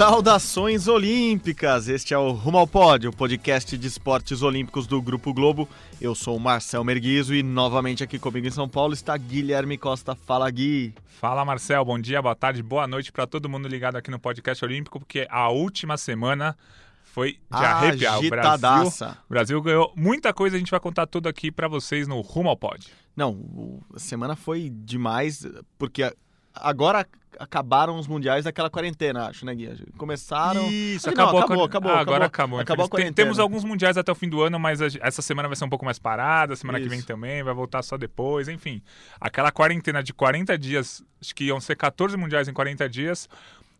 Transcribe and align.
Saudações 0.00 0.88
olímpicas! 0.88 1.86
Este 1.86 2.14
é 2.14 2.18
o 2.18 2.30
Rumo 2.30 2.56
ao 2.56 2.66
Pódio, 2.66 3.10
o 3.10 3.14
podcast 3.14 3.76
de 3.76 3.86
esportes 3.86 4.40
olímpicos 4.40 4.86
do 4.86 5.02
Grupo 5.02 5.30
Globo. 5.34 5.68
Eu 6.00 6.14
sou 6.14 6.38
o 6.38 6.40
Marcel 6.40 6.82
Merguizo 6.82 7.34
e 7.34 7.42
novamente 7.42 8.02
aqui 8.02 8.18
comigo 8.18 8.46
em 8.46 8.50
São 8.50 8.66
Paulo 8.66 8.94
está 8.94 9.14
Guilherme 9.14 9.76
Costa. 9.76 10.14
Fala, 10.14 10.50
Gui! 10.50 10.94
Fala, 11.20 11.44
Marcel. 11.44 11.84
Bom 11.84 11.98
dia, 11.98 12.22
boa 12.22 12.34
tarde, 12.34 12.62
boa 12.62 12.86
noite 12.86 13.12
para 13.12 13.26
todo 13.26 13.46
mundo 13.46 13.68
ligado 13.68 13.96
aqui 13.96 14.10
no 14.10 14.18
podcast 14.18 14.64
olímpico, 14.64 14.98
porque 14.98 15.26
a 15.28 15.50
última 15.50 15.98
semana 15.98 16.56
foi 17.02 17.32
de 17.32 17.38
arrepiar. 17.50 18.20
O 18.20 18.30
Brasil, 18.30 19.06
o 19.06 19.28
Brasil 19.28 19.60
ganhou 19.60 19.92
muita 19.94 20.32
coisa, 20.32 20.56
a 20.56 20.58
gente 20.58 20.70
vai 20.70 20.80
contar 20.80 21.06
tudo 21.08 21.28
aqui 21.28 21.52
para 21.52 21.68
vocês 21.68 22.08
no 22.08 22.22
Rumo 22.22 22.48
ao 22.48 22.56
Pódio. 22.56 22.88
Não, 23.14 23.82
a 23.94 23.98
semana 23.98 24.34
foi 24.34 24.70
demais, 24.70 25.46
porque 25.76 26.10
agora 26.54 27.06
acabaram 27.38 27.96
os 27.98 28.06
mundiais 28.06 28.44
daquela 28.44 28.70
quarentena, 28.70 29.28
acho, 29.28 29.44
né, 29.44 29.54
Guia? 29.54 29.76
Começaram. 29.96 30.70
Isso, 30.70 31.08
acabou, 31.08 31.34
não, 31.34 31.40
acabou, 31.40 31.64
acabou, 31.64 31.92
ah, 31.92 32.00
Agora 32.00 32.26
acabou. 32.26 32.58
Acabou, 32.58 32.60
acabou 32.60 32.86
a 32.86 32.88
quarentena. 32.88 33.14
Temos 33.14 33.38
alguns 33.38 33.64
mundiais 33.64 33.96
até 33.96 34.10
o 34.10 34.14
fim 34.14 34.28
do 34.28 34.42
ano, 34.42 34.58
mas 34.58 34.80
essa 34.80 35.22
semana 35.22 35.48
vai 35.48 35.56
ser 35.56 35.64
um 35.64 35.68
pouco 35.68 35.84
mais 35.84 35.98
parada, 35.98 36.56
semana 36.56 36.78
Isso. 36.78 36.88
que 36.88 36.94
vem 36.94 37.02
também, 37.02 37.42
vai 37.42 37.54
voltar 37.54 37.82
só 37.82 37.96
depois, 37.96 38.48
enfim. 38.48 38.82
Aquela 39.20 39.50
quarentena 39.50 40.02
de 40.02 40.12
40 40.12 40.56
dias, 40.58 41.02
acho 41.20 41.34
que 41.34 41.44
iam 41.44 41.60
ser 41.60 41.76
14 41.76 42.16
mundiais 42.16 42.48
em 42.48 42.52
40 42.52 42.88
dias. 42.88 43.28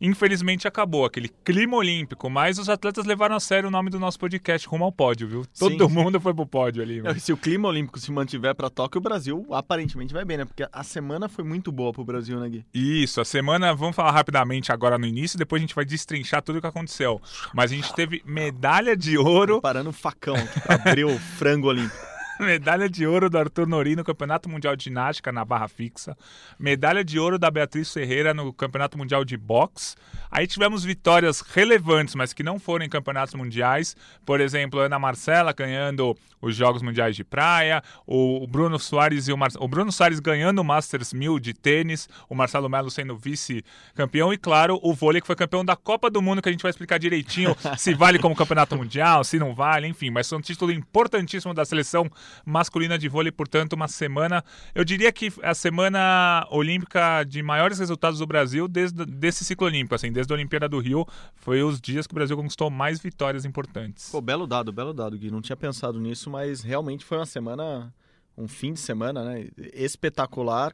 Infelizmente 0.01 0.67
acabou 0.67 1.05
aquele 1.05 1.29
clima 1.45 1.77
olímpico, 1.77 2.31
mas 2.31 2.59
os 2.59 2.69
atletas 2.69 3.05
levaram 3.05 3.37
a 3.37 3.41
sério 3.41 3.69
o 3.69 3.71
nome 3.71 3.91
do 3.91 4.01
nosso 4.01 4.19
podcast 4.19 4.67
rumo 4.67 4.85
ao 4.85 4.93
pódio, 4.93 5.29
viu? 5.29 5.47
Todo 5.59 5.89
Sim. 5.89 5.95
mundo 5.95 6.19
foi 6.21 6.33
pro 6.33 6.47
pódio 6.47 6.83
ali. 6.83 7.03
Não, 7.03 7.15
se 7.19 7.33
o 7.33 7.37
clima 7.37 7.69
olímpico 7.69 7.99
se 7.99 8.11
mantiver 8.11 8.55
para 8.55 8.71
Tóquio, 8.71 8.99
o 8.99 9.03
Brasil 9.03 9.47
aparentemente 9.51 10.15
vai 10.15 10.25
bem, 10.25 10.39
né? 10.39 10.45
Porque 10.47 10.67
a 10.73 10.83
semana 10.83 11.29
foi 11.29 11.45
muito 11.45 11.71
boa 11.71 11.93
pro 11.93 12.05
Brasil, 12.05 12.41
né, 12.41 12.49
Gui? 12.49 12.65
Isso, 12.73 13.21
a 13.21 13.25
semana, 13.25 13.75
vamos 13.75 13.95
falar 13.95 14.13
rapidamente 14.13 14.73
agora 14.73 14.97
no 14.97 15.07
início, 15.07 15.39
depois 15.39 15.61
a 15.61 15.65
gente 15.65 15.75
vai 15.75 15.85
destrinchar 15.85 16.43
tudo 16.43 16.57
o 16.57 16.61
que 16.61 16.67
aconteceu. 16.67 17.21
Mas 17.53 17.71
a 17.71 17.75
gente 17.75 17.93
teve 17.95 18.23
medalha 18.25 18.97
de 18.97 19.19
ouro. 19.19 19.61
Parando 19.61 19.91
o 19.91 19.93
facão 19.93 20.37
pra 20.65 20.77
abrir 20.77 21.05
o 21.05 21.19
frango 21.19 21.69
olímpico. 21.69 22.10
Medalha 22.45 22.89
de 22.89 23.07
ouro 23.07 23.29
do 23.29 23.39
Arthur 23.39 23.67
Nori 23.67 23.95
no 23.95 24.03
Campeonato 24.03 24.49
Mundial 24.49 24.75
de 24.75 24.85
Ginástica 24.85 25.31
na 25.31 25.45
barra 25.45 25.69
fixa. 25.69 26.17
Medalha 26.59 27.05
de 27.05 27.19
ouro 27.19 27.39
da 27.39 27.51
Beatriz 27.51 27.93
Ferreira 27.93 28.33
no 28.33 28.53
Campeonato 28.53 28.97
Mundial 28.97 29.25
de 29.25 29.37
Boxe. 29.37 29.95
Aí 30.31 30.47
tivemos 30.47 30.83
vitórias 30.83 31.41
relevantes, 31.41 32.15
mas 32.15 32.33
que 32.33 32.43
não 32.43 32.59
foram 32.59 32.85
em 32.85 32.89
campeonatos 32.89 33.35
mundiais. 33.35 33.95
Por 34.25 34.41
exemplo, 34.41 34.81
Ana 34.81 34.99
Marcela 34.99 35.53
ganhando 35.53 36.17
os 36.41 36.57
Jogos 36.57 36.83
Mundiais 36.83 37.15
de 37.15 37.23
Praia, 37.23 37.83
o 38.07 38.47
Bruno 38.47 38.79
Soares 38.79 39.29
e 39.29 39.33
o, 39.33 39.37
Mar... 39.37 39.51
o 39.59 39.69
Bruno 39.69 39.93
Soares 39.93 40.21
ganhando 40.21 40.61
o 40.61 40.65
Masters 40.65 41.13
1000 41.13 41.39
de 41.39 41.53
tênis, 41.53 42.09
o 42.29 42.35
Marcelo 42.35 42.69
Melo 42.69 42.91
sendo 42.91 43.17
vice-campeão 43.17 44.33
e, 44.33 44.39
claro, 44.39 44.81
o 44.83 44.95
vôlei 44.95 45.21
que 45.21 45.27
foi 45.27 45.37
campeão 45.37 45.65
da 45.65 45.77
Copa 45.77 46.11
do 46.11 46.23
Mundo, 46.23 46.41
que 46.41 46.49
a 46.49 46.53
gente 46.53 46.63
vai 46.63 46.71
explicar 46.71 46.99
direitinho 46.99 47.55
se 47.77 47.93
vale 47.93 48.19
como 48.19 48.35
campeonato 48.35 48.77
mundial, 48.77 49.23
se 49.23 49.39
não 49.39 49.55
vale, 49.55 49.87
enfim. 49.87 50.11
Mas 50.11 50.29
foi 50.29 50.39
um 50.39 50.41
título 50.41 50.73
importantíssimo 50.73 51.53
da 51.53 51.65
seleção 51.65 52.11
masculina 52.45 52.99
de 52.99 53.09
vôlei, 53.09 53.33
portanto, 53.33 53.75
uma 53.75 53.89
semana, 53.89 54.45
eu 54.75 54.85
diria 54.85 55.13
que 55.13 55.33
a 55.43 55.55
semana 55.55 56.47
olímpica 56.51 57.25
de 57.25 57.43
maiores 57.43 57.79
resultados 57.79 58.19
do 58.19 58.27
Brasil 58.27 58.69
desde 58.69 59.05
desse 59.05 59.45
ciclo 59.45 59.67
olímpico, 59.67 59.95
assim, 59.95 60.13
desde 60.13 60.33
a 60.33 60.37
Olimpíada 60.37 60.69
do 60.69 60.79
Rio, 60.79 61.07
foi 61.35 61.63
os 61.63 61.81
dias 61.81 62.07
que 62.07 62.13
o 62.13 62.15
Brasil 62.15 62.37
conquistou 62.37 62.71
mais 62.71 63.01
vitórias 63.01 63.45
importantes. 63.45 64.11
Pô, 64.11 64.21
belo 64.21 64.47
dado, 64.47 64.73
belo 64.73 64.93
dado, 64.93 65.17
Gui. 65.19 65.31
Não 65.31 65.41
tinha 65.41 65.57
pensado 65.57 66.01
nisso, 66.01 66.31
mas 66.31 66.63
realmente 66.63 67.05
foi 67.05 67.19
uma 67.19 67.27
semana, 67.27 67.93
um 68.37 68.49
fim 68.49 68.73
de 68.73 68.81
semana, 68.81 69.25
né? 69.25 69.49
Espetacular. 69.73 70.73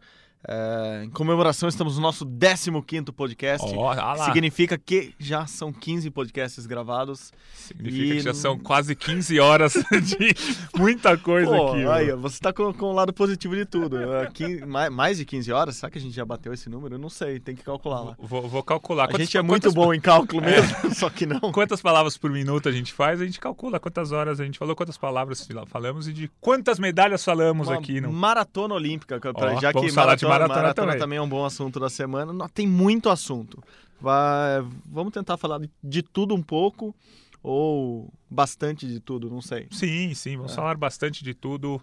É, 0.48 1.02
em 1.04 1.10
comemoração, 1.10 1.68
estamos 1.68 1.96
no 1.96 2.02
nosso 2.02 2.24
15 2.24 2.70
podcast. 3.12 3.66
Oh, 3.74 3.88
ah. 3.88 4.16
Significa 4.26 4.78
que 4.78 5.12
já 5.18 5.44
são 5.46 5.72
15 5.72 6.08
podcasts 6.10 6.66
gravados. 6.66 7.32
Significa 7.54 8.04
E 8.04 8.10
que 8.18 8.20
já 8.20 8.32
são 8.32 8.56
quase 8.56 8.94
15 8.94 9.40
horas 9.40 9.72
de 10.04 10.34
muita 10.78 11.16
coisa 11.18 11.50
Pô, 11.50 11.72
aqui. 11.72 11.86
aí, 11.88 12.12
você 12.12 12.38
tá 12.38 12.52
com, 12.52 12.72
com 12.72 12.86
o 12.86 12.92
lado 12.92 13.12
positivo 13.12 13.56
de 13.56 13.64
tudo. 13.64 13.98
É, 14.14 14.26
quin- 14.32 14.64
mais, 14.64 14.90
mais 14.92 15.18
de 15.18 15.24
15 15.24 15.50
horas? 15.50 15.76
Será 15.76 15.90
que 15.90 15.98
a 15.98 16.00
gente 16.00 16.14
já 16.14 16.24
bateu 16.24 16.52
esse 16.52 16.68
número? 16.70 16.94
Eu 16.94 16.98
não 17.00 17.10
sei, 17.10 17.40
tem 17.40 17.56
que 17.56 17.64
calcular 17.64 18.00
lá. 18.02 18.14
Vou, 18.18 18.48
vou 18.48 18.62
calcular. 18.62 19.04
A 19.04 19.06
Quantas- 19.08 19.26
gente 19.26 19.36
é 19.36 19.42
muito 19.42 19.72
bom 19.72 19.92
em 19.92 20.00
cálculo 20.00 20.42
mesmo, 20.46 20.94
só 20.94 21.10
que 21.10 21.26
não. 21.26 21.40
Quantas 21.50 21.82
palavras 21.82 22.16
por 22.16 22.30
minuto 22.30 22.68
a 22.68 22.72
gente 22.72 22.92
faz, 22.92 23.20
a 23.20 23.24
gente 23.26 23.40
calcula 23.40 23.80
quantas 23.80 24.12
horas 24.12 24.38
a 24.38 24.44
gente 24.44 24.58
falou, 24.60 24.76
quantas 24.76 24.96
palavras 24.96 25.44
fala- 25.44 25.66
falamos 25.66 26.06
e 26.06 26.12
de 26.12 26.30
quantas 26.40 26.78
medalhas 26.78 27.24
falamos 27.24 27.66
Uma 27.66 27.78
aqui 27.78 28.00
no. 28.00 28.12
maratona 28.12 28.74
olímpica, 28.74 29.18
pra- 29.18 29.54
Ó, 29.56 29.60
já 29.60 29.72
que 29.72 29.90
de 30.16 30.26
maratona, 30.40 30.62
maratona 30.62 30.98
também. 30.98 31.18
é 31.18 31.22
um 31.22 31.28
bom 31.28 31.44
assunto 31.44 31.78
da 31.80 31.88
semana. 31.90 32.32
Não, 32.32 32.48
Tem 32.48 32.66
muito 32.66 33.08
assunto. 33.10 33.62
Vai, 34.00 34.60
vamos 34.84 35.12
tentar 35.12 35.36
falar 35.36 35.60
de, 35.82 36.02
tudo 36.02 36.34
um 36.34 36.42
pouco 36.42 36.94
ou 37.42 38.12
bastante 38.28 38.86
de 38.86 39.00
tudo, 39.00 39.30
não 39.30 39.40
sei. 39.40 39.68
Sim, 39.70 40.12
sim, 40.14 40.36
vamos 40.36 40.54
falar 40.54 40.76
bastante 40.76 41.22
de 41.24 41.32
tudo. 41.34 41.80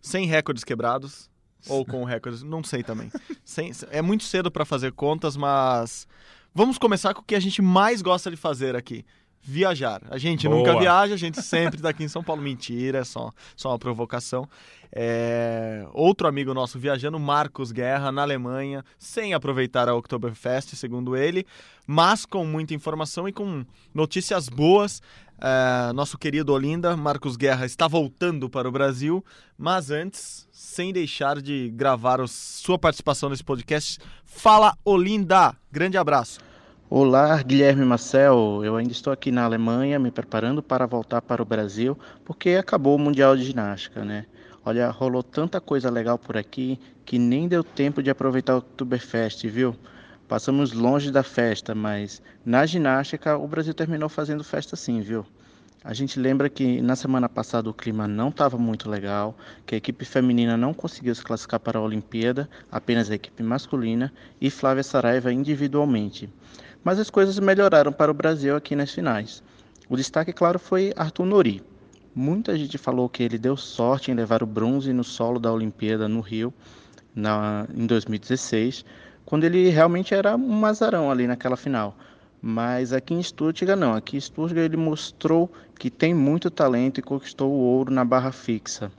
Sem 0.00 0.26
recordes 0.26 0.62
quebrados 0.64 1.28
ou 1.68 1.84
com 1.84 2.04
recordes, 2.04 2.42
não 2.42 2.62
sei 2.62 2.82
também. 2.82 3.10
Sem- 3.44 3.72
é 3.90 4.00
muito 4.00 4.22
cedo 4.24 4.50
para 4.50 4.64
fazer 4.64 4.92
contas, 4.92 5.36
mas 5.36 6.06
vamos 6.54 6.78
começar 6.78 7.12
com 7.14 7.20
o 7.22 7.24
que 7.24 7.34
a 7.34 7.40
gente 7.40 7.60
mais 7.60 8.00
gosta 8.02 8.30
de 8.30 8.36
fazer 8.36 8.76
aqui. 8.76 9.04
Viajar. 9.50 10.02
A 10.10 10.18
gente 10.18 10.46
Boa. 10.46 10.58
nunca 10.58 10.78
viaja, 10.78 11.14
a 11.14 11.16
gente 11.16 11.40
sempre 11.40 11.80
tá 11.80 11.88
aqui 11.88 12.04
em 12.04 12.08
São 12.08 12.22
Paulo. 12.22 12.42
Mentira, 12.42 12.98
é 12.98 13.04
só, 13.04 13.30
só 13.56 13.70
uma 13.70 13.78
provocação. 13.78 14.46
É, 14.92 15.86
Outro 15.94 16.28
amigo 16.28 16.52
nosso 16.52 16.78
viajando, 16.78 17.18
Marcos 17.18 17.72
Guerra, 17.72 18.12
na 18.12 18.20
Alemanha, 18.20 18.84
sem 18.98 19.32
aproveitar 19.32 19.88
a 19.88 19.94
Oktoberfest, 19.94 20.76
segundo 20.76 21.16
ele, 21.16 21.46
mas 21.86 22.26
com 22.26 22.44
muita 22.44 22.74
informação 22.74 23.26
e 23.26 23.32
com 23.32 23.64
notícias 23.94 24.50
boas. 24.50 25.00
É, 25.40 25.94
Nosso 25.94 26.18
querido 26.18 26.52
Olinda, 26.52 26.94
Marcos 26.94 27.34
Guerra, 27.34 27.64
está 27.64 27.88
voltando 27.88 28.50
para 28.50 28.68
o 28.68 28.72
Brasil, 28.72 29.24
mas 29.56 29.90
antes, 29.90 30.46
sem 30.52 30.92
deixar 30.92 31.40
de 31.40 31.70
gravar 31.70 32.18
sua 32.28 32.78
participação 32.78 33.30
nesse 33.30 33.44
podcast, 33.44 33.98
fala 34.26 34.76
Olinda. 34.84 35.56
Grande 35.72 35.96
abraço. 35.96 36.47
Olá, 36.90 37.42
Guilherme 37.42 37.84
Marcel. 37.84 38.62
Eu 38.64 38.74
ainda 38.74 38.92
estou 38.92 39.12
aqui 39.12 39.30
na 39.30 39.44
Alemanha, 39.44 39.98
me 39.98 40.10
preparando 40.10 40.62
para 40.62 40.86
voltar 40.86 41.20
para 41.20 41.42
o 41.42 41.44
Brasil, 41.44 41.98
porque 42.24 42.52
acabou 42.52 42.96
o 42.96 42.98
Mundial 42.98 43.36
de 43.36 43.44
Ginástica, 43.44 44.06
né? 44.06 44.24
Olha, 44.64 44.88
rolou 44.88 45.22
tanta 45.22 45.60
coisa 45.60 45.90
legal 45.90 46.18
por 46.18 46.34
aqui 46.38 46.80
que 47.04 47.18
nem 47.18 47.46
deu 47.46 47.62
tempo 47.62 48.02
de 48.02 48.08
aproveitar 48.08 48.54
o 48.54 48.58
Oktoberfest, 48.60 49.46
viu? 49.48 49.76
Passamos 50.26 50.72
longe 50.72 51.10
da 51.10 51.22
festa, 51.22 51.74
mas 51.74 52.22
na 52.42 52.64
ginástica 52.64 53.36
o 53.36 53.46
Brasil 53.46 53.74
terminou 53.74 54.08
fazendo 54.08 54.42
festa 54.42 54.74
sim, 54.74 55.02
viu? 55.02 55.26
A 55.84 55.92
gente 55.92 56.18
lembra 56.18 56.48
que 56.48 56.80
na 56.80 56.96
semana 56.96 57.28
passada 57.28 57.68
o 57.68 57.74
clima 57.74 58.08
não 58.08 58.30
estava 58.30 58.56
muito 58.56 58.88
legal, 58.88 59.36
que 59.66 59.74
a 59.74 59.78
equipe 59.78 60.06
feminina 60.06 60.56
não 60.56 60.72
conseguiu 60.72 61.14
se 61.14 61.22
classificar 61.22 61.60
para 61.60 61.78
a 61.78 61.82
Olimpíada, 61.82 62.48
apenas 62.72 63.10
a 63.10 63.14
equipe 63.14 63.42
masculina 63.42 64.10
e 64.40 64.48
Flávia 64.48 64.82
Saraiva 64.82 65.30
individualmente. 65.30 66.30
Mas 66.82 66.98
as 66.98 67.10
coisas 67.10 67.38
melhoraram 67.38 67.92
para 67.92 68.10
o 68.10 68.14
Brasil 68.14 68.56
aqui 68.56 68.74
nas 68.74 68.92
finais. 68.92 69.42
O 69.88 69.96
destaque, 69.96 70.32
claro, 70.32 70.58
foi 70.58 70.92
Arthur 70.96 71.24
Nori. 71.26 71.62
Muita 72.14 72.56
gente 72.56 72.76
falou 72.76 73.08
que 73.08 73.22
ele 73.22 73.38
deu 73.38 73.56
sorte 73.56 74.10
em 74.10 74.14
levar 74.14 74.42
o 74.42 74.46
bronze 74.46 74.92
no 74.92 75.04
solo 75.04 75.38
da 75.38 75.52
Olimpíada 75.52 76.08
no 76.08 76.20
Rio, 76.20 76.52
na, 77.14 77.66
em 77.74 77.86
2016, 77.86 78.84
quando 79.24 79.44
ele 79.44 79.68
realmente 79.68 80.14
era 80.14 80.36
um 80.36 80.66
azarão 80.66 81.10
ali 81.10 81.26
naquela 81.26 81.56
final. 81.56 81.96
Mas 82.40 82.92
aqui 82.92 83.14
em 83.14 83.22
Stuttgart 83.22 83.78
não, 83.78 83.94
aqui 83.94 84.16
em 84.16 84.20
Stuttgart 84.20 84.66
ele 84.66 84.76
mostrou 84.76 85.52
que 85.78 85.90
tem 85.90 86.14
muito 86.14 86.50
talento 86.50 86.98
e 86.98 87.02
conquistou 87.02 87.50
o 87.50 87.58
ouro 87.58 87.92
na 87.92 88.04
barra 88.04 88.30
fixa. 88.30 88.92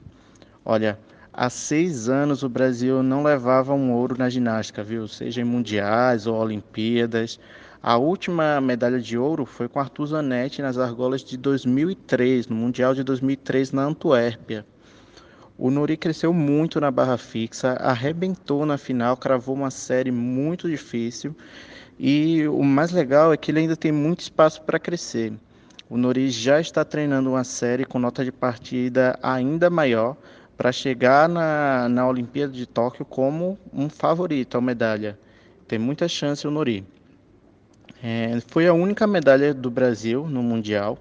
Olha, 0.64 0.98
há 1.32 1.48
seis 1.48 2.08
anos 2.08 2.42
o 2.42 2.48
Brasil 2.48 3.02
não 3.02 3.22
levava 3.22 3.74
um 3.74 3.92
ouro 3.92 4.16
na 4.18 4.28
ginástica, 4.28 4.82
viu? 4.82 5.08
Seja 5.08 5.40
em 5.40 5.44
mundiais 5.44 6.26
ou 6.26 6.36
Olimpíadas. 6.36 7.40
A 7.82 7.96
última 7.96 8.60
medalha 8.60 9.00
de 9.00 9.16
ouro 9.16 9.46
foi 9.46 9.66
com 9.66 9.80
Arthur 9.80 10.08
Zanetti 10.08 10.60
nas 10.60 10.76
argolas 10.76 11.24
de 11.24 11.38
2003, 11.38 12.46
no 12.46 12.54
Mundial 12.54 12.94
de 12.94 13.02
2003 13.02 13.72
na 13.72 13.84
Antuérpia. 13.84 14.66
O 15.56 15.70
Nori 15.70 15.96
cresceu 15.96 16.30
muito 16.30 16.78
na 16.78 16.90
barra 16.90 17.16
fixa, 17.16 17.72
arrebentou 17.80 18.66
na 18.66 18.76
final, 18.76 19.16
cravou 19.16 19.54
uma 19.54 19.70
série 19.70 20.10
muito 20.10 20.68
difícil 20.68 21.34
e 21.98 22.46
o 22.48 22.62
mais 22.62 22.92
legal 22.92 23.32
é 23.32 23.36
que 23.38 23.50
ele 23.50 23.60
ainda 23.60 23.76
tem 23.76 23.90
muito 23.90 24.20
espaço 24.20 24.60
para 24.60 24.78
crescer. 24.78 25.32
O 25.88 25.96
Nori 25.96 26.28
já 26.28 26.60
está 26.60 26.84
treinando 26.84 27.30
uma 27.30 27.44
série 27.44 27.86
com 27.86 27.98
nota 27.98 28.22
de 28.22 28.30
partida 28.30 29.18
ainda 29.22 29.70
maior 29.70 30.18
para 30.54 30.70
chegar 30.70 31.30
na, 31.30 31.88
na 31.88 32.06
Olimpíada 32.06 32.52
de 32.52 32.66
Tóquio 32.66 33.06
como 33.06 33.58
um 33.72 33.88
favorito 33.88 34.58
à 34.58 34.60
medalha. 34.60 35.18
Tem 35.66 35.78
muita 35.78 36.06
chance 36.08 36.46
o 36.46 36.50
Nori. 36.50 36.84
É, 38.02 38.40
foi 38.48 38.66
a 38.66 38.72
única 38.72 39.06
medalha 39.06 39.52
do 39.52 39.70
Brasil 39.70 40.26
no 40.26 40.42
Mundial, 40.42 40.98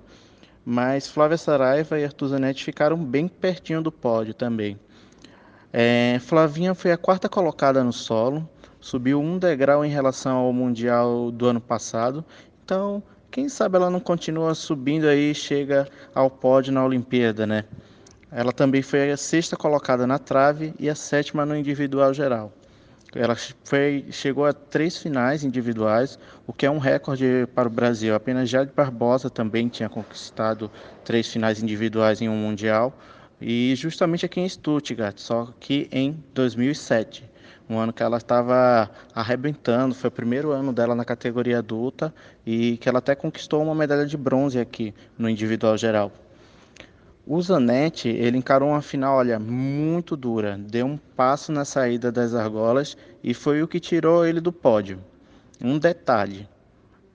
mas 0.65 1.07
Flávia 1.07 1.37
Saraiva 1.37 1.97
e 1.97 2.03
Arthur 2.03 2.27
Zanetti 2.27 2.63
ficaram 2.63 2.97
bem 2.97 3.27
pertinho 3.27 3.81
do 3.81 3.91
pódio 3.91 4.33
também. 4.33 4.77
É, 5.71 6.19
Flavinha 6.19 6.75
foi 6.75 6.91
a 6.91 6.97
quarta 6.97 7.29
colocada 7.29 7.83
no 7.83 7.93
solo, 7.93 8.47
subiu 8.81 9.21
um 9.21 9.37
degrau 9.37 9.85
em 9.85 9.89
relação 9.89 10.37
ao 10.37 10.51
Mundial 10.51 11.31
do 11.31 11.45
ano 11.45 11.61
passado, 11.61 12.25
então 12.65 13.01
quem 13.31 13.47
sabe 13.47 13.77
ela 13.77 13.89
não 13.89 13.99
continua 13.99 14.53
subindo 14.53 15.07
aí 15.07 15.31
e 15.31 15.35
chega 15.35 15.87
ao 16.13 16.29
pódio 16.29 16.73
na 16.73 16.83
Olimpíada, 16.83 17.47
né? 17.47 17.63
Ela 18.31 18.51
também 18.51 18.81
foi 18.81 19.09
a 19.11 19.17
sexta 19.17 19.55
colocada 19.55 20.05
na 20.05 20.19
trave 20.19 20.73
e 20.77 20.89
a 20.89 20.95
sétima 20.95 21.45
no 21.45 21.55
individual 21.55 22.13
geral. 22.13 22.51
Ela 23.15 23.35
foi, 23.63 24.05
chegou 24.11 24.45
a 24.45 24.53
três 24.53 24.97
finais 24.97 25.43
individuais, 25.43 26.19
o 26.45 26.53
que 26.53 26.65
é 26.65 26.71
um 26.71 26.77
recorde 26.77 27.47
para 27.55 27.67
o 27.67 27.71
Brasil. 27.71 28.13
Apenas 28.13 28.47
Jade 28.47 28.71
Barbosa 28.75 29.29
também 29.29 29.67
tinha 29.67 29.89
conquistado 29.89 30.69
três 31.03 31.27
finais 31.27 31.61
individuais 31.63 32.21
em 32.21 32.29
um 32.29 32.35
Mundial, 32.35 32.93
e 33.41 33.73
justamente 33.75 34.25
aqui 34.25 34.39
em 34.39 34.47
Stuttgart, 34.47 35.17
só 35.17 35.51
que 35.59 35.87
em 35.91 36.23
2007. 36.33 37.27
Um 37.67 37.77
ano 37.77 37.93
que 37.93 38.03
ela 38.03 38.17
estava 38.17 38.89
arrebentando, 39.13 39.95
foi 39.95 40.07
o 40.09 40.11
primeiro 40.11 40.51
ano 40.51 40.73
dela 40.73 40.93
na 40.93 41.05
categoria 41.05 41.59
adulta 41.59 42.13
e 42.45 42.77
que 42.77 42.89
ela 42.89 42.99
até 42.99 43.15
conquistou 43.15 43.61
uma 43.63 43.75
medalha 43.75 44.05
de 44.05 44.17
bronze 44.17 44.59
aqui 44.59 44.93
no 45.17 45.29
individual 45.29 45.77
geral. 45.77 46.11
O 47.31 47.39
Zanetti, 47.43 48.09
ele 48.09 48.39
encarou 48.39 48.69
uma 48.69 48.81
final, 48.81 49.17
olha, 49.17 49.37
muito 49.37 50.17
dura, 50.17 50.57
deu 50.57 50.87
um 50.87 50.97
passo 50.97 51.51
na 51.51 51.63
saída 51.63 52.11
das 52.11 52.33
argolas 52.33 52.97
e 53.23 53.35
foi 53.35 53.61
o 53.61 53.67
que 53.67 53.79
tirou 53.79 54.25
ele 54.25 54.41
do 54.41 54.51
pódio. 54.51 54.99
Um 55.63 55.77
detalhe, 55.77 56.49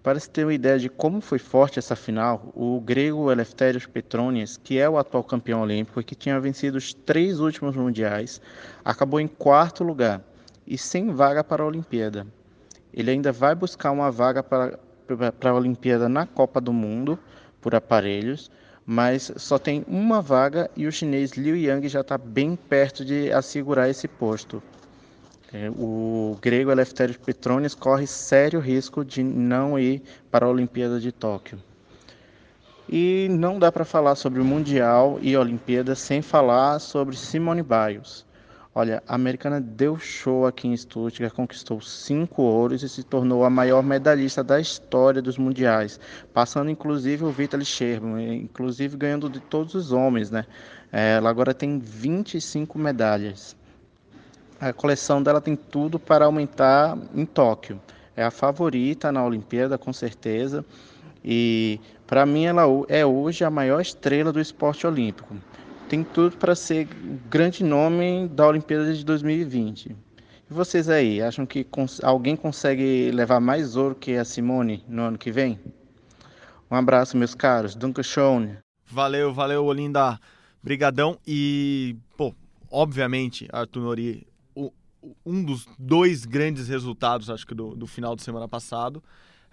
para 0.04 0.20
se 0.20 0.30
ter 0.30 0.44
uma 0.44 0.54
ideia 0.54 0.78
de 0.78 0.88
como 0.88 1.20
foi 1.20 1.40
forte 1.40 1.80
essa 1.80 1.96
final, 1.96 2.52
o 2.54 2.80
grego 2.80 3.28
Eleftherios 3.28 3.86
Petronias, 3.86 4.56
que 4.56 4.78
é 4.78 4.88
o 4.88 4.98
atual 4.98 5.24
campeão 5.24 5.62
olímpico 5.62 6.00
e 6.00 6.04
que 6.04 6.14
tinha 6.14 6.38
vencido 6.38 6.78
os 6.78 6.94
três 6.94 7.40
últimos 7.40 7.74
mundiais, 7.74 8.40
acabou 8.84 9.18
em 9.18 9.26
quarto 9.26 9.82
lugar 9.82 10.22
e 10.64 10.78
sem 10.78 11.10
vaga 11.10 11.42
para 11.42 11.64
a 11.64 11.66
Olimpíada. 11.66 12.24
Ele 12.92 13.10
ainda 13.10 13.32
vai 13.32 13.56
buscar 13.56 13.90
uma 13.90 14.12
vaga 14.12 14.44
para, 14.44 14.78
para 15.40 15.50
a 15.50 15.54
Olimpíada 15.54 16.08
na 16.08 16.24
Copa 16.24 16.60
do 16.60 16.72
Mundo 16.72 17.18
por 17.60 17.74
aparelhos, 17.74 18.48
mas 18.86 19.32
só 19.36 19.58
tem 19.58 19.84
uma 19.88 20.20
vaga 20.20 20.70
e 20.76 20.86
o 20.86 20.92
chinês 20.92 21.32
Liu 21.32 21.56
Yang 21.56 21.88
já 21.88 22.00
está 22.00 22.18
bem 22.18 22.56
perto 22.56 23.04
de 23.04 23.32
assegurar 23.32 23.88
esse 23.88 24.06
posto. 24.06 24.62
É, 25.52 25.70
o 25.70 26.36
grego 26.42 26.70
Eleftherios 26.70 27.16
Petronis 27.16 27.74
corre 27.74 28.06
sério 28.06 28.58
risco 28.58 29.04
de 29.04 29.22
não 29.22 29.78
ir 29.78 30.02
para 30.30 30.46
a 30.46 30.48
Olimpíada 30.48 30.98
de 30.98 31.12
Tóquio. 31.12 31.58
E 32.88 33.28
não 33.30 33.58
dá 33.58 33.72
para 33.72 33.84
falar 33.84 34.14
sobre 34.16 34.40
o 34.40 34.44
Mundial 34.44 35.18
e 35.22 35.36
Olimpíada 35.36 35.94
sem 35.94 36.20
falar 36.20 36.78
sobre 36.80 37.16
Simone 37.16 37.62
Biles. 37.62 38.26
Olha, 38.76 39.00
a 39.06 39.14
americana 39.14 39.60
deu 39.60 39.96
show 40.00 40.46
aqui 40.46 40.66
em 40.66 40.76
Stuttgart, 40.76 41.32
conquistou 41.32 41.80
cinco 41.80 42.42
ouros 42.42 42.82
e 42.82 42.88
se 42.88 43.04
tornou 43.04 43.44
a 43.44 43.50
maior 43.50 43.84
medalhista 43.84 44.42
da 44.42 44.58
história 44.58 45.22
dos 45.22 45.38
mundiais, 45.38 46.00
passando 46.32 46.68
inclusive 46.68 47.22
o 47.22 47.30
Vitaly 47.30 47.64
Sherman, 47.64 48.36
inclusive 48.36 48.96
ganhando 48.96 49.30
de 49.30 49.38
todos 49.38 49.76
os 49.76 49.92
homens, 49.92 50.28
né? 50.28 50.44
Ela 50.90 51.30
agora 51.30 51.54
tem 51.54 51.78
25 51.78 52.76
medalhas. 52.76 53.54
A 54.60 54.72
coleção 54.72 55.22
dela 55.22 55.40
tem 55.40 55.54
tudo 55.54 55.96
para 55.96 56.24
aumentar 56.24 56.98
em 57.14 57.24
Tóquio. 57.24 57.80
É 58.16 58.24
a 58.24 58.30
favorita 58.32 59.12
na 59.12 59.24
Olimpíada, 59.24 59.78
com 59.78 59.92
certeza. 59.92 60.64
E 61.24 61.78
para 62.08 62.26
mim 62.26 62.46
ela 62.46 62.64
é 62.88 63.06
hoje 63.06 63.44
a 63.44 63.50
maior 63.50 63.80
estrela 63.80 64.32
do 64.32 64.40
esporte 64.40 64.84
olímpico 64.84 65.36
tem 65.88 66.02
tudo 66.02 66.36
para 66.36 66.54
ser 66.54 66.88
grande 67.28 67.62
nome 67.62 68.28
da 68.28 68.46
Olimpíada 68.46 68.92
de 68.92 69.04
2020. 69.04 69.86
E 69.86 69.96
vocês 70.52 70.88
aí, 70.88 71.22
acham 71.22 71.46
que 71.46 71.64
cons 71.64 72.02
alguém 72.02 72.36
consegue 72.36 73.10
levar 73.10 73.40
mais 73.40 73.76
ouro 73.76 73.94
que 73.94 74.16
a 74.16 74.24
Simone 74.24 74.84
no 74.88 75.02
ano 75.02 75.18
que 75.18 75.30
vem? 75.30 75.58
Um 76.70 76.76
abraço, 76.76 77.16
meus 77.16 77.34
caros. 77.34 77.74
Duncan 77.74 78.02
Schoen. 78.02 78.56
Valeu, 78.86 79.32
valeu, 79.32 79.64
Olinda. 79.64 80.18
Brigadão. 80.62 81.18
E, 81.26 81.96
pô, 82.16 82.34
obviamente, 82.70 83.46
Arthur 83.52 83.82
Nori, 83.82 84.26
o, 84.54 84.72
um 85.24 85.44
dos 85.44 85.66
dois 85.78 86.24
grandes 86.24 86.68
resultados, 86.68 87.30
acho 87.30 87.46
que, 87.46 87.54
do, 87.54 87.74
do 87.74 87.86
final 87.86 88.16
de 88.16 88.22
semana 88.22 88.48
passado 88.48 89.02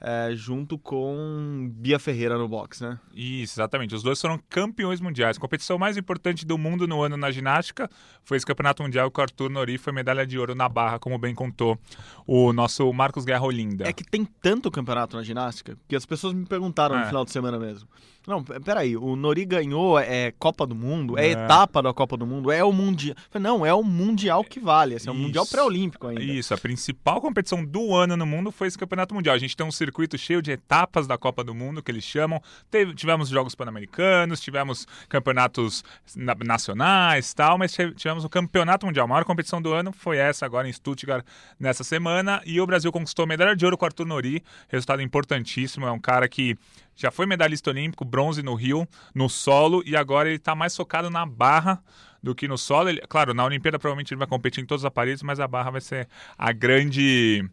é, 0.01 0.31
junto 0.33 0.79
com 0.79 1.69
Bia 1.73 1.99
Ferreira 1.99 2.35
no 2.35 2.47
boxe, 2.47 2.83
né? 2.83 2.99
Isso, 3.13 3.53
exatamente. 3.53 3.93
Os 3.93 4.01
dois 4.01 4.19
foram 4.19 4.39
campeões 4.49 4.99
mundiais. 4.99 5.37
A 5.37 5.39
competição 5.39 5.77
mais 5.77 5.95
importante 5.95 6.43
do 6.43 6.57
mundo 6.57 6.87
no 6.87 7.03
ano 7.03 7.15
na 7.15 7.29
ginástica 7.29 7.87
foi 8.23 8.37
esse 8.37 8.45
campeonato 8.45 8.81
mundial 8.81 9.11
que 9.11 9.19
o 9.19 9.21
Arthur 9.21 9.51
Nori 9.51 9.77
foi 9.77 9.93
medalha 9.93 10.25
de 10.25 10.39
ouro 10.39 10.55
na 10.55 10.67
barra, 10.67 10.97
como 10.97 11.19
bem 11.19 11.35
contou 11.35 11.77
o 12.25 12.51
nosso 12.51 12.91
Marcos 12.91 13.25
Guerra 13.25 13.45
Olinda. 13.45 13.87
É 13.87 13.93
que 13.93 14.03
tem 14.03 14.25
tanto 14.25 14.71
campeonato 14.71 15.15
na 15.15 15.23
ginástica 15.23 15.77
que 15.87 15.95
as 15.95 16.05
pessoas 16.05 16.33
me 16.33 16.45
perguntaram 16.45 16.95
é. 16.95 17.01
no 17.01 17.05
final 17.05 17.23
de 17.23 17.31
semana 17.31 17.59
mesmo. 17.59 17.87
Não, 18.27 18.43
peraí, 18.43 18.95
o 18.95 19.15
Nori 19.15 19.45
ganhou 19.45 19.97
é 19.97 20.31
Copa 20.37 20.67
do 20.67 20.75
Mundo, 20.75 21.17
é, 21.17 21.27
é, 21.27 21.31
etapa 21.31 21.81
da 21.81 21.91
Copa 21.91 22.15
do 22.15 22.25
Mundo, 22.25 22.51
é 22.51 22.63
o 22.63 22.71
Mundial. 22.71 23.15
Não, 23.33 23.65
é 23.65 23.73
o 23.73 23.83
Mundial 23.83 24.43
que 24.43 24.59
vale, 24.59 24.95
assim, 24.95 25.09
é 25.09 25.11
o 25.11 25.15
Mundial 25.15 25.45
pré-olímpico 25.45 26.07
ainda. 26.07 26.21
Isso, 26.21 26.53
a 26.53 26.57
principal 26.57 27.19
competição 27.19 27.65
do 27.65 27.95
ano 27.95 28.15
no 28.15 28.25
mundo 28.25 28.51
foi 28.51 28.67
esse 28.67 28.77
Campeonato 28.77 29.15
Mundial. 29.15 29.35
A 29.35 29.39
gente 29.39 29.57
tem 29.57 29.65
um 29.65 29.71
circuito 29.71 30.19
cheio 30.19 30.39
de 30.39 30.51
etapas 30.51 31.07
da 31.07 31.17
Copa 31.17 31.43
do 31.43 31.55
Mundo, 31.55 31.81
que 31.81 31.89
eles 31.89 32.03
chamam. 32.03 32.39
Teve, 32.69 32.93
tivemos 32.93 33.27
Jogos 33.27 33.55
Pan-Americanos, 33.55 34.39
tivemos 34.39 34.85
campeonatos 35.09 35.83
na, 36.15 36.35
nacionais 36.35 37.33
tal, 37.33 37.57
mas 37.57 37.73
tivemos 37.73 38.23
o 38.23 38.29
Campeonato 38.29 38.85
Mundial. 38.85 39.05
A 39.05 39.07
maior 39.07 39.25
competição 39.25 39.59
do 39.59 39.73
ano 39.73 39.91
foi 39.91 40.17
essa 40.17 40.45
agora 40.45 40.69
em 40.69 40.73
Stuttgart 40.73 41.25
nessa 41.59 41.83
semana. 41.83 42.39
E 42.45 42.61
o 42.61 42.67
Brasil 42.67 42.91
conquistou 42.91 43.25
medalha 43.25 43.55
de 43.55 43.65
ouro 43.65 43.77
com 43.77 43.85
o 43.85 43.87
Arthur 43.87 44.05
Nori, 44.05 44.43
resultado 44.69 45.01
importantíssimo. 45.01 45.87
É 45.87 45.91
um 45.91 45.99
cara 45.99 46.29
que 46.29 46.55
já 46.95 47.11
foi 47.11 47.25
medalhista 47.25 47.69
olímpico, 47.69 48.05
bronze 48.05 48.41
no 48.41 48.53
Rio, 48.53 48.87
no 49.13 49.29
solo, 49.29 49.81
e 49.85 49.95
agora 49.95 50.29
ele 50.29 50.37
está 50.37 50.55
mais 50.55 50.75
focado 50.75 51.09
na 51.09 51.25
barra 51.25 51.81
do 52.21 52.35
que 52.35 52.47
no 52.47 52.57
solo. 52.57 52.89
Ele, 52.89 53.01
claro, 53.01 53.33
na 53.33 53.43
Olimpíada 53.43 53.79
provavelmente 53.79 54.13
ele 54.13 54.19
vai 54.19 54.27
competir 54.27 54.63
em 54.63 54.65
todos 54.65 54.83
os 54.83 54.85
aparelhos, 54.85 55.23
mas 55.23 55.39
a 55.39 55.47
barra 55.47 55.71
vai 55.71 55.81
ser 55.81 56.07
a 56.37 56.51
grande. 56.51 57.43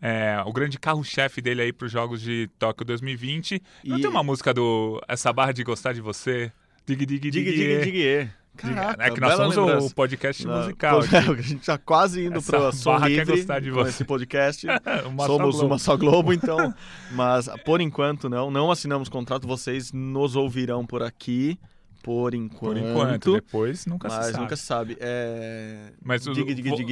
É, 0.00 0.42
o 0.44 0.52
grande 0.52 0.78
carro-chefe 0.78 1.40
dele 1.40 1.62
aí 1.62 1.72
para 1.72 1.86
os 1.86 1.92
Jogos 1.92 2.20
de 2.20 2.50
Tóquio 2.58 2.84
2020. 2.84 3.62
E... 3.82 3.88
Não 3.88 4.00
tem 4.00 4.10
uma 4.10 4.22
música 4.22 4.52
do 4.52 5.00
Essa 5.08 5.32
Barra 5.32 5.52
de 5.52 5.64
Gostar 5.64 5.94
de 5.94 6.00
Você? 6.00 6.52
Dig, 6.84 7.06
dig, 7.06 7.18
dig, 7.18 7.30
dig, 7.30 7.44
dig, 7.44 7.92
dig. 7.92 8.43
Caraca, 8.56 9.02
é 9.04 9.10
que 9.10 9.20
nós 9.20 9.34
somos 9.34 9.56
lembrança. 9.56 9.86
o 9.86 9.94
podcast 9.94 10.46
Não, 10.46 10.56
musical. 10.56 11.00
a 11.02 11.42
gente 11.42 11.60
está 11.60 11.76
quase 11.76 12.24
indo 12.24 12.40
para 12.42 12.72
Som 12.72 12.98
Livre 12.98 13.44
quer 13.44 13.60
de 13.60 13.70
você. 13.70 13.90
esse 13.90 14.04
podcast. 14.04 14.66
uma 15.06 15.26
somos 15.26 15.60
uma 15.60 15.78
só 15.78 15.96
Globo, 15.96 16.32
então. 16.32 16.72
Mas 17.12 17.48
por 17.64 17.80
enquanto 17.80 18.28
não, 18.28 18.50
não 18.50 18.70
assinamos 18.70 19.08
contrato. 19.08 19.46
Vocês 19.46 19.92
nos 19.92 20.36
ouvirão 20.36 20.86
por 20.86 21.02
aqui. 21.02 21.58
Por 22.04 22.34
enquanto. 22.34 22.60
Por 22.60 22.76
enquanto. 22.76 23.32
Depois 23.32 23.86
nunca 23.86 24.10
se 24.10 24.14
sabe. 24.14 24.26
Mas 24.26 24.40
nunca 24.40 24.56
sabe. 24.56 24.96
É... 25.00 25.90
Mas 26.04 26.22
dig, 26.22 26.34
dig, 26.34 26.54
dig, 26.54 26.84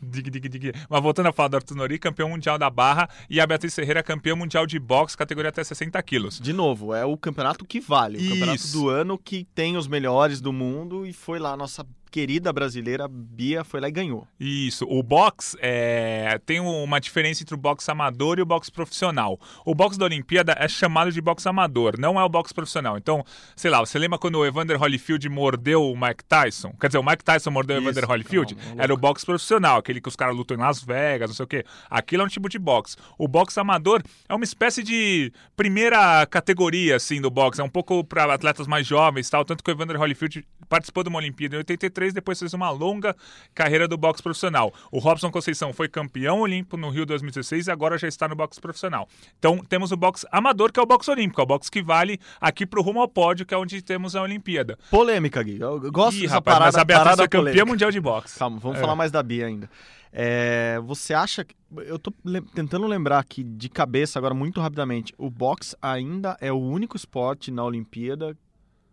dig, 0.00 0.30
dig, 0.30 0.30
dig, 0.30 0.48
dig. 0.48 0.72
Mas 0.88 1.02
voltando 1.02 1.26
a 1.26 1.32
falar 1.32 1.48
do 1.48 1.56
Arthur 1.56 1.74
Nori, 1.74 1.98
campeão 1.98 2.28
mundial 2.28 2.56
da 2.56 2.70
barra, 2.70 3.10
e 3.28 3.40
a 3.40 3.46
Beatriz 3.48 3.74
Ferreira, 3.74 4.00
campeã 4.00 4.36
mundial 4.36 4.66
de 4.66 4.78
boxe, 4.78 5.16
categoria 5.16 5.48
até 5.48 5.64
60 5.64 6.00
quilos. 6.04 6.38
De 6.38 6.52
novo, 6.52 6.94
é 6.94 7.04
o 7.04 7.16
campeonato 7.16 7.64
que 7.64 7.80
vale. 7.80 8.18
O 8.18 8.20
Isso. 8.20 8.30
campeonato 8.30 8.68
do 8.68 8.88
ano 8.88 9.18
que 9.18 9.44
tem 9.52 9.76
os 9.76 9.88
melhores 9.88 10.40
do 10.40 10.52
mundo 10.52 11.04
e 11.04 11.12
foi 11.12 11.40
lá 11.40 11.50
a 11.54 11.56
nossa 11.56 11.84
querida 12.10 12.52
brasileira 12.52 13.06
Bia 13.08 13.64
foi 13.64 13.80
lá 13.80 13.88
e 13.88 13.92
ganhou. 13.92 14.26
Isso. 14.38 14.86
O 14.88 15.02
box 15.02 15.56
é... 15.60 16.38
tem 16.44 16.60
uma 16.60 17.00
diferença 17.00 17.42
entre 17.42 17.54
o 17.54 17.58
boxe 17.58 17.90
amador 17.90 18.38
e 18.38 18.42
o 18.42 18.46
boxe 18.46 18.70
profissional. 18.70 19.38
O 19.64 19.74
boxe 19.74 19.98
da 19.98 20.04
Olimpíada 20.04 20.54
é 20.58 20.68
chamado 20.68 21.12
de 21.12 21.20
boxe 21.20 21.48
amador, 21.48 21.98
não 21.98 22.18
é 22.18 22.24
o 22.24 22.28
boxe 22.28 22.52
profissional. 22.52 22.96
Então, 22.96 23.24
sei 23.54 23.70
lá, 23.70 23.80
você 23.80 23.98
lembra 23.98 24.18
quando 24.18 24.36
o 24.36 24.46
Evander 24.46 24.80
Holyfield 24.80 25.28
mordeu 25.28 25.84
o 25.84 25.96
Mike 25.96 26.24
Tyson? 26.24 26.72
Quer 26.80 26.88
dizer, 26.88 26.98
o 26.98 27.04
Mike 27.04 27.24
Tyson 27.24 27.50
mordeu 27.50 27.76
Isso, 27.76 27.86
o 27.86 27.90
Evander 27.90 28.10
Holyfield? 28.10 28.54
Calma, 28.54 28.82
Era 28.82 28.92
o 28.92 28.96
boxe 28.96 29.24
profissional, 29.24 29.78
aquele 29.78 30.00
que 30.00 30.08
os 30.08 30.16
caras 30.16 30.34
lutam 30.34 30.56
em 30.56 30.60
Las 30.60 30.82
Vegas, 30.82 31.30
não 31.30 31.36
sei 31.36 31.44
o 31.44 31.48
quê. 31.48 31.64
Aquilo 31.88 32.22
é 32.22 32.26
um 32.26 32.28
tipo 32.28 32.48
de 32.48 32.58
boxe. 32.58 32.96
O 33.18 33.28
boxe 33.28 33.58
amador 33.60 34.02
é 34.28 34.34
uma 34.34 34.44
espécie 34.44 34.82
de 34.82 35.32
primeira 35.56 36.26
categoria, 36.26 36.96
assim, 36.96 37.20
do 37.20 37.30
boxe. 37.30 37.60
É 37.60 37.64
um 37.64 37.68
pouco 37.68 38.02
para 38.02 38.32
atletas 38.32 38.66
mais 38.66 38.86
jovens 38.86 39.28
tal. 39.28 39.44
Tanto 39.44 39.62
que 39.62 39.70
o 39.70 39.72
Evander 39.72 40.00
Holyfield 40.00 40.44
participou 40.68 41.02
de 41.02 41.08
uma 41.08 41.18
Olimpíada 41.18 41.56
em 41.56 41.58
83 41.58 41.99
2003, 42.00 42.12
depois 42.14 42.38
fez 42.38 42.54
uma 42.54 42.70
longa 42.70 43.14
carreira 43.54 43.86
do 43.86 43.96
boxe 43.96 44.22
profissional. 44.22 44.72
O 44.90 44.98
Robson 44.98 45.30
Conceição 45.30 45.72
foi 45.72 45.88
campeão 45.88 46.40
olímpico 46.40 46.76
no 46.76 46.88
Rio 46.88 47.04
2016 47.06 47.66
e 47.66 47.70
agora 47.70 47.98
já 47.98 48.08
está 48.08 48.26
no 48.26 48.34
boxe 48.34 48.60
profissional. 48.60 49.06
Então 49.38 49.58
temos 49.58 49.92
o 49.92 49.96
boxe 49.96 50.26
amador, 50.32 50.72
que 50.72 50.80
é 50.80 50.82
o 50.82 50.86
boxe 50.86 51.10
olímpico, 51.10 51.40
é 51.40 51.44
o 51.44 51.46
boxe 51.46 51.70
que 51.70 51.82
vale 51.82 52.18
aqui 52.40 52.64
pro 52.66 52.82
rumo 52.82 53.00
ao 53.00 53.08
pódio, 53.08 53.44
que 53.46 53.54
é 53.54 53.56
onde 53.58 53.82
temos 53.82 54.16
a 54.16 54.22
Olimpíada. 54.22 54.78
Polêmica, 54.90 55.42
Gui. 55.42 55.60
Eu 55.60 55.78
gosto 55.92 56.18
Ih, 56.18 56.22
dessa 56.22 56.34
rapaz, 56.34 56.54
parada, 56.58 56.72
mas 56.72 56.80
a 56.80 56.84
Beatriz 56.84 57.04
parada 57.04 57.22
foi 57.22 57.28
campeã 57.28 57.40
polêmica. 57.52 57.66
mundial 57.66 57.90
de 57.90 58.00
boxe. 58.00 58.38
Calma, 58.38 58.58
vamos 58.58 58.78
É. 58.78 58.80
falar 58.80 58.96
mais 58.96 59.10
da 59.12 59.22
Bia 59.22 59.46
ainda. 59.46 59.68
É, 60.12 60.80
você 60.84 61.14
acha 61.14 61.44
que. 61.44 61.54
Eu 61.86 61.96
tô 61.98 62.12
le- 62.24 62.40
tentando 62.40 62.84
lembrar 62.88 63.20
aqui 63.20 63.44
de 63.44 63.68
cabeça 63.68 64.18
agora, 64.18 64.34
muito 64.34 64.60
rapidamente. 64.60 65.14
O 65.16 65.30
boxe 65.30 65.76
ainda 65.80 66.36
é 66.40 66.50
o 66.52 66.58
único 66.58 66.96
esporte 66.96 67.52
na 67.52 67.62
Olimpíada 67.64 68.36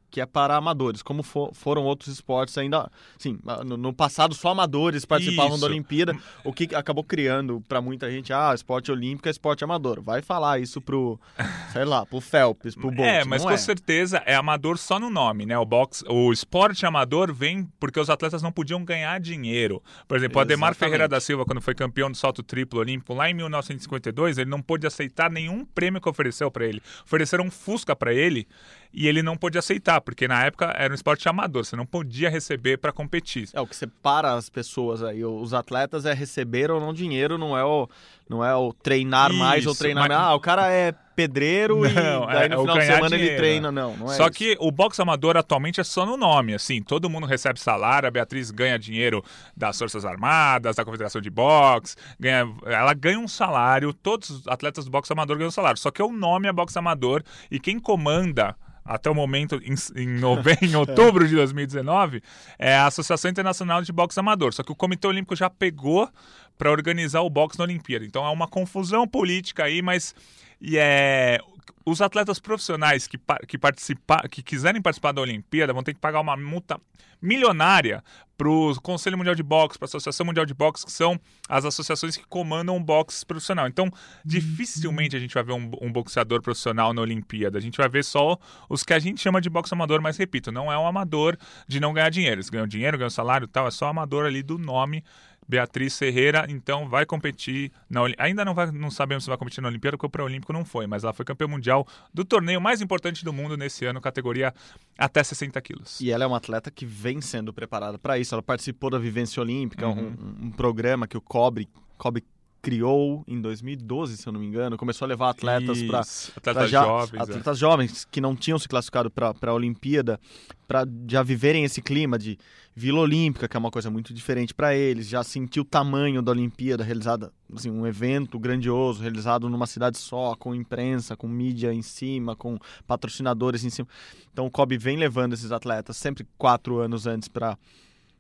que 0.09 0.21
é 0.21 0.25
para 0.25 0.55
amadores, 0.55 1.01
como 1.01 1.21
fo- 1.21 1.51
foram 1.53 1.83
outros 1.83 2.13
esportes 2.13 2.57
ainda. 2.57 2.89
Sim, 3.17 3.39
no, 3.65 3.77
no 3.77 3.93
passado 3.93 4.33
só 4.33 4.49
amadores 4.49 5.05
participavam 5.05 5.53
Isso. 5.53 5.61
da 5.61 5.67
Olimpíada, 5.67 6.17
o 6.43 6.53
que 6.53 6.73
acabou 6.73 7.03
criando 7.03 7.61
para 7.67 7.81
muita 7.81 8.09
gente, 8.09 8.31
ah, 8.31 8.53
esporte 8.53 8.91
olímpico 8.91 9.27
é 9.27 9.31
esporte 9.31 9.63
amador. 9.63 10.01
Vai 10.01 10.21
falar 10.21 10.59
isso 10.59 10.79
pro, 10.79 11.19
sei 11.73 11.85
lá, 11.85 12.05
pro 12.05 12.21
Phelps, 12.21 12.75
pro 12.75 12.89
Bolt. 12.89 13.07
É, 13.07 13.25
mas 13.25 13.43
com 13.43 13.51
é. 13.51 13.57
certeza 13.57 14.21
é 14.25 14.35
amador 14.35 14.77
só 14.77 14.99
no 14.99 15.09
nome, 15.09 15.45
né? 15.45 15.57
O 15.57 15.65
boxe, 15.65 16.03
o 16.07 16.31
esporte 16.31 16.85
amador 16.85 17.33
vem 17.33 17.67
porque 17.79 17.99
os 17.99 18.09
atletas 18.09 18.41
não 18.41 18.51
podiam 18.51 18.83
ganhar 18.83 19.19
dinheiro. 19.19 19.83
Por 20.07 20.17
exemplo, 20.17 20.37
o 20.37 20.41
Ademar. 20.41 20.73
Ferreira 20.73 21.07
da 21.07 21.19
Silva, 21.19 21.43
quando 21.45 21.59
foi 21.61 21.73
campeão 21.73 22.09
do 22.11 22.15
salto 22.15 22.43
triplo 22.43 22.79
olímpico 22.79 23.13
lá 23.13 23.29
em 23.29 23.33
1952, 23.33 24.37
ele 24.37 24.49
não 24.49 24.61
pôde 24.61 24.85
aceitar 24.85 25.29
nenhum 25.29 25.65
prêmio 25.65 25.99
que 25.99 26.07
ofereceu 26.07 26.51
para 26.51 26.65
ele. 26.65 26.81
Ofereceram 27.03 27.45
um 27.45 27.51
Fusca 27.51 27.95
para 27.95 28.13
ele 28.13 28.47
e 28.93 29.07
ele 29.07 29.21
não 29.21 29.35
pôde 29.37 29.57
aceitar, 29.57 30.01
porque 30.01 30.27
na 30.27 30.43
época 30.45 30.73
era 30.77 30.91
um 30.91 30.95
esporte 30.95 31.27
amador, 31.29 31.65
você 31.65 31.75
não 31.75 31.85
podia 31.85 32.29
receber 32.29 32.77
para 32.77 32.91
competir. 32.91 33.49
É, 33.53 33.61
o 33.61 33.67
que 33.67 33.75
separa 33.75 34.33
as 34.33 34.49
pessoas 34.49 35.03
aí, 35.03 35.23
os 35.23 35.53
atletas 35.53 36.05
é 36.05 36.13
receber 36.13 36.71
ou 36.71 36.79
não 36.79 36.93
dinheiro, 36.93 37.37
não 37.37 37.57
é 37.57 37.63
o, 37.63 37.87
não 38.29 38.43
é 38.43 38.55
o 38.55 38.73
treinar 38.73 39.31
mais 39.33 39.65
ou 39.65 39.71
Isso, 39.73 39.79
treinar 39.79 40.03
mas- 40.07 40.17
menos. 40.17 40.31
Ah, 40.31 40.35
o 40.35 40.39
cara 40.39 40.71
é 40.71 40.93
pedreiro 41.17 41.83
e 41.83 41.91
Não, 41.91 42.27
daí 42.27 42.45
é- 42.45 42.49
no 42.49 42.55
é 42.55 42.59
final 42.59 42.77
de 42.77 42.85
semana 42.85 43.15
ele 43.15 43.17
dinheiro, 43.17 43.37
treina. 43.37 43.71
Não, 43.71 43.97
não 43.97 44.05
é 44.11 44.15
Só 44.15 44.25
isso. 44.25 44.31
que 44.33 44.55
o 44.59 44.71
boxe 44.71 45.01
amador 45.01 45.35
atualmente 45.35 45.81
é 45.81 45.83
só 45.83 46.05
no 46.05 46.15
nome, 46.15 46.53
assim, 46.53 46.79
todo 46.79 47.09
mundo 47.09 47.25
recebe 47.25 47.59
salário, 47.59 48.07
a 48.07 48.11
Beatriz 48.11 48.51
ganha 48.51 48.77
dinheiro 48.77 49.23
das 49.55 49.79
Forças 49.79 50.05
Armadas, 50.05 50.75
da 50.75 50.85
Confederação 50.85 51.19
de 51.19 51.31
Boxe, 51.31 51.95
ganha, 52.19 52.47
ela 52.65 52.93
ganha 52.93 53.17
um 53.17 53.27
salário, 53.27 53.91
todos 53.91 54.29
os 54.29 54.47
atletas 54.47 54.85
do 54.85 54.91
boxe 54.91 55.11
amador 55.11 55.37
ganham 55.37 55.47
um 55.47 55.51
salário, 55.51 55.79
só 55.79 55.89
que 55.89 56.03
o 56.03 56.11
nome 56.11 56.47
é 56.47 56.53
boxe 56.53 56.77
amador 56.77 57.23
e 57.49 57.59
quem 57.59 57.79
comanda 57.79 58.55
até 58.85 59.09
o 59.09 59.15
momento, 59.15 59.59
em, 59.63 59.75
em, 60.01 60.07
nove... 60.07 60.55
em 60.61 60.75
outubro 60.75 61.27
de 61.27 61.35
2019, 61.35 62.21
é 62.57 62.75
a 62.75 62.85
Associação 62.85 63.29
Internacional 63.29 63.81
de 63.81 63.91
Boxe 63.91 64.17
Amador. 64.17 64.53
Só 64.53 64.63
que 64.63 64.71
o 64.71 64.75
Comitê 64.75 65.05
Olímpico 65.05 65.35
já 65.35 65.49
pegou 65.49 66.09
para 66.57 66.71
organizar 66.71 67.19
o 67.19 67.29
boxe 67.29 67.59
na 67.59 67.65
Olimpíada. 67.65 68.05
Então 68.05 68.25
é 68.25 68.29
uma 68.29 68.47
confusão 68.47 69.05
política 69.05 69.65
aí, 69.65 69.81
mas 69.81 70.15
e 70.59 70.77
é 70.77 71.39
os 71.85 72.01
atletas 72.01 72.37
profissionais 72.37 73.07
que, 73.07 73.17
que 73.47 73.57
participar, 73.57 74.27
que 74.27 74.43
quiserem 74.43 74.81
participar 74.81 75.13
da 75.13 75.21
Olimpíada 75.21 75.71
vão 75.71 75.81
ter 75.81 75.93
que 75.93 76.01
pagar 76.01 76.19
uma 76.19 76.35
multa 76.35 76.77
milionária 77.21 78.03
para 78.37 78.49
o 78.49 78.79
Conselho 78.81 79.17
Mundial 79.17 79.33
de 79.33 79.41
Boxe, 79.41 79.79
para 79.79 79.85
a 79.85 79.89
Associação 79.89 80.25
Mundial 80.25 80.45
de 80.45 80.53
Boxe, 80.53 80.85
que 80.85 80.91
são 80.91 81.19
as 81.49 81.65
associações 81.65 82.15
que 82.15 82.25
comandam 82.27 82.75
o 82.77 82.79
boxe 82.79 83.25
profissional. 83.25 83.67
Então, 83.67 83.89
dificilmente 84.23 85.15
a 85.15 85.19
gente 85.19 85.33
vai 85.33 85.43
ver 85.43 85.53
um, 85.53 85.71
um 85.81 85.91
boxeador 85.91 86.41
profissional 86.41 86.93
na 86.93 87.01
Olimpíada. 87.01 87.57
A 87.57 87.61
gente 87.61 87.77
vai 87.77 87.89
ver 87.89 88.03
só 88.03 88.37
os 88.69 88.83
que 88.83 88.93
a 88.93 88.99
gente 88.99 89.21
chama 89.21 89.41
de 89.41 89.49
boxe 89.49 89.73
amador, 89.73 90.01
mas 90.01 90.17
repito, 90.17 90.51
não 90.51 90.71
é 90.71 90.77
um 90.77 90.85
amador 90.85 91.37
de 91.67 91.79
não 91.79 91.93
ganhar 91.93 92.09
dinheiro. 92.09 92.35
Eles 92.35 92.49
ganham 92.49 92.67
dinheiro, 92.67 92.97
ganham 92.97 93.09
salário 93.09 93.45
e 93.45 93.47
tal, 93.47 93.65
é 93.65 93.71
só 93.71 93.87
amador 93.87 94.25
ali 94.25 94.43
do 94.43 94.57
nome. 94.59 95.03
Beatriz 95.47 95.97
Ferreira, 95.97 96.45
então, 96.49 96.89
vai 96.89 97.05
competir 97.05 97.71
na 97.89 98.01
Oli- 98.01 98.15
Ainda 98.17 98.43
não, 98.43 98.53
vai, 98.53 98.69
não 98.71 98.91
sabemos 98.91 99.23
se 99.23 99.29
vai 99.29 99.37
competir 99.37 99.61
na 99.61 99.67
Olimpíada, 99.69 99.95
porque 99.95 100.05
o 100.05 100.09
pré-olímpico 100.09 100.51
não 100.51 100.65
foi, 100.65 100.85
mas 100.87 101.03
ela 101.03 101.13
foi 101.13 101.23
campeã 101.23 101.47
mundial 101.47 101.87
do 102.13 102.25
torneio 102.25 102.59
mais 102.59 102.81
importante 102.81 103.23
do 103.23 103.31
mundo 103.31 103.55
nesse 103.55 103.85
ano, 103.85 104.01
categoria 104.01 104.53
até 104.97 105.23
60 105.23 105.59
quilos. 105.61 106.01
E 106.01 106.11
ela 106.11 106.23
é 106.23 106.27
uma 106.27 106.37
atleta 106.37 106.69
que 106.69 106.85
vem 106.85 107.21
sendo 107.21 107.53
preparada 107.53 107.97
para 107.97 108.17
isso. 108.19 108.35
Ela 108.35 108.41
participou 108.43 108.89
da 108.89 108.99
Vivência 108.99 109.41
Olímpica, 109.41 109.87
Uhum. 109.87 110.15
um, 110.41 110.45
um 110.47 110.51
programa 110.51 111.07
que 111.07 111.17
o 111.17 111.21
Cobre, 111.21 111.67
Cobre 111.97 112.23
criou 112.67 113.23
em 113.25 113.39
2012, 113.39 114.17
se 114.17 114.27
eu 114.27 114.33
não 114.33 114.41
me 114.41 114.45
engano. 114.45 114.75
Começou 114.75 115.05
a 115.05 115.07
levar 115.07 115.29
atletas 115.29 115.81
para 115.83 116.01
atletas 116.35 116.69
já- 116.69 116.83
jovens. 116.83 117.17
é. 117.17 117.23
atletas 117.23 117.57
jovens 117.57 118.05
que 118.11 118.19
não 118.19 118.35
tinham 118.35 118.59
se 118.59 118.67
classificado 118.67 119.09
para 119.09 119.33
a 119.41 119.53
Olimpíada, 119.53 120.19
para 120.67 120.85
já 121.09 121.23
viverem 121.23 121.63
esse 121.63 121.81
clima 121.81 122.19
de 122.19 122.37
Vila 122.75 122.99
Olímpica, 122.99 123.47
que 123.47 123.55
é 123.55 123.59
uma 123.59 123.71
coisa 123.71 123.89
muito 123.89 124.13
diferente 124.13 124.53
para 124.53 124.75
eles, 124.75 125.07
já 125.07 125.23
sentir 125.23 125.61
o 125.61 125.63
tamanho 125.63 126.21
da 126.21 126.33
Olimpíada 126.33 126.83
realizada, 126.83 127.31
assim, 127.55 127.71
um 127.71 127.87
evento 127.87 128.37
grandioso, 128.37 129.01
realizado 129.01 129.47
numa 129.47 129.65
cidade 129.65 129.97
só, 129.97 130.35
com 130.35 130.53
imprensa, 130.53 131.15
com 131.15 131.25
mídia 131.25 131.73
em 131.73 131.81
cima, 131.81 132.35
com 132.35 132.57
patrocinadores 132.85 133.63
em 133.63 133.69
cima. 133.69 133.87
Então 134.33 134.45
o 134.45 134.51
COB 134.51 134.77
vem 134.77 134.97
levando 134.97 135.31
esses 135.31 135.53
atletas 135.53 135.95
sempre 135.95 136.27
quatro 136.37 136.79
anos 136.79 137.07
antes 137.07 137.29
para 137.29 137.57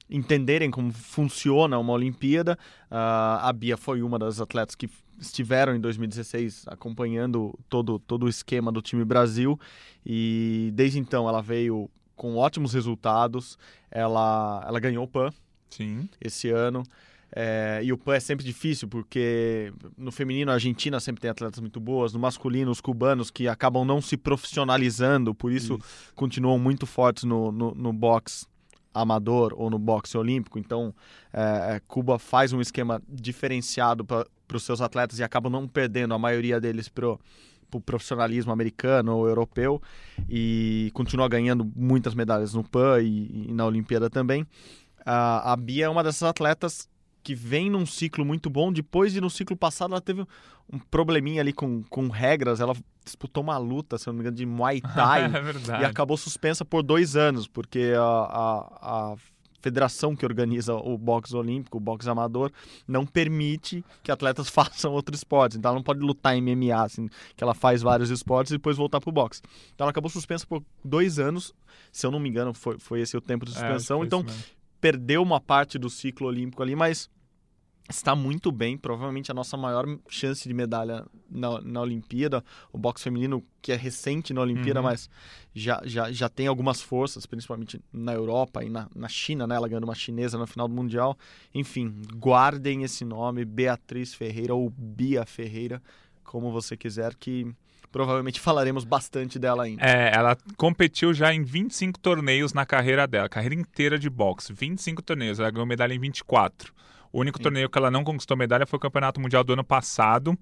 entenderem 0.09 0.71
como 0.71 0.91
funciona 0.91 1.77
uma 1.77 1.93
Olimpíada. 1.93 2.57
Ah, 2.89 3.47
a 3.47 3.53
Bia 3.53 3.77
foi 3.77 4.01
uma 4.01 4.17
das 4.17 4.39
atletas 4.39 4.75
que 4.75 4.89
estiveram 5.19 5.75
em 5.75 5.79
2016 5.79 6.65
acompanhando 6.67 7.57
todo, 7.67 7.99
todo 7.99 8.23
o 8.23 8.29
esquema 8.29 8.71
do 8.71 8.81
time 8.81 9.03
Brasil 9.03 9.59
e 10.05 10.71
desde 10.73 10.99
então 10.99 11.27
ela 11.27 11.41
veio 11.41 11.89
com 12.15 12.35
ótimos 12.35 12.73
resultados. 12.73 13.57
Ela, 13.89 14.63
ela 14.67 14.79
ganhou 14.79 15.03
o 15.03 15.07
PAN 15.07 15.31
Sim. 15.69 16.09
esse 16.21 16.49
ano. 16.49 16.83
É, 17.29 17.81
e 17.83 17.91
o 17.91 17.97
PAN 17.97 18.15
é 18.15 18.19
sempre 18.21 18.45
difícil, 18.45 18.87
porque 18.87 19.73
no 19.97 20.11
feminino 20.13 20.49
a 20.49 20.53
Argentina 20.53 20.97
sempre 20.99 21.21
tem 21.21 21.29
atletas 21.29 21.59
muito 21.59 21.77
boas, 21.77 22.13
no 22.13 22.19
masculino 22.19 22.71
os 22.71 22.79
cubanos 22.79 23.29
que 23.29 23.49
acabam 23.49 23.83
não 23.83 24.01
se 24.01 24.15
profissionalizando, 24.15 25.35
por 25.35 25.51
isso, 25.51 25.77
continuam 26.15 26.57
muito 26.57 26.85
fortes 26.85 27.25
no, 27.25 27.51
no, 27.51 27.75
no 27.75 27.91
boxe 27.91 28.45
amador 29.01 29.53
ou 29.55 29.69
no 29.69 29.79
boxe 29.79 30.17
olímpico. 30.17 30.59
Então, 30.59 30.93
é, 31.33 31.75
é, 31.75 31.81
Cuba 31.87 32.17
faz 32.17 32.53
um 32.53 32.61
esquema 32.61 33.01
diferenciado 33.07 34.03
para 34.03 34.25
os 34.53 34.63
seus 34.63 34.81
atletas 34.81 35.19
e 35.19 35.23
acaba 35.23 35.49
não 35.49 35.67
perdendo 35.67 36.13
a 36.13 36.19
maioria 36.19 36.59
deles 36.59 36.89
pro 36.89 37.19
pro 37.69 37.81
profissionalismo 37.81 38.51
americano 38.51 39.17
ou 39.17 39.27
europeu 39.27 39.81
e 40.29 40.89
continua 40.93 41.27
ganhando 41.27 41.69
muitas 41.75 42.15
medalhas 42.15 42.53
no 42.53 42.63
PAN 42.63 43.01
e, 43.01 43.49
e 43.49 43.53
na 43.53 43.65
Olimpíada 43.65 44.09
também. 44.09 44.47
A, 45.05 45.51
a 45.51 45.55
Bia 45.55 45.85
é 45.85 45.89
uma 45.89 46.03
dessas 46.03 46.23
atletas 46.23 46.89
que 47.23 47.35
vem 47.35 47.69
num 47.69 47.85
ciclo 47.85 48.23
muito 48.23 48.49
bom. 48.49 48.71
Depois 48.71 49.11
de 49.11 49.19
no 49.19 49.29
ciclo 49.29 49.55
passado 49.55 49.91
ela 49.91 50.01
teve 50.01 50.25
um 50.71 50.79
probleminha 50.79 51.41
ali 51.41 51.51
com, 51.51 51.83
com 51.83 52.07
regras. 52.07 52.59
Ela 52.59 52.73
disputou 53.07 53.43
uma 53.43 53.57
luta, 53.57 53.97
se 53.97 54.07
não 54.07 54.13
me 54.13 54.19
engano, 54.21 54.35
de 54.37 54.45
Muay 54.45 54.81
Thai 54.95 55.25
é 55.25 55.27
verdade. 55.41 55.83
e 55.83 55.85
acabou 55.85 56.15
suspensa 56.17 56.63
por 56.63 56.83
dois 56.83 57.15
anos, 57.15 57.47
porque 57.47 57.93
a, 57.97 58.01
a, 58.01 59.11
a 59.11 59.15
federação 59.59 60.15
que 60.15 60.23
organiza 60.25 60.75
o 60.75 60.97
boxe 60.97 61.35
olímpico, 61.35 61.77
o 61.77 61.79
boxe 61.81 62.07
amador, 62.09 62.51
não 62.87 63.05
permite 63.05 63.83
que 64.03 64.11
atletas 64.11 64.47
façam 64.49 64.93
outros 64.93 65.19
esportes. 65.19 65.57
Então 65.57 65.69
ela 65.69 65.79
não 65.79 65.83
pode 65.83 65.99
lutar 65.99 66.35
em 66.37 66.41
MMA, 66.41 66.81
assim, 66.83 67.09
que 67.35 67.43
ela 67.43 67.53
faz 67.53 67.81
vários 67.81 68.09
esportes 68.09 68.51
e 68.51 68.55
depois 68.57 68.77
voltar 68.77 69.01
pro 69.01 69.11
boxe. 69.11 69.41
Então 69.73 69.83
ela 69.85 69.91
acabou 69.91 70.09
suspensa 70.09 70.45
por 70.45 70.63
dois 70.85 71.17
anos, 71.19 71.53
se 71.91 72.05
eu 72.05 72.11
não 72.11 72.19
me 72.19 72.29
engano, 72.29 72.53
foi, 72.53 72.77
foi 72.79 73.01
esse 73.01 73.17
o 73.17 73.21
tempo 73.21 73.45
de 73.45 73.51
É, 73.51 73.55
suspensão. 73.55 73.97
foi 73.97 74.05
então 74.07 74.23
perdeu 74.79 75.23
uma 75.23 75.41
parte 75.41 75.77
do 75.79 75.89
ciclo 75.89 76.27
olímpico 76.27 76.61
ali, 76.61 76.75
mas 76.75 77.09
está 77.89 78.15
muito 78.15 78.51
bem, 78.51 78.77
provavelmente 78.77 79.31
a 79.31 79.33
nossa 79.33 79.55
maior 79.55 79.85
chance 80.09 80.47
de 80.47 80.53
medalha 80.53 81.05
na, 81.29 81.61
na 81.61 81.81
Olimpíada, 81.81 82.43
o 82.71 82.77
boxe 82.77 83.03
feminino 83.03 83.43
que 83.61 83.71
é 83.71 83.75
recente 83.75 84.33
na 84.33 84.41
Olimpíada, 84.41 84.79
Uhum. 84.79 84.85
mas 84.85 85.09
já, 85.53 85.81
já, 85.85 86.11
já 86.11 86.29
tem 86.29 86.47
algumas 86.47 86.81
forças, 86.81 87.25
principalmente 87.25 87.81
na 87.91 88.13
Europa 88.13 88.63
e 88.63 88.69
na, 88.69 88.87
na 88.95 89.07
China, 89.07 89.47
né, 89.47 89.55
ela 89.55 89.67
ganhando 89.67 89.85
uma 89.85 89.95
chinesa 89.95 90.37
na 90.37 90.45
final 90.47 90.67
do 90.67 90.73
Mundial, 90.73 91.17
enfim, 91.53 91.93
guardem 92.15 92.83
esse 92.83 93.05
nome, 93.05 93.45
Beatriz 93.45 94.13
Ferreira 94.13 94.53
ou 94.53 94.69
Bia 94.69 95.25
Ferreira, 95.25 95.81
como 96.23 96.51
você 96.51 96.75
quiser, 96.75 97.15
que 97.15 97.47
provavelmente 97.91 98.39
falaremos 98.41 98.83
bastante 98.83 99.39
dela 99.39 99.63
ainda. 99.63 99.81
É, 99.85 100.13
ela 100.13 100.37
competiu 100.57 101.13
já 101.13 101.33
em 101.33 101.41
25 101.41 101.97
torneios 101.99 102.53
na 102.53 102.65
carreira 102.65 103.07
dela, 103.07 103.29
carreira 103.29 103.55
inteira 103.55 103.97
de 103.97 104.09
boxe. 104.09 104.51
25 104.53 105.01
torneios, 105.01 105.39
ela 105.39 105.49
ganhou 105.49 105.65
medalha 105.65 105.93
em 105.93 105.99
24. 105.99 106.73
O 107.11 107.19
único 107.19 107.39
torneio 107.39 107.69
que 107.69 107.77
ela 107.77 107.91
não 107.91 108.03
conquistou 108.03 108.35
medalha 108.37 108.65
foi 108.65 108.77
o 108.77 108.79
Campeonato 108.79 109.19
Mundial 109.19 109.43
do 109.43 109.53
ano 109.53 109.63
passado, 109.63 110.37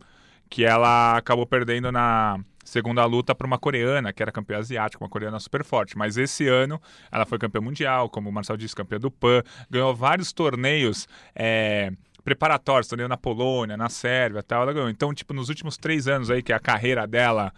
que 0.49 0.63
ela 0.63 1.17
acabou 1.17 1.45
perdendo 1.45 1.91
na 1.91 2.39
segunda 2.63 3.05
luta 3.05 3.35
para 3.35 3.45
uma 3.45 3.59
coreana, 3.59 4.11
que 4.11 4.21
era 4.21 4.31
campeã 4.31 4.57
asiática, 4.57 5.03
uma 5.03 5.09
coreana 5.09 5.39
super 5.39 5.63
forte. 5.63 5.97
Mas 5.97 6.17
esse 6.17 6.47
ano 6.47 6.81
ela 7.11 7.25
foi 7.25 7.37
campeã 7.37 7.61
mundial, 7.61 8.09
como 8.09 8.29
o 8.29 8.33
Marcel 8.33 8.57
disse, 8.57 8.75
campeã 8.75 8.99
do 8.99 9.11
PAN, 9.11 9.43
ganhou 9.69 9.95
vários 9.95 10.33
torneios. 10.33 11.07
é, 11.35 11.91
preparatórios, 12.25 12.87
torneio 12.87 13.07
na 13.07 13.15
Polônia, 13.15 13.77
na 13.77 13.87
Sérvia, 13.87 14.41
tal, 14.41 14.63
ela 14.63 14.73
ganhou. 14.73 14.89
Então, 14.89 15.13
tipo, 15.13 15.31
nos 15.31 15.47
últimos 15.47 15.77
três 15.77 16.07
anos 16.07 16.31
aí 16.31 16.41
que 16.41 16.51
é 16.51 16.55
a 16.55 16.59
carreira 16.59 17.05
dela 17.05 17.53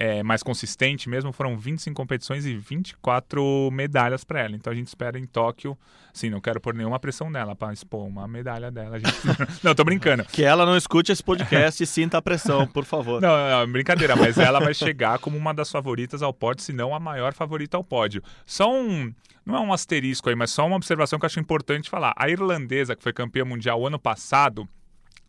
é, 0.00 0.22
mais 0.22 0.44
consistente 0.44 1.08
mesmo, 1.08 1.32
foram 1.32 1.58
25 1.58 1.96
competições 1.96 2.46
e 2.46 2.56
24 2.56 3.68
medalhas 3.72 4.22
para 4.22 4.40
ela. 4.42 4.54
Então 4.54 4.72
a 4.72 4.76
gente 4.76 4.86
espera 4.86 5.18
em 5.18 5.26
Tóquio. 5.26 5.76
Sim, 6.12 6.30
não 6.30 6.40
quero 6.40 6.60
pôr 6.60 6.72
nenhuma 6.72 7.00
pressão 7.00 7.28
nela 7.28 7.56
para 7.56 7.72
expor 7.72 8.06
uma 8.06 8.28
medalha 8.28 8.70
dela. 8.70 9.00
Gente... 9.00 9.12
não, 9.60 9.74
tô 9.74 9.82
brincando. 9.82 10.24
Que 10.26 10.44
ela 10.44 10.64
não 10.64 10.76
escute 10.76 11.10
esse 11.10 11.22
podcast 11.22 11.82
e 11.82 11.86
sinta 11.86 12.18
a 12.18 12.22
pressão, 12.22 12.64
por 12.64 12.84
favor. 12.84 13.20
Não, 13.20 13.50
não, 13.50 13.72
brincadeira, 13.72 14.14
mas 14.14 14.38
ela 14.38 14.60
vai 14.60 14.72
chegar 14.72 15.18
como 15.18 15.36
uma 15.36 15.52
das 15.52 15.68
favoritas 15.68 16.22
ao 16.22 16.32
pódio, 16.32 16.62
se 16.62 16.72
não 16.72 16.94
a 16.94 17.00
maior 17.00 17.34
favorita 17.34 17.76
ao 17.76 17.82
pódio. 17.82 18.22
Só 18.46 18.72
um. 18.72 19.12
Não 19.44 19.56
é 19.56 19.60
um 19.60 19.72
asterisco 19.72 20.28
aí, 20.28 20.36
mas 20.36 20.52
só 20.52 20.64
uma 20.64 20.76
observação 20.76 21.18
que 21.18 21.24
eu 21.24 21.26
acho 21.26 21.40
importante 21.40 21.90
falar. 21.90 22.12
A 22.16 22.28
irlandesa, 22.28 22.94
que 22.94 23.02
foi 23.02 23.12
campeã 23.12 23.44
mundial 23.44 23.84
ano 23.84 23.98
passado, 23.98 24.68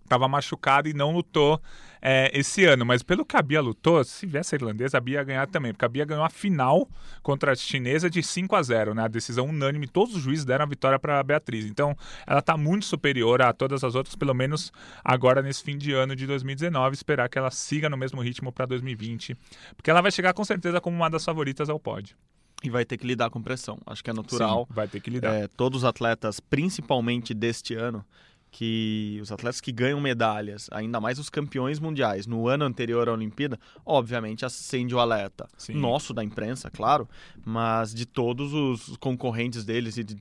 estava 0.09 0.27
machucada 0.27 0.89
e 0.89 0.93
não 0.93 1.11
lutou 1.13 1.61
é, 2.01 2.31
esse 2.33 2.65
ano. 2.65 2.85
Mas 2.85 3.03
pelo 3.03 3.25
que 3.25 3.37
a 3.37 3.41
Bia 3.41 3.61
lutou, 3.61 4.03
se 4.03 4.25
viesse 4.25 4.55
a 4.55 4.57
irlandesa, 4.57 4.97
a 4.97 5.01
Bia 5.01 5.19
ia 5.19 5.23
ganhar 5.23 5.47
também. 5.47 5.71
Porque 5.71 5.85
a 5.85 5.89
Bia 5.89 6.05
ganhou 6.05 6.23
a 6.23 6.29
final 6.29 6.89
contra 7.21 7.51
a 7.51 7.55
chinesa 7.55 8.09
de 8.09 8.23
5 8.23 8.55
a 8.55 8.63
0 8.63 8.93
né? 8.93 9.03
A 9.03 9.07
decisão 9.07 9.45
unânime, 9.45 9.87
todos 9.87 10.15
os 10.15 10.21
juízes 10.21 10.45
deram 10.45 10.65
a 10.65 10.67
vitória 10.67 10.99
para 10.99 11.19
a 11.19 11.23
Beatriz. 11.23 11.65
Então, 11.65 11.95
ela 12.25 12.39
está 12.39 12.57
muito 12.57 12.85
superior 12.85 13.41
a 13.41 13.53
todas 13.53 13.83
as 13.83 13.95
outras, 13.95 14.15
pelo 14.15 14.33
menos 14.33 14.71
agora 15.03 15.41
nesse 15.41 15.63
fim 15.63 15.77
de 15.77 15.93
ano 15.93 16.15
de 16.15 16.25
2019. 16.25 16.95
Esperar 16.95 17.29
que 17.29 17.37
ela 17.37 17.51
siga 17.51 17.89
no 17.89 17.97
mesmo 17.97 18.21
ritmo 18.21 18.51
para 18.51 18.65
2020. 18.65 19.35
Porque 19.75 19.89
ela 19.89 20.01
vai 20.01 20.11
chegar 20.11 20.33
com 20.33 20.43
certeza 20.43 20.81
como 20.81 20.95
uma 20.95 21.09
das 21.09 21.23
favoritas 21.23 21.69
ao 21.69 21.79
pódio. 21.79 22.15
E 22.61 22.69
vai 22.69 22.83
ter 22.83 22.97
que 22.97 23.07
lidar 23.07 23.29
com 23.29 23.41
pressão. 23.41 23.77
Acho 23.85 24.03
que 24.03 24.09
é 24.09 24.13
natural. 24.13 24.65
Sim, 24.67 24.73
vai 24.73 24.87
ter 24.87 24.99
que 24.99 25.09
lidar. 25.09 25.33
É, 25.33 25.47
todos 25.47 25.79
os 25.79 25.85
atletas, 25.85 26.41
principalmente 26.41 27.33
deste 27.33 27.73
ano, 27.73 28.05
que 28.51 29.19
os 29.21 29.31
atletas 29.31 29.61
que 29.61 29.71
ganham 29.71 29.99
medalhas, 30.01 30.69
ainda 30.71 30.99
mais 30.99 31.19
os 31.19 31.29
campeões 31.29 31.79
mundiais, 31.79 32.25
no 32.25 32.47
ano 32.47 32.65
anterior 32.65 33.07
à 33.07 33.13
Olimpíada, 33.13 33.59
obviamente 33.85 34.45
acende 34.45 34.95
o 34.95 34.99
alerta. 34.99 35.47
Sim. 35.57 35.73
Nosso, 35.73 36.13
da 36.13 36.23
imprensa, 36.23 36.69
claro, 36.69 37.07
mas 37.45 37.93
de 37.93 38.05
todos 38.05 38.53
os 38.53 38.97
concorrentes 38.97 39.63
deles 39.63 39.97
e 39.97 40.03
de, 40.03 40.17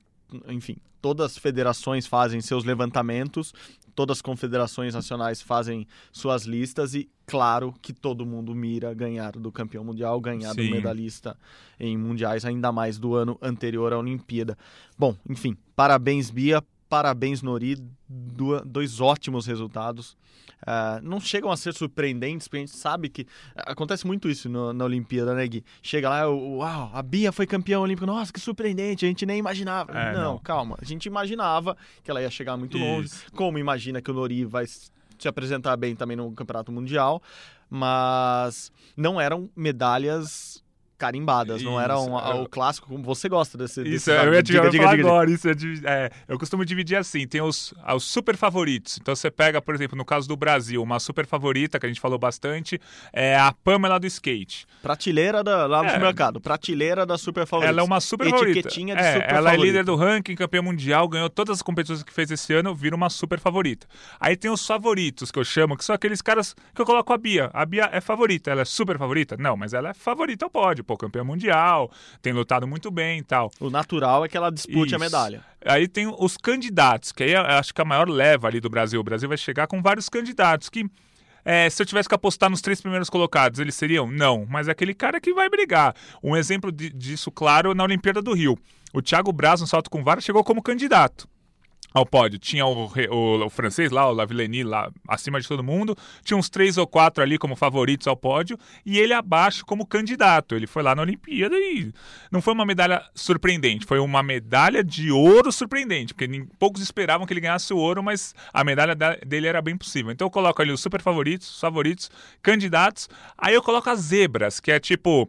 enfim, 0.48 0.76
todas 1.00 1.32
as 1.32 1.38
federações 1.38 2.06
fazem 2.06 2.40
seus 2.40 2.64
levantamentos, 2.64 3.54
todas 3.94 4.18
as 4.18 4.22
confederações 4.22 4.94
nacionais 4.94 5.40
fazem 5.40 5.86
suas 6.12 6.44
listas 6.44 6.94
e 6.94 7.08
claro 7.26 7.74
que 7.80 7.92
todo 7.92 8.26
mundo 8.26 8.54
mira 8.54 8.92
ganhar 8.94 9.32
do 9.32 9.50
campeão 9.50 9.82
mundial, 9.82 10.20
ganhar 10.20 10.54
Sim. 10.54 10.66
do 10.66 10.70
medalhista 10.70 11.36
em 11.80 11.96
mundiais, 11.96 12.44
ainda 12.44 12.70
mais 12.70 12.98
do 12.98 13.14
ano 13.14 13.38
anterior 13.40 13.92
à 13.92 13.98
Olimpíada. 13.98 14.56
Bom, 14.96 15.16
enfim, 15.28 15.56
parabéns 15.74 16.30
Bia, 16.30 16.62
parabéns 16.88 17.42
Nori, 17.42 17.76
do- 18.08 18.60
dois 18.64 19.00
ótimos 19.00 19.46
resultados. 19.46 20.16
Ah, 20.66 20.98
não 21.04 21.20
chegam 21.20 21.50
a 21.52 21.56
ser 21.56 21.72
surpreendentes, 21.72 22.48
porque 22.48 22.56
a 22.56 22.60
gente 22.66 22.76
sabe 22.76 23.08
que 23.08 23.26
acontece 23.56 24.06
muito 24.06 24.28
isso 24.28 24.48
no- 24.48 24.72
na 24.72 24.84
Olimpíada, 24.84 25.32
né, 25.34 25.46
Gui? 25.46 25.64
Chega 25.80 26.08
lá, 26.08 26.28
uau, 26.28 26.90
a 26.92 27.00
Bia 27.02 27.30
foi 27.30 27.46
campeã 27.46 27.78
olímpica, 27.78 28.06
nossa, 28.06 28.32
que 28.32 28.40
surpreendente, 28.40 29.04
a 29.04 29.08
gente 29.08 29.24
nem 29.24 29.38
imaginava. 29.38 29.92
É, 29.92 30.12
não, 30.14 30.22
não. 30.32 30.38
calma, 30.38 30.76
a 30.80 30.84
gente 30.84 31.06
imaginava 31.06 31.76
que 32.02 32.10
ela 32.10 32.20
ia 32.20 32.30
chegar 32.30 32.56
muito 32.56 32.76
longe, 32.76 33.06
Isso. 33.06 33.32
como 33.34 33.56
imagina 33.58 34.02
que 34.02 34.10
o 34.10 34.14
Nori 34.14 34.44
vai 34.44 34.66
se 34.66 35.28
apresentar 35.28 35.76
bem 35.76 35.94
também 35.94 36.16
no 36.16 36.32
Campeonato 36.32 36.72
Mundial, 36.72 37.22
mas 37.70 38.72
não 38.96 39.20
eram 39.20 39.48
medalhas 39.54 40.62
carimbadas, 40.98 41.62
não 41.62 41.72
Isso, 41.72 41.80
eram 41.80 42.18
a- 42.18 42.30
eu- 42.36 42.42
o 42.42 42.48
clássico, 42.48 42.88
como 42.88 43.02
você 43.02 43.28
gosta 43.28 43.56
desse... 43.56 43.82
desse 43.82 43.96
Isso, 43.96 44.10
eu 44.10 44.34
ia 44.34 44.42
te 44.42 44.52
Diga, 44.52 44.68
diga, 44.70 44.88
diga, 44.88 45.06
agora. 45.08 45.30
Isso 45.30 45.48
é 45.48 45.52
é, 45.84 46.10
eu 46.26 46.38
costumo 46.38 46.64
dividir 46.64 46.96
assim: 46.96 47.26
tem 47.26 47.40
os, 47.40 47.72
ah, 47.82 47.94
os 47.94 48.04
super 48.04 48.36
favoritos. 48.36 48.98
Então 49.00 49.14
você 49.14 49.30
pega, 49.30 49.62
por 49.62 49.74
exemplo, 49.74 49.96
no 49.96 50.04
caso 50.04 50.26
do 50.28 50.36
Brasil, 50.36 50.82
uma 50.82 50.98
super 50.98 51.24
favorita 51.26 51.78
que 51.78 51.86
a 51.86 51.88
gente 51.88 52.00
falou 52.00 52.18
bastante 52.18 52.80
é 53.12 53.36
a 53.38 53.52
Pamela 53.52 53.98
do 54.00 54.06
skate. 54.06 54.66
Prateleira 54.82 55.44
da, 55.44 55.66
lá 55.66 55.78
no 55.82 55.88
É. 55.88 55.92
supermercado. 55.92 56.40
Prateleira 56.40 57.06
da 57.06 57.16
super 57.16 57.46
favorita. 57.46 57.70
Ela 57.72 57.80
é 57.80 57.84
uma 57.84 58.00
super 58.00 58.28
favorita. 58.28 58.58
Etiquetinha 58.58 58.94
de 58.96 59.00
É, 59.02 59.12
super 59.14 59.28
ela 59.28 59.50
é 59.50 59.52
favorita. 59.52 59.64
líder 59.66 59.84
do 59.84 59.94
ranking, 59.96 60.34
campeã 60.34 60.62
mundial, 60.62 61.06
ganhou 61.08 61.30
todas 61.30 61.58
as 61.58 61.62
competições 61.62 62.02
que 62.02 62.12
fez 62.12 62.30
esse 62.30 62.52
ano, 62.54 62.74
vira 62.74 62.96
uma 62.96 63.08
super 63.10 63.38
favorita. 63.38 63.86
Aí 64.18 64.36
tem 64.36 64.50
os 64.50 64.66
favoritos, 64.66 65.30
que 65.30 65.38
eu 65.38 65.44
chamo, 65.44 65.76
que 65.76 65.84
são 65.84 65.94
aqueles 65.94 66.20
caras 66.22 66.54
que 66.74 66.80
eu 66.80 66.86
coloco 66.86 67.12
a 67.12 67.18
Bia. 67.18 67.50
A 67.52 67.64
Bia 67.64 67.88
é 67.92 68.00
favorita, 68.00 68.50
ela 68.50 68.62
é 68.62 68.64
super 68.64 68.98
favorita? 68.98 69.36
Não, 69.38 69.56
mas 69.56 69.72
ela 69.74 69.90
é 69.90 69.94
favorita 69.94 70.44
ao 70.46 70.50
pódio, 70.50 70.84
pô, 70.88 70.96
campeã 70.96 71.22
mundial, 71.22 71.90
tem 72.22 72.32
lutado 72.32 72.66
muito 72.66 72.90
bem 72.90 73.18
e 73.18 73.22
tal. 73.22 73.50
O 73.60 73.68
natural 73.68 74.24
é 74.24 74.28
que 74.28 74.36
ela 74.36 74.50
dispute 74.50 74.94
a 74.94 74.96
Isso. 74.96 74.98
medalha. 74.98 75.44
Aí 75.64 75.86
tem 75.86 76.06
os 76.06 76.36
candidatos, 76.38 77.12
que 77.12 77.22
aí 77.22 77.32
eu 77.32 77.42
acho 77.42 77.74
que 77.74 77.80
a 77.82 77.84
maior 77.84 78.08
leva 78.08 78.48
ali 78.48 78.58
do 78.58 78.70
Brasil. 78.70 78.98
O 78.98 79.04
Brasil 79.04 79.28
vai 79.28 79.36
chegar 79.36 79.66
com 79.66 79.82
vários 79.82 80.08
candidatos 80.08 80.70
que. 80.70 80.86
é, 81.44 81.68
se 81.68 81.82
eu 81.82 81.86
tivesse 81.86 82.08
que 82.08 82.14
apostar 82.14 82.48
nos 82.48 82.62
três 82.62 82.80
primeiros 82.80 83.10
colocados, 83.10 83.60
eles 83.60 83.74
seriam? 83.74 84.06
Não, 84.10 84.46
mas 84.48 84.66
é 84.68 84.70
aquele 84.72 84.94
cara 84.94 85.20
que 85.20 85.34
vai 85.34 85.48
brigar. 85.50 85.94
Um 86.22 86.34
exemplo 86.34 86.72
di- 86.72 86.90
disso, 86.90 87.30
claro, 87.30 87.74
na 87.74 87.84
Olimpíada 87.84 88.22
do 88.22 88.32
Rio. 88.32 88.56
O 88.94 89.02
Thiago 89.02 89.30
Braz, 89.32 89.60
no 89.60 89.66
salto 89.66 89.90
com 89.90 90.02
vara, 90.02 90.20
chegou 90.22 90.42
como 90.42 90.62
candidato 90.62 91.28
ao 91.92 92.04
pódio. 92.04 92.38
Tinha 92.38 92.66
o, 92.66 92.86
o- 93.10 93.46
o 93.46 93.50
francês 93.50 93.90
lá, 93.90 94.08
o 94.08 94.12
Lavillenie 94.12 94.62
lá 94.62 94.90
acima 95.08 95.40
de 95.40 95.48
todo 95.48 95.62
mundo. 95.64 95.96
Tinha 96.22 96.36
uns 96.36 96.48
três 96.48 96.76
ou 96.76 96.86
quatro 96.86 97.22
ali 97.22 97.38
como 97.38 97.56
favoritos 97.56 98.06
ao 98.06 98.16
pódio. 98.16 98.58
E 98.84 98.98
ele 98.98 99.12
abaixo 99.12 99.64
como 99.64 99.86
candidato. 99.86 100.54
Ele 100.54 100.66
foi 100.66 100.82
lá 100.82 100.94
na 100.94 101.02
Olimpíada 101.02 101.56
e 101.56 101.92
não 102.30 102.40
foi 102.42 102.52
uma 102.54 102.64
medalha 102.66 103.02
surpreendente. 103.14 103.86
Foi 103.86 103.98
uma 103.98 104.22
medalha 104.22 104.84
de 104.84 105.10
ouro 105.10 105.50
surpreendente. 105.50 106.12
Porque 106.14 106.28
poucos 106.58 106.82
esperavam 106.82 107.26
que 107.26 107.32
ele 107.32 107.40
ganhasse 107.40 107.72
o 107.72 107.78
ouro, 107.78 108.02
mas 108.02 108.34
a 108.52 108.62
medalha 108.62 108.94
da- 108.94 109.16
dele 109.16 109.46
era 109.46 109.62
bem 109.62 109.76
possível. 109.76 110.12
Então 110.12 110.26
eu 110.26 110.30
coloco 110.30 110.60
ali 110.60 110.70
os 110.72 110.80
super 110.80 111.00
favoritos, 111.00 111.50
os 111.54 111.60
favoritos, 111.60 112.10
candidatos. 112.42 113.08
Aí 113.36 113.54
eu 113.54 113.62
coloco 113.62 113.88
as 113.90 114.00
zebras, 114.00 114.60
que 114.60 114.70
é 114.70 114.78
tipo... 114.78 115.28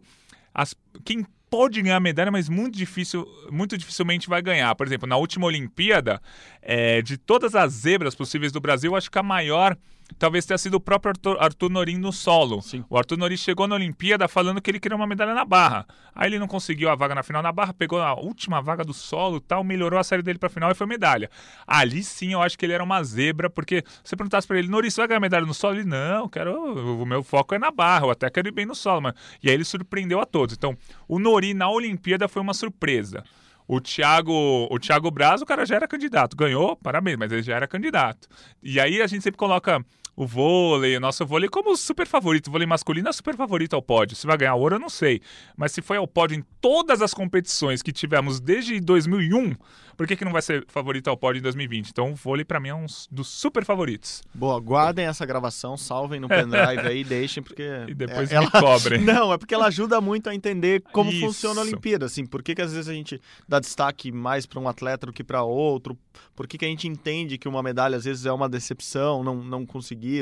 As, 0.52 0.74
quem 1.04 1.24
pode 1.50 1.82
ganhar 1.82 1.98
medalha, 2.00 2.30
mas 2.30 2.48
muito 2.48 2.78
difícil, 2.78 3.26
muito 3.50 3.76
dificilmente 3.76 4.28
vai 4.28 4.40
ganhar. 4.40 4.74
Por 4.76 4.86
exemplo, 4.86 5.08
na 5.08 5.16
última 5.16 5.46
Olimpíada, 5.46 6.22
é, 6.62 7.02
de 7.02 7.18
todas 7.18 7.54
as 7.54 7.72
zebras 7.72 8.14
possíveis 8.14 8.52
do 8.52 8.60
Brasil, 8.60 8.94
acho 8.94 9.10
que 9.10 9.18
a 9.18 9.22
maior 9.22 9.76
talvez 10.18 10.46
tenha 10.46 10.58
sido 10.58 10.74
o 10.74 10.80
próprio 10.80 11.10
Arthur, 11.10 11.36
Arthur 11.40 11.70
Norin 11.70 11.98
no 11.98 12.12
solo. 12.12 12.60
Sim. 12.62 12.84
O 12.88 12.96
Arthur 12.96 13.18
Norin 13.18 13.36
chegou 13.36 13.66
na 13.66 13.74
Olimpíada 13.74 14.28
falando 14.28 14.60
que 14.60 14.70
ele 14.70 14.80
queria 14.80 14.96
uma 14.96 15.06
medalha 15.06 15.34
na 15.34 15.44
barra. 15.44 15.86
Aí 16.14 16.28
ele 16.28 16.38
não 16.38 16.46
conseguiu 16.46 16.90
a 16.90 16.94
vaga 16.94 17.14
na 17.14 17.22
final 17.22 17.42
na 17.42 17.52
barra, 17.52 17.72
pegou 17.72 18.00
a 18.00 18.14
última 18.14 18.60
vaga 18.60 18.84
do 18.84 18.92
solo 18.92 19.36
e 19.38 19.40
tal, 19.40 19.62
melhorou 19.64 19.98
a 19.98 20.04
série 20.04 20.22
dele 20.22 20.38
pra 20.38 20.48
final 20.48 20.70
e 20.70 20.74
foi 20.74 20.86
medalha. 20.86 21.30
Ali 21.66 22.02
sim 22.02 22.32
eu 22.32 22.42
acho 22.42 22.58
que 22.58 22.66
ele 22.66 22.72
era 22.72 22.82
uma 22.82 23.02
zebra, 23.02 23.48
porque 23.48 23.82
se 24.02 24.10
você 24.10 24.16
perguntasse 24.16 24.46
pra 24.46 24.58
ele, 24.58 24.68
Norin, 24.68 24.90
você 24.90 25.00
vai 25.00 25.08
ganhar 25.08 25.20
medalha 25.20 25.46
no 25.46 25.54
solo? 25.54 25.76
Ele, 25.76 25.84
não, 25.84 26.28
quero, 26.28 27.02
o 27.02 27.06
meu 27.06 27.22
foco 27.22 27.54
é 27.54 27.58
na 27.58 27.70
barra, 27.70 28.06
eu 28.06 28.10
até 28.10 28.28
quero 28.30 28.48
ir 28.48 28.52
bem 28.52 28.66
no 28.66 28.74
solo. 28.74 29.00
Mas... 29.00 29.14
E 29.42 29.48
aí 29.48 29.54
ele 29.54 29.64
surpreendeu 29.64 30.20
a 30.20 30.26
todos. 30.26 30.54
Então, 30.54 30.76
o 31.08 31.18
Nori 31.18 31.54
na 31.54 31.70
Olimpíada 31.70 32.28
foi 32.28 32.42
uma 32.42 32.54
surpresa. 32.54 33.24
O 33.72 33.80
Thiago, 33.80 34.66
o 34.68 34.78
Thiago 34.80 35.12
Braz, 35.12 35.40
o 35.42 35.46
cara 35.46 35.64
já 35.64 35.76
era 35.76 35.86
candidato. 35.86 36.36
Ganhou, 36.36 36.74
parabéns, 36.74 37.16
mas 37.16 37.30
ele 37.30 37.42
já 37.42 37.54
era 37.54 37.68
candidato. 37.68 38.26
E 38.60 38.80
aí 38.80 39.00
a 39.00 39.06
gente 39.06 39.22
sempre 39.22 39.38
coloca 39.38 39.80
o 40.20 40.26
vôlei, 40.26 40.94
o 40.98 41.00
nosso 41.00 41.24
vôlei, 41.24 41.48
como 41.48 41.74
super 41.74 42.06
favorito. 42.06 42.48
O 42.48 42.50
vôlei 42.50 42.66
masculino 42.66 43.08
é 43.08 43.12
super 43.12 43.34
favorito 43.34 43.72
ao 43.72 43.80
pódio. 43.80 44.14
Se 44.14 44.26
vai 44.26 44.36
ganhar 44.36 44.54
ouro, 44.54 44.74
eu 44.74 44.78
não 44.78 44.90
sei. 44.90 45.22
Mas 45.56 45.72
se 45.72 45.80
foi 45.80 45.96
ao 45.96 46.06
pódio 46.06 46.36
em 46.36 46.44
todas 46.60 47.00
as 47.00 47.14
competições 47.14 47.80
que 47.80 47.90
tivemos 47.90 48.38
desde 48.38 48.78
2001, 48.80 49.54
por 49.96 50.06
que, 50.06 50.16
que 50.16 50.24
não 50.24 50.32
vai 50.32 50.42
ser 50.42 50.64
favorito 50.68 51.08
ao 51.08 51.16
pódio 51.16 51.40
em 51.40 51.42
2020? 51.42 51.88
Então 51.88 52.12
o 52.12 52.14
vôlei, 52.14 52.44
pra 52.44 52.60
mim, 52.60 52.68
é 52.68 52.74
um 52.74 52.86
dos 53.10 53.28
super 53.28 53.64
favoritos. 53.64 54.22
Boa, 54.34 54.60
guardem 54.60 55.06
essa 55.06 55.24
gravação, 55.24 55.76
salvem 55.76 56.20
no 56.20 56.28
pendrive 56.28 56.86
aí, 56.86 57.04
deixem, 57.04 57.42
porque... 57.42 57.68
E 57.88 57.94
depois 57.94 58.30
é- 58.30 58.40
me 58.40 58.50
cobrem. 58.50 59.00
Não, 59.04 59.32
é 59.32 59.38
porque 59.38 59.54
ela 59.54 59.66
ajuda 59.66 60.00
muito 60.00 60.28
a 60.28 60.34
entender 60.34 60.82
como 60.92 61.10
Isso. 61.10 61.20
funciona 61.20 61.60
a 61.60 61.64
Olimpíada, 61.64 62.06
assim, 62.06 62.24
por 62.24 62.42
que, 62.42 62.54
que 62.54 62.62
às 62.62 62.72
vezes 62.72 62.88
a 62.88 62.94
gente 62.94 63.20
dá 63.48 63.58
destaque 63.58 64.12
mais 64.12 64.46
para 64.46 64.58
um 64.58 64.68
atleta 64.68 65.06
do 65.06 65.12
que 65.12 65.24
para 65.24 65.42
outro, 65.42 65.98
por 66.34 66.46
que, 66.46 66.56
que 66.56 66.64
a 66.64 66.68
gente 66.68 66.88
entende 66.88 67.36
que 67.36 67.46
uma 67.48 67.62
medalha 67.62 67.96
às 67.96 68.04
vezes 68.04 68.24
é 68.24 68.32
uma 68.32 68.48
decepção, 68.48 69.22
não, 69.22 69.36
não 69.36 69.66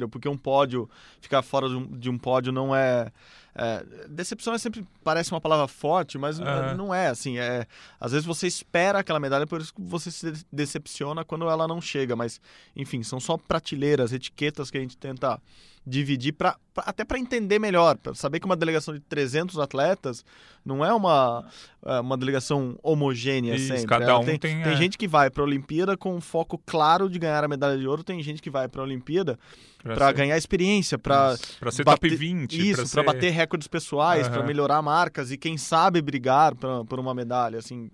porque 0.09 0.29
um 0.29 0.37
pódio, 0.37 0.89
ficar 1.21 1.43
fora 1.43 1.69
de 1.69 1.77
um, 1.77 1.87
de 1.87 2.11
um 2.11 2.19
pódio 2.19 2.53
não 2.53 2.75
é, 2.75 3.11
é, 3.55 3.85
Decepção 4.09 4.55
é 4.55 4.59
sempre, 4.59 4.87
parece 5.03 5.33
uma 5.33 5.41
palavra 5.41 5.67
forte, 5.67 6.17
mas 6.19 6.39
Aham. 6.41 6.75
não 6.75 6.95
é, 6.95 7.09
assim, 7.09 7.39
é... 7.39 7.67
Às 8.01 8.13
vezes 8.13 8.27
você 8.27 8.47
espera 8.47 8.99
aquela 9.01 9.19
medalha, 9.19 9.47
por 9.47 9.61
isso 9.61 9.75
que 9.75 9.81
você 9.83 10.11
se 10.11 10.33
decepciona 10.53 11.25
quando 11.25 11.49
ela 11.49 11.67
não 11.67 11.81
chega, 11.81 12.15
mas, 12.15 12.41
enfim, 12.77 13.03
são 13.03 13.19
só 13.19 13.37
prateleiras, 13.37 14.13
etiquetas 14.13 14.71
que 14.71 14.79
a 14.79 14.81
gente 14.81 14.97
tenta 14.97 15.41
dividir 15.85 16.33
pra, 16.35 16.57
pra- 16.75 16.85
até 16.87 17.03
para 17.03 17.19
entender 17.19 17.59
melhor, 17.59 17.97
para 17.97 18.15
saber 18.15 18.39
que 18.41 18.47
uma 18.47 18.55
delegação 18.57 18.93
de 18.93 19.01
300 19.01 19.59
atletas 19.59 20.23
não 20.63 20.85
é 20.85 20.93
uma, 20.93 21.47
é, 21.85 22.01
uma 22.01 22.17
delegação 22.17 22.79
homogênea 22.83 23.55
Isso, 23.55 23.69
sempre. 23.69 23.87
cada 23.87 24.19
um 24.19 24.25
tem, 24.25 24.39
tem, 24.39 24.61
é. 24.63 24.77
gente 24.77 24.99
que 24.99 25.09
vai 25.09 25.31
para 25.31 25.43
a 25.43 25.47
Olimpíada 25.47 25.97
com 25.97 26.15
um 26.15 26.21
foco 26.21 26.61
claro 26.67 27.09
de 27.09 27.19
ganhar 27.19 27.43
a 27.43 27.49
medalha 27.49 27.79
de 27.79 27.89
ouro, 27.89 28.05
tem 28.05 28.23
gente 28.23 28.43
que 28.43 28.51
vai 28.51 28.69
para 28.69 28.83
a 28.83 28.85
Olimpíada 28.85 29.39
para 29.83 30.13
ganhar 30.13 30.37
experiência, 30.37 30.99
para 30.99 31.37
ser 31.37 31.85
bater- 31.85 32.09
top 32.11 32.17
20. 32.17 32.71
isso, 32.71 32.77
para 32.77 32.87
ser... 32.87 33.03
bater 33.05 33.31
recordes 33.33 33.69
pessoais, 33.69 34.29
para 34.29 34.39
Aham. 34.39 34.47
melhorar 34.47 34.83
marcas 34.83 35.31
e 35.31 35.37
quem 35.37 35.57
sabe 35.57 36.01
brigar 36.03 36.55
pra, 36.55 36.85
por 36.85 36.99
uma 36.99 37.15
medalha, 37.15 37.59
assim. 37.59 37.91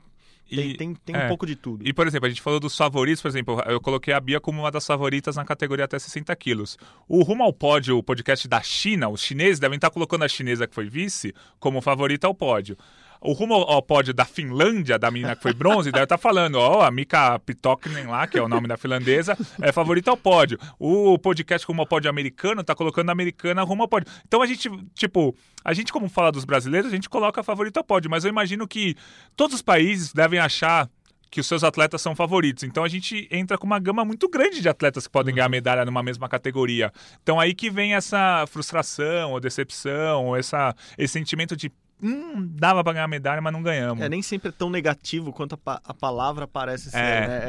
Tem, 0.48 0.70
E- 0.70 0.76
tem, 0.76 0.94
tem 0.94 1.16
é. 1.16 1.24
um 1.24 1.28
pouco 1.28 1.46
de 1.46 1.56
tudo. 1.56 1.86
E, 1.88 1.92
por 1.92 2.06
exemplo, 2.06 2.26
a 2.26 2.28
gente 2.28 2.42
falou 2.42 2.60
dos 2.60 2.76
favoritos, 2.76 3.22
por 3.22 3.28
exemplo, 3.28 3.60
eu 3.66 3.80
coloquei 3.80 4.12
a 4.12 4.20
Bia 4.20 4.38
como 4.38 4.60
uma 4.60 4.70
das 4.70 4.86
favoritas 4.86 5.36
na 5.36 5.44
categoria 5.44 5.86
até 5.86 5.98
60 5.98 6.36
quilos. 6.36 6.76
O 7.08 7.22
Rumo 7.22 7.42
ao 7.42 7.52
Pódio, 7.52 7.96
o 7.96 8.02
podcast 8.02 8.46
da 8.46 8.60
China, 8.60 9.08
os 9.08 9.22
chineses 9.22 9.58
devem 9.58 9.76
estar 9.76 9.88
colocando 9.90 10.22
a 10.22 10.28
chinesa 10.28 10.66
que 10.66 10.74
foi 10.74 10.86
vice 10.88 11.34
como 11.58 11.80
favorita 11.80 12.26
ao 12.26 12.34
pódio. 12.34 12.76
O 13.24 13.32
Rumo 13.32 13.54
ao 13.54 13.80
Pódio 13.80 14.12
da 14.12 14.26
Finlândia, 14.26 14.98
da 14.98 15.10
menina 15.10 15.34
que 15.34 15.42
foi 15.42 15.54
bronze, 15.54 15.90
deve 15.90 16.04
estar 16.04 16.18
falando, 16.18 16.56
ó, 16.56 16.82
a 16.82 16.90
Mika 16.90 17.38
Pitokinen 17.38 18.06
lá, 18.06 18.26
que 18.26 18.38
é 18.38 18.42
o 18.42 18.48
nome 18.48 18.68
da 18.68 18.76
finlandesa, 18.76 19.34
é 19.62 19.72
favorita 19.72 20.10
ao 20.10 20.16
pódio. 20.16 20.58
O 20.78 21.18
podcast 21.18 21.66
Rumo 21.66 21.80
ao 21.80 21.86
Pódio 21.86 22.10
americano 22.10 22.62
tá 22.62 22.74
colocando 22.74 23.08
a 23.08 23.12
americana 23.12 23.62
rumo 23.62 23.82
ao 23.82 23.88
pódio. 23.88 24.12
Então 24.28 24.42
a 24.42 24.46
gente, 24.46 24.70
tipo, 24.92 25.34
a 25.64 25.72
gente 25.72 25.90
como 25.90 26.06
fala 26.06 26.30
dos 26.30 26.44
brasileiros, 26.44 26.92
a 26.92 26.94
gente 26.94 27.08
coloca 27.08 27.40
a 27.40 27.44
favorita 27.44 27.80
ao 27.80 27.84
pódio, 27.84 28.10
mas 28.10 28.26
eu 28.26 28.28
imagino 28.28 28.68
que 28.68 28.94
todos 29.34 29.56
os 29.56 29.62
países 29.62 30.12
devem 30.12 30.38
achar 30.38 30.86
que 31.30 31.40
os 31.40 31.46
seus 31.46 31.64
atletas 31.64 32.02
são 32.02 32.14
favoritos. 32.14 32.62
Então 32.62 32.84
a 32.84 32.88
gente 32.88 33.26
entra 33.30 33.56
com 33.56 33.66
uma 33.66 33.78
gama 33.78 34.04
muito 34.04 34.28
grande 34.28 34.60
de 34.60 34.68
atletas 34.68 35.06
que 35.06 35.12
podem 35.12 35.34
ganhar 35.34 35.48
medalha 35.48 35.84
numa 35.84 36.02
mesma 36.02 36.28
categoria. 36.28 36.92
Então 37.22 37.40
aí 37.40 37.54
que 37.54 37.70
vem 37.70 37.94
essa 37.94 38.44
frustração, 38.46 39.32
ou 39.32 39.40
decepção, 39.40 40.26
ou 40.26 40.36
essa, 40.36 40.76
esse 40.98 41.14
sentimento 41.14 41.56
de 41.56 41.72
hum, 42.02 42.48
dava 42.52 42.82
pra 42.84 42.92
ganhar 42.92 43.08
medalha, 43.08 43.40
mas 43.40 43.52
não 43.52 43.62
ganhamos. 43.62 44.04
É, 44.04 44.08
nem 44.08 44.22
sempre 44.22 44.48
é 44.48 44.52
tão 44.52 44.68
negativo 44.70 45.32
quanto 45.32 45.54
a, 45.54 45.58
pa- 45.58 45.80
a 45.84 45.94
palavra 45.94 46.46
parece 46.46 46.90
ser. 46.90 46.96
É. 46.98 47.26
né? 47.26 47.40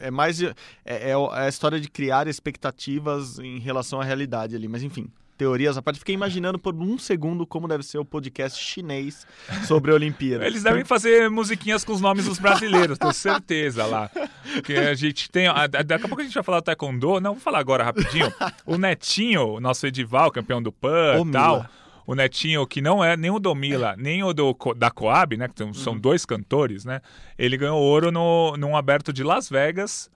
É, 0.00 0.06
é 0.08 0.10
mais. 0.10 0.36
de- 0.36 0.46
É, 0.84 1.10
é 1.10 1.10
é 1.10 1.14
a 1.44 1.48
história 1.48 1.80
de 1.80 1.88
criar 1.88 2.26
expectativas 2.28 3.38
em 3.38 3.58
relação 3.58 4.00
à 4.00 4.04
realidade 4.04 4.54
ali. 4.56 4.68
Mas 4.68 4.82
enfim, 4.82 5.08
teorias 5.36 5.76
à 5.76 5.82
parte. 5.82 5.98
Fiquei 5.98 6.14
imaginando 6.14 6.58
por 6.58 6.74
um 6.74 6.98
segundo 6.98 7.46
como 7.46 7.68
deve 7.68 7.82
ser 7.84 7.98
o 7.98 8.04
podcast 8.04 8.62
chinês 8.62 9.26
sobre 9.66 9.90
a 9.90 9.94
Olimpíada. 9.94 10.44
Eles 10.46 10.62
devem 10.62 10.84
fazer 10.84 11.30
musiquinhas 11.30 11.84
com 11.84 11.92
os 11.92 12.00
nomes 12.00 12.24
dos 12.26 12.38
brasileiros, 12.38 12.98
tenho 12.98 13.12
certeza 13.14 13.86
lá. 13.86 14.10
Porque 14.54 14.74
a 14.74 14.94
gente 14.94 15.30
tem. 15.30 15.46
a- 15.46 15.66
Daqui 15.66 15.92
a 16.04 16.08
pouco 16.08 16.20
a 16.20 16.24
gente 16.24 16.34
vai 16.34 16.42
falar 16.42 16.60
do 16.60 16.64
Taekwondo. 16.64 17.20
Não, 17.20 17.34
vou 17.34 17.40
falar 17.40 17.58
agora 17.60 17.84
rapidinho. 17.84 18.32
O 18.66 18.76
Netinho, 18.76 19.60
nosso 19.60 19.86
Edival, 19.86 20.30
campeão 20.30 20.60
do 20.62 20.72
PAN 20.72 21.14
e 21.26 21.30
tal. 21.32 21.56
Mila. 21.56 21.70
O 22.08 22.14
Netinho, 22.14 22.66
que 22.66 22.80
não 22.80 23.04
é 23.04 23.18
nem 23.18 23.30
o 23.30 23.38
do 23.38 23.54
Mila, 23.54 23.94
nem 23.98 24.24
o 24.24 24.32
do, 24.32 24.56
da 24.74 24.90
Coab, 24.90 25.36
né? 25.36 25.46
Que 25.46 25.74
são 25.74 25.92
Uhum. 25.92 25.98
dois 26.00 26.24
cantores, 26.24 26.82
né? 26.86 27.02
Ele 27.38 27.54
ganhou 27.58 27.78
ouro 27.78 28.10
no, 28.10 28.56
num 28.56 28.74
aberto 28.74 29.12
de 29.12 29.22
Las 29.22 29.50
Vegas. 29.50 30.10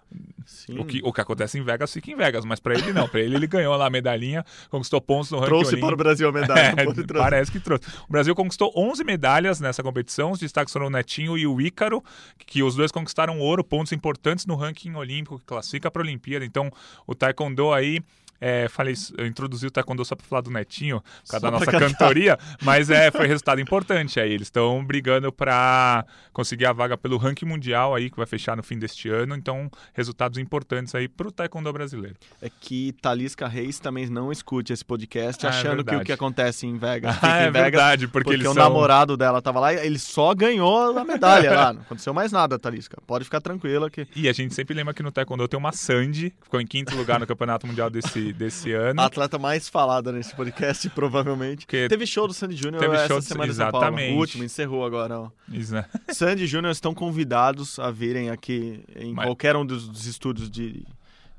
Sim. 0.46 0.78
O 0.78 0.86
que, 0.86 1.00
o 1.04 1.12
que 1.12 1.20
acontece 1.20 1.58
em 1.58 1.62
Vegas 1.62 1.92
fica 1.92 2.10
em 2.10 2.16
Vegas, 2.16 2.46
mas 2.46 2.58
pra 2.60 2.72
ele 2.74 2.94
não. 2.94 3.06
Pra 3.06 3.20
ele, 3.20 3.36
ele 3.36 3.46
ganhou 3.46 3.76
lá 3.76 3.86
a 3.86 3.90
medalhinha, 3.90 4.42
conquistou 4.70 5.02
pontos 5.02 5.30
no 5.30 5.36
ranking 5.38 5.48
Trouxe 5.50 5.66
olímpico. 5.74 5.86
para 5.86 5.94
o 5.94 5.98
Brasil 5.98 6.28
a 6.28 6.32
medalha. 6.32 6.74
É, 6.80 7.18
parece 7.18 7.52
que 7.52 7.60
trouxe. 7.60 7.84
O 8.08 8.12
Brasil 8.12 8.34
conquistou 8.34 8.72
11 8.74 9.04
medalhas 9.04 9.60
nessa 9.60 9.82
competição. 9.82 10.30
Os 10.30 10.38
destaques 10.38 10.72
foram 10.72 10.86
o 10.86 10.90
Netinho 10.90 11.36
e 11.36 11.46
o 11.46 11.60
Ícaro, 11.60 12.02
que 12.46 12.62
os 12.62 12.74
dois 12.74 12.90
conquistaram 12.90 13.38
ouro, 13.38 13.62
pontos 13.62 13.92
importantes 13.92 14.46
no 14.46 14.54
ranking 14.56 14.94
olímpico 14.94 15.38
que 15.38 15.44
classifica 15.44 15.90
para 15.90 16.00
a 16.00 16.04
Olimpíada. 16.04 16.42
Então, 16.44 16.70
o 17.06 17.14
Taekwondo 17.14 17.70
aí. 17.70 18.00
É, 18.44 18.68
falei, 18.68 18.92
eu 19.16 19.24
introduzi 19.24 19.68
o 19.68 19.70
Taekwondo 19.70 20.04
só 20.04 20.16
para 20.16 20.26
falar 20.26 20.42
do 20.42 20.50
Netinho, 20.50 21.00
por 21.00 21.30
causa 21.30 21.38
Só 21.38 21.38
da 21.38 21.50
nossa 21.52 21.70
cantoria, 21.70 22.36
mas 22.60 22.90
é, 22.90 23.08
foi 23.12 23.28
resultado 23.28 23.60
importante 23.60 24.18
aí. 24.18 24.32
Eles 24.32 24.48
estão 24.48 24.84
brigando 24.84 25.32
para 25.32 26.04
conseguir 26.32 26.66
a 26.66 26.72
vaga 26.72 26.98
pelo 26.98 27.16
ranking 27.18 27.46
mundial 27.46 27.94
aí, 27.94 28.10
que 28.10 28.16
vai 28.16 28.26
fechar 28.26 28.56
no 28.56 28.62
fim 28.64 28.76
deste 28.80 29.08
ano. 29.08 29.36
Então, 29.36 29.70
resultados 29.94 30.38
importantes 30.38 30.92
aí 30.96 31.06
para 31.06 31.28
o 31.28 31.30
Taekwondo 31.30 31.72
brasileiro. 31.72 32.16
É 32.40 32.50
que 32.50 32.92
Talisca 33.00 33.46
Reis 33.46 33.78
também 33.78 34.06
não 34.08 34.32
escute 34.32 34.72
esse 34.72 34.84
podcast 34.84 35.46
Ah, 35.46 35.50
é 35.50 35.52
achando 35.52 35.84
que 35.84 35.94
o 35.94 36.00
que 36.00 36.12
acontece 36.12 36.66
em 36.66 36.76
Vegas 36.76 37.16
Ah, 37.22 37.36
é 37.38 37.50
Vegas. 37.50 37.62
verdade, 37.62 38.08
porque, 38.08 38.30
Porque, 38.30 38.48
o 38.48 38.54
são... 38.54 38.62
namorado 38.62 39.16
dela 39.16 39.40
tava 39.40 39.60
lá 39.60 39.72
e 39.72 39.86
ele 39.86 40.00
só 40.00 40.34
ganhou 40.34 40.98
a 40.98 41.04
medalha 41.04 41.52
lá. 41.52 41.72
Não 41.72 41.82
aconteceu 41.82 42.12
mais 42.12 42.32
nada, 42.32 42.58
Talisca. 42.58 43.00
Pode 43.06 43.24
ficar 43.24 43.40
tranquila 43.40 43.88
que 43.88 44.08
E 44.16 44.28
a 44.28 44.32
gente 44.32 44.52
sempre 44.52 44.74
lembra 44.74 44.92
que 44.92 45.02
no 45.02 45.12
Taekwondo 45.12 45.46
tem 45.46 45.56
uma 45.58 45.70
Sandy, 45.70 46.30
que 46.30 46.44
ficou 46.44 46.60
em 46.60 46.66
quinto 46.66 46.96
lugar 46.96 47.20
no 47.20 47.26
Campeonato 47.26 47.66
Mundial 47.68 47.88
desse, 47.88 48.31
desse 48.32 48.72
ano. 48.72 49.00
a 49.00 49.04
atleta 49.06 49.38
mais 49.38 49.68
falada 49.68 50.10
nesse 50.12 50.34
podcast, 50.34 50.88
provavelmente. 50.90 51.66
Porque 51.66 51.88
Teve 51.88 52.06
show 52.06 52.26
do 52.26 52.34
Sandy 52.34 52.56
Júnior 52.56 52.80
teve 52.80 52.94
essa 52.96 53.08
show 53.08 53.18
do- 53.18 53.22
semana 53.24 53.54
Paulo. 53.54 53.70
exatamente. 53.70 54.14
O 54.14 54.18
último, 54.18 54.44
encerrou 54.44 54.84
agora. 54.84 55.20
Ó. 55.20 55.30
Isso, 55.50 55.72
né? 55.74 55.84
Sandy 56.10 56.46
Júnior 56.46 56.72
estão 56.72 56.94
convidados 56.94 57.78
a 57.78 57.90
virem 57.90 58.30
aqui 58.30 58.82
em 58.96 59.12
Mas- 59.14 59.26
qualquer 59.26 59.56
um 59.56 59.64
dos, 59.66 59.88
dos 59.88 60.06
estúdios 60.06 60.50
de, 60.50 60.84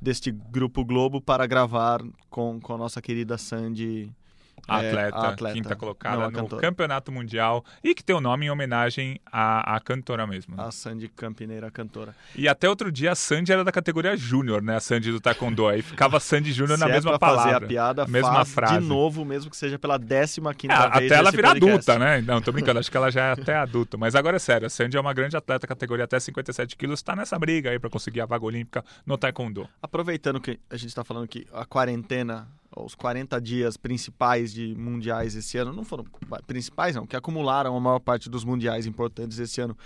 deste 0.01 0.31
Grupo 0.31 0.83
Globo 0.85 1.19
para 1.21 1.45
gravar 1.47 2.01
com, 2.29 2.59
com 2.59 2.73
a 2.73 2.77
nossa 2.77 3.01
querida 3.01 3.37
Sandy. 3.37 4.11
A 4.67 4.77
atleta, 4.77 5.17
a 5.17 5.29
atleta. 5.29 5.53
quinta 5.55 5.75
colocada 5.75 6.29
Não, 6.29 6.43
no. 6.43 6.57
Campeonato 6.57 7.11
Mundial 7.11 7.65
e 7.83 7.93
que 7.93 8.03
tem 8.03 8.15
o 8.15 8.21
nome 8.21 8.45
em 8.45 8.49
homenagem 8.49 9.19
à, 9.31 9.75
à 9.75 9.79
cantora 9.79 10.25
mesmo. 10.25 10.55
né? 10.55 10.63
A 10.65 10.71
Sandy 10.71 11.07
Campineira, 11.09 11.67
a 11.67 11.71
cantora. 11.71 12.15
E 12.35 12.47
até 12.47 12.69
outro 12.69 12.91
dia 12.91 13.11
a 13.11 13.15
Sandy 13.15 13.51
era 13.51 13.63
da 13.63 13.71
categoria 13.71 14.15
Júnior, 14.15 14.61
né? 14.61 14.77
A 14.77 14.79
Sandy 14.79 15.11
do 15.11 15.19
Taekwondo. 15.19 15.67
Aí 15.67 15.81
ficava 15.81 16.19
Sandy 16.19 16.51
Júnior 16.53 16.77
na 16.79 16.87
é 16.87 16.91
mesma 16.93 17.19
palavra. 17.19 17.51
fazer 17.53 17.65
a 17.65 17.67
piada, 17.67 18.05
mesma 18.07 18.33
faz 18.33 18.53
frase. 18.53 18.79
de 18.79 18.85
novo, 18.87 19.25
mesmo 19.25 19.49
que 19.51 19.57
seja 19.57 19.77
pela 19.77 19.97
décima 19.99 20.53
quinta 20.53 20.73
É, 20.73 20.99
vez 20.99 21.11
até 21.11 21.19
ela 21.19 21.31
virar 21.31 21.51
adulta, 21.51 21.99
né? 21.99 22.21
Não, 22.21 22.41
tô 22.41 22.51
brincando, 22.51 22.79
acho 22.79 22.89
que 22.89 22.97
ela 22.97 23.11
já 23.11 23.25
é 23.25 23.31
até 23.33 23.55
adulta. 23.57 23.97
Mas 23.97 24.15
agora 24.15 24.37
é 24.37 24.39
sério, 24.39 24.67
a 24.67 24.69
Sandy 24.69 24.95
é 24.95 24.99
uma 25.01 25.13
grande 25.13 25.35
atleta, 25.35 25.67
categoria 25.67 26.05
até 26.05 26.19
57 26.19 26.75
quilos, 26.77 27.01
tá 27.01 27.15
nessa 27.15 27.37
briga 27.37 27.69
aí 27.69 27.79
pra 27.79 27.89
conseguir 27.89 28.21
a 28.21 28.25
vaga 28.25 28.45
olímpica 28.45 28.83
no 29.05 29.17
Taekwondo. 29.17 29.67
Aproveitando 29.81 30.39
que 30.39 30.59
a 30.69 30.77
gente 30.77 30.87
está 30.89 31.03
falando 31.03 31.27
que 31.27 31.45
a 31.53 31.65
quarentena, 31.65 32.47
os 32.75 32.95
40 32.95 33.39
dias 33.41 33.77
principais 33.77 34.53
de 34.53 34.73
mundiais 34.75 35.35
esse 35.35 35.57
ano, 35.57 35.71
não 35.73 35.83
foram 35.83 36.05
principais 36.47 36.95
não, 36.95 37.05
que 37.05 37.15
acumularam 37.15 37.75
a 37.75 37.79
maior 37.79 37.99
parte 37.99 38.29
dos 38.29 38.43
mundiais 38.43 38.85
importantes 38.85 39.37
esse 39.39 39.61
ano. 39.61 39.77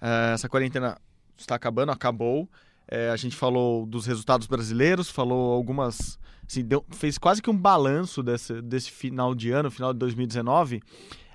Eh, 0.00 0.32
essa 0.34 0.48
quarentena 0.48 0.96
está 1.36 1.54
acabando, 1.54 1.90
acabou. 1.92 2.48
Eh, 2.86 3.10
a 3.10 3.16
gente 3.16 3.34
falou 3.34 3.84
dos 3.86 4.06
resultados 4.06 4.46
brasileiros, 4.46 5.10
falou 5.10 5.52
algumas... 5.54 6.18
Assim, 6.46 6.62
deu- 6.62 6.84
fez 6.90 7.16
quase 7.16 7.40
que 7.40 7.48
um 7.48 7.56
balanço 7.56 8.22
desse, 8.22 8.60
desse 8.60 8.90
final 8.90 9.34
de 9.34 9.50
ano, 9.50 9.70
final 9.70 9.92
de 9.92 9.98
2019. 9.98 10.82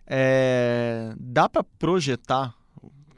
Eh, 0.08 1.14
dá 1.20 1.50
para 1.50 1.64
projetar... 1.64 2.54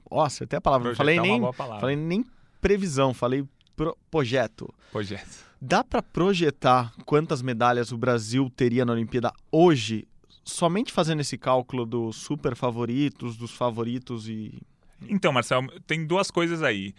Nossa, 0.09 0.43
até 0.43 0.57
a 0.57 0.61
palavra, 0.61 0.89
não 0.89 0.95
falei 0.95 1.15
Projetar 1.15 1.35
é 1.35 1.39
nem, 1.39 1.53
palavra. 1.53 1.79
falei 1.79 1.95
nem 1.95 2.25
previsão, 2.59 3.13
falei 3.13 3.45
pro, 3.75 3.97
projeto. 4.09 4.67
Projeto. 4.91 5.50
Dá 5.63 5.83
pra 5.83 6.01
projetar 6.01 6.91
quantas 7.05 7.43
medalhas 7.43 7.91
o 7.91 7.97
Brasil 7.97 8.49
teria 8.49 8.83
na 8.83 8.93
Olimpíada 8.93 9.31
hoje, 9.51 10.07
somente 10.43 10.91
fazendo 10.91 11.19
esse 11.19 11.37
cálculo 11.37 11.85
dos 11.85 12.15
super 12.15 12.55
favoritos, 12.55 13.37
dos 13.37 13.51
favoritos 13.51 14.27
e. 14.27 14.59
Então, 15.07 15.31
Marcelo, 15.31 15.67
tem 15.81 16.03
duas 16.03 16.31
coisas 16.31 16.63
aí. 16.63 16.95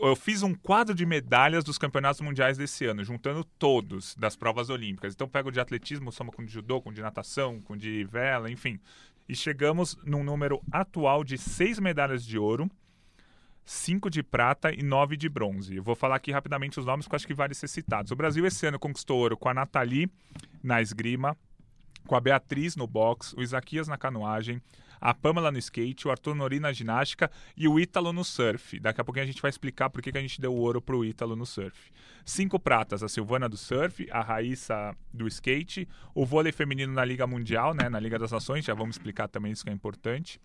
Eu 0.00 0.16
fiz 0.16 0.42
um 0.42 0.54
quadro 0.54 0.94
de 0.94 1.04
medalhas 1.04 1.62
dos 1.62 1.76
campeonatos 1.76 2.22
mundiais 2.22 2.56
desse 2.56 2.86
ano, 2.86 3.04
juntando 3.04 3.44
todos 3.44 4.14
das 4.14 4.34
provas 4.34 4.70
olímpicas. 4.70 5.12
Então, 5.12 5.28
pego 5.28 5.50
de 5.50 5.60
atletismo, 5.60 6.10
soma 6.10 6.32
com 6.32 6.42
de 6.42 6.50
judô, 6.50 6.80
com 6.80 6.90
de 6.90 7.02
natação, 7.02 7.60
com 7.60 7.76
de 7.76 8.04
vela, 8.04 8.50
enfim. 8.50 8.80
E 9.28 9.36
chegamos 9.36 9.98
num 10.02 10.24
número 10.24 10.62
atual 10.72 11.22
de 11.22 11.36
seis 11.36 11.78
medalhas 11.78 12.24
de 12.24 12.38
ouro, 12.38 12.70
cinco 13.68 14.08
de 14.08 14.22
prata 14.22 14.72
e 14.72 14.82
nove 14.82 15.14
de 15.14 15.28
bronze. 15.28 15.76
Eu 15.76 15.82
vou 15.82 15.94
falar 15.94 16.16
aqui 16.16 16.32
rapidamente 16.32 16.80
os 16.80 16.86
nomes 16.86 17.06
que 17.06 17.14
eu 17.14 17.16
acho 17.16 17.26
que 17.26 17.34
vale 17.34 17.52
ser 17.52 17.68
citados. 17.68 18.10
O 18.10 18.16
Brasil 18.16 18.46
esse 18.46 18.66
ano 18.66 18.78
conquistou 18.78 19.18
ouro 19.18 19.36
com 19.36 19.46
a 19.46 19.52
Nathalie 19.52 20.10
na 20.62 20.80
esgrima, 20.80 21.36
com 22.06 22.16
a 22.16 22.20
Beatriz 22.20 22.76
no 22.76 22.86
boxe, 22.86 23.36
o 23.36 23.42
Isaquias 23.42 23.86
na 23.86 23.98
canoagem, 23.98 24.62
a 24.98 25.12
Pamela 25.12 25.52
no 25.52 25.58
skate, 25.58 26.08
o 26.08 26.10
Arthur 26.10 26.34
Nori 26.34 26.58
na 26.58 26.72
ginástica 26.72 27.30
e 27.54 27.68
o 27.68 27.78
Ítalo 27.78 28.10
no 28.10 28.24
surf. 28.24 28.80
Daqui 28.80 29.02
a 29.02 29.04
pouquinho 29.04 29.24
a 29.24 29.26
gente 29.26 29.42
vai 29.42 29.50
explicar 29.50 29.90
por 29.90 30.00
que 30.00 30.12
que 30.12 30.16
a 30.16 30.22
gente 30.22 30.40
deu 30.40 30.54
o 30.54 30.58
ouro 30.58 30.80
pro 30.80 31.04
Ítalo 31.04 31.36
no 31.36 31.44
surf. 31.44 31.90
Cinco 32.24 32.58
pratas, 32.58 33.02
a 33.02 33.08
Silvana 33.08 33.50
do 33.50 33.58
surf, 33.58 34.08
a 34.10 34.22
Raíssa 34.22 34.96
do 35.12 35.28
skate, 35.28 35.86
o 36.14 36.24
vôlei 36.24 36.52
feminino 36.52 36.94
na 36.94 37.04
Liga 37.04 37.26
Mundial, 37.26 37.74
né, 37.74 37.90
na 37.90 38.00
Liga 38.00 38.18
das 38.18 38.32
Nações, 38.32 38.64
já 38.64 38.72
vamos 38.72 38.96
explicar 38.96 39.28
também 39.28 39.52
isso 39.52 39.62
que 39.62 39.68
é 39.68 39.74
importante. 39.74 40.40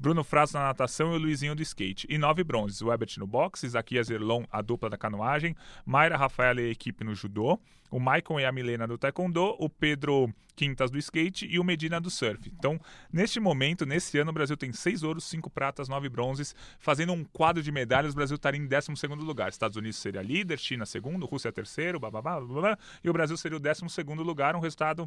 Bruno 0.00 0.24
Fratos 0.24 0.54
na 0.54 0.60
natação 0.60 1.12
e 1.12 1.16
o 1.16 1.18
Luizinho 1.18 1.54
do 1.54 1.60
skate. 1.60 2.06
E 2.08 2.16
nove 2.16 2.42
bronzes, 2.42 2.80
o 2.80 2.90
Ebert 2.90 3.18
no 3.18 3.26
boxe, 3.26 3.66
Isaquias 3.66 4.08
Erlon, 4.08 4.44
a 4.50 4.62
dupla 4.62 4.88
da 4.88 4.96
canoagem, 4.96 5.54
Mayra 5.84 6.16
Rafaela 6.16 6.62
e 6.62 6.68
a 6.68 6.70
equipe 6.70 7.04
no 7.04 7.14
judô, 7.14 7.60
o 7.90 8.00
Maicon 8.00 8.40
e 8.40 8.46
a 8.46 8.50
Milena 8.50 8.86
do 8.86 8.96
taekwondo, 8.96 9.54
o 9.58 9.68
Pedro 9.68 10.32
Quintas 10.56 10.90
do 10.90 10.96
skate 10.96 11.46
e 11.46 11.58
o 11.58 11.64
Medina 11.64 12.00
do 12.00 12.08
surf. 12.08 12.50
Então, 12.58 12.80
neste 13.12 13.38
momento, 13.38 13.84
nesse 13.84 14.16
ano, 14.18 14.30
o 14.30 14.32
Brasil 14.32 14.56
tem 14.56 14.72
seis 14.72 15.02
ouros, 15.02 15.24
cinco 15.24 15.50
pratas, 15.50 15.86
nove 15.86 16.08
bronzes. 16.08 16.54
Fazendo 16.78 17.12
um 17.12 17.22
quadro 17.22 17.62
de 17.62 17.70
medalhas, 17.70 18.14
o 18.14 18.16
Brasil 18.16 18.36
estaria 18.36 18.58
em 18.58 18.66
12 18.66 18.96
segundo 18.96 19.22
lugar. 19.22 19.50
Estados 19.50 19.76
Unidos 19.76 19.98
seria 19.98 20.22
líder, 20.22 20.58
China 20.58 20.86
segundo, 20.86 21.26
Rússia 21.26 21.52
terceiro, 21.52 22.00
bababá, 22.00 22.40
babá, 22.40 22.78
e 23.04 23.10
o 23.10 23.12
Brasil 23.12 23.36
seria 23.36 23.58
o 23.58 23.60
12 23.60 23.86
segundo 23.90 24.22
lugar, 24.22 24.56
um 24.56 24.60
resultado 24.60 25.06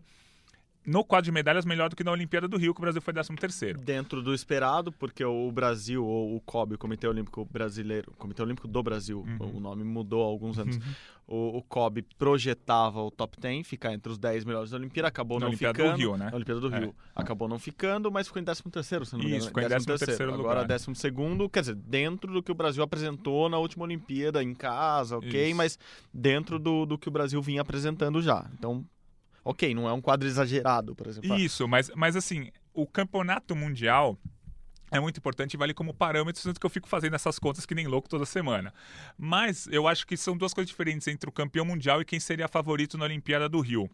no 0.85 1.03
quadro 1.03 1.25
de 1.25 1.31
medalhas 1.31 1.65
melhor 1.65 1.89
do 1.89 1.95
que 1.95 2.03
na 2.03 2.11
Olimpíada 2.11 2.47
do 2.47 2.57
Rio, 2.57 2.73
que 2.73 2.79
o 2.79 2.81
Brasil 2.81 3.01
foi 3.01 3.13
13 3.13 3.35
terceiro. 3.35 3.79
Dentro 3.79 4.21
do 4.21 4.33
esperado, 4.33 4.91
porque 4.91 5.23
o 5.23 5.51
Brasil, 5.51 6.05
ou 6.05 6.35
o 6.35 6.41
COB, 6.41 6.75
o 6.75 6.77
Comitê 6.77 7.07
Olímpico 7.07 7.45
Brasileiro, 7.51 8.11
Comitê 8.17 8.41
Olímpico 8.41 8.67
do 8.67 8.83
Brasil, 8.83 9.25
Uhum. 9.39 9.57
o 9.57 9.59
nome 9.59 9.83
mudou 9.83 10.21
há 10.23 10.25
alguns 10.25 10.57
anos, 10.59 10.77
o, 11.27 11.57
o 11.57 11.61
COB 11.63 12.03
projetava 12.17 13.01
o 13.01 13.09
top 13.09 13.39
10, 13.39 13.65
ficar 13.65 13.93
entre 13.93 14.11
os 14.11 14.17
10 14.17 14.43
melhores 14.43 14.71
da 14.71 14.77
Olimpíada, 14.77 15.07
acabou 15.07 15.37
Na 15.39 15.45
não 15.45 15.47
Olimpíada 15.49 15.73
do 15.77 15.81
ficando. 15.83 15.97
Rio, 15.97 16.17
né? 16.17 16.29
Olimpíada 16.33 16.59
do 16.59 16.75
É. 16.75 16.79
Rio. 16.79 16.95
Acabou 17.15 17.47
não 17.47 17.57
ficando, 17.59 18.11
mas 18.11 18.27
ficou 18.27 18.41
em 18.41 18.45
13 18.45 18.63
terceiro, 18.71 19.05
se 19.05 19.13
não 19.13 19.19
me 19.19 19.25
engano. 19.27 19.39
Isso, 19.39 19.47
ficou 19.47 19.63
em 19.63 19.65
13º 19.67 20.33
Agora 20.33 20.61
lugar. 20.61 20.67
12 20.67 20.95
segundo, 20.95 21.49
quer 21.49 21.61
dizer, 21.61 21.75
dentro 21.75 22.31
do 22.33 22.43
que 22.43 22.51
o 22.51 22.55
Brasil 22.55 22.83
apresentou 22.83 23.47
na 23.49 23.57
última 23.57 23.85
Olimpíada, 23.85 24.43
em 24.43 24.53
casa, 24.53 25.17
ok, 25.17 25.47
Isso. 25.47 25.55
mas 25.55 25.79
dentro 26.13 26.59
do, 26.59 26.85
do 26.85 26.97
que 26.97 27.07
o 27.07 27.11
Brasil 27.11 27.41
vinha 27.41 27.61
apresentando 27.61 28.21
já. 28.21 28.45
Então, 28.53 28.85
ok, 29.43 29.73
não 29.73 29.87
é 29.87 29.93
um 29.93 30.01
quadro 30.01 30.27
exagerado, 30.27 30.95
por 30.95 31.07
exemplo. 31.07 31.35
Isso, 31.37 31.67
mas, 31.67 31.91
mas 31.95 32.15
assim, 32.15 32.49
o 32.73 32.87
campeonato 32.87 33.55
mundial 33.55 34.17
é 34.91 34.99
muito 34.99 35.17
importante 35.17 35.55
e 35.55 35.57
vale 35.57 35.73
como 35.73 35.93
parâmetro, 35.93 36.41
tanto 36.43 36.59
que 36.59 36.65
eu 36.65 36.69
fico 36.69 36.87
fazendo 36.87 37.15
essas 37.15 37.39
contas 37.39 37.65
que 37.65 37.73
nem 37.73 37.87
louco 37.87 38.07
toda 38.07 38.25
semana. 38.25 38.73
Mas 39.17 39.67
eu 39.67 39.87
acho 39.87 40.05
que 40.05 40.15
são 40.15 40.37
duas 40.37 40.53
coisas 40.53 40.69
diferentes 40.69 41.07
entre 41.07 41.27
o 41.27 41.31
campeão 41.31 41.65
mundial 41.65 42.01
e 42.01 42.05
quem 42.05 42.19
seria 42.19 42.47
favorito 42.47 42.97
na 42.97 43.05
Olimpíada 43.05 43.49
do 43.49 43.59
Rio. 43.59 43.89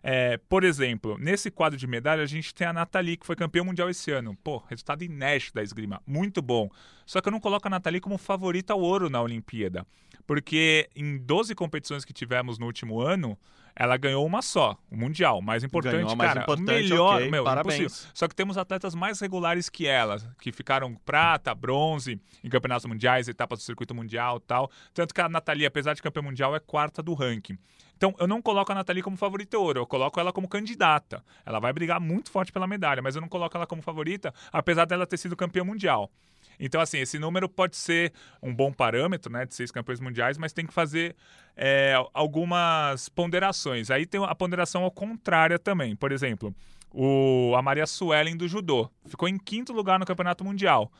É, 0.00 0.36
por 0.48 0.62
exemplo, 0.62 1.18
nesse 1.18 1.50
quadro 1.50 1.76
de 1.76 1.86
medalha, 1.86 2.22
a 2.22 2.26
gente 2.26 2.54
tem 2.54 2.66
a 2.66 2.72
Nathalie, 2.72 3.16
que 3.16 3.26
foi 3.26 3.34
campeã 3.34 3.64
mundial 3.64 3.90
esse 3.90 4.10
ano. 4.10 4.36
Pô, 4.44 4.58
resultado 4.68 5.02
inédito 5.02 5.54
da 5.54 5.62
esgrima. 5.62 6.00
Muito 6.06 6.40
bom. 6.40 6.70
Só 7.04 7.20
que 7.20 7.28
eu 7.28 7.32
não 7.32 7.40
coloco 7.40 7.66
a 7.66 7.70
Nathalie 7.70 8.00
como 8.00 8.16
favorita 8.16 8.72
ao 8.72 8.80
ouro 8.80 9.10
na 9.10 9.20
Olimpíada. 9.20 9.86
Porque 10.26 10.88
em 10.94 11.18
12 11.18 11.54
competições 11.54 12.04
que 12.04 12.12
tivemos 12.12 12.58
no 12.58 12.66
último 12.66 13.00
ano, 13.00 13.36
ela 13.80 13.96
ganhou 13.96 14.26
uma 14.26 14.42
só, 14.42 14.76
o 14.90 14.96
Mundial. 14.96 15.40
Mais 15.40 15.62
importante, 15.62 15.92
Ganhou 15.92 16.10
a 16.10 16.16
mais 16.16 16.30
cara. 16.30 16.42
importante, 16.42 16.66
melhor, 16.66 17.14
ok, 17.18 17.30
meu, 17.30 17.44
parabéns. 17.44 17.78
impossível. 17.78 18.10
Só 18.12 18.26
que 18.26 18.34
temos 18.34 18.58
atletas 18.58 18.92
mais 18.92 19.20
regulares 19.20 19.68
que 19.68 19.86
ela, 19.86 20.18
que 20.40 20.50
ficaram 20.50 20.96
prata, 20.96 21.54
bronze 21.54 22.20
em 22.42 22.48
campeonatos 22.48 22.86
mundiais, 22.86 23.28
etapas 23.28 23.60
do 23.60 23.62
circuito 23.62 23.94
mundial 23.94 24.38
e 24.38 24.40
tal. 24.40 24.68
Tanto 24.92 25.14
que 25.14 25.20
a 25.20 25.28
Nathalie, 25.28 25.64
apesar 25.64 25.94
de 25.94 26.02
campeã 26.02 26.20
mundial, 26.20 26.56
é 26.56 26.58
quarta 26.58 27.00
do 27.00 27.14
ranking. 27.14 27.56
Então, 27.96 28.12
eu 28.18 28.26
não 28.26 28.42
coloco 28.42 28.72
a 28.72 28.74
Nathalie 28.74 29.02
como 29.02 29.16
favorita 29.16 29.56
ouro, 29.56 29.78
eu 29.78 29.86
coloco 29.86 30.18
ela 30.18 30.32
como 30.32 30.48
candidata. 30.48 31.24
Ela 31.46 31.60
vai 31.60 31.72
brigar 31.72 32.00
muito 32.00 32.32
forte 32.32 32.50
pela 32.50 32.66
medalha, 32.66 33.00
mas 33.00 33.14
eu 33.14 33.20
não 33.20 33.28
coloco 33.28 33.56
ela 33.56 33.66
como 33.66 33.80
favorita, 33.80 34.34
apesar 34.52 34.86
dela 34.86 35.06
ter 35.06 35.18
sido 35.18 35.36
campeã 35.36 35.62
mundial. 35.62 36.10
Então, 36.58 36.80
assim, 36.80 36.98
esse 36.98 37.18
número 37.18 37.48
pode 37.48 37.76
ser 37.76 38.12
um 38.42 38.54
bom 38.54 38.72
parâmetro, 38.72 39.32
né, 39.32 39.46
de 39.46 39.54
seis 39.54 39.70
campeões 39.70 40.00
mundiais, 40.00 40.36
mas 40.38 40.52
tem 40.52 40.66
que 40.66 40.72
fazer 40.72 41.14
é, 41.56 41.94
algumas 42.12 43.08
ponderações. 43.08 43.90
Aí 43.90 44.06
tem 44.06 44.22
a 44.24 44.34
ponderação 44.34 44.82
ao 44.84 44.90
contrária 44.90 45.58
também. 45.58 45.94
Por 45.94 46.12
exemplo, 46.12 46.54
o, 46.92 47.54
a 47.56 47.62
Maria 47.62 47.86
Suelen 47.86 48.36
do 48.36 48.48
judô 48.48 48.90
ficou 49.06 49.28
em 49.28 49.38
quinto 49.38 49.72
lugar 49.72 49.98
no 49.98 50.06
campeonato 50.06 50.44
mundial. 50.44 50.90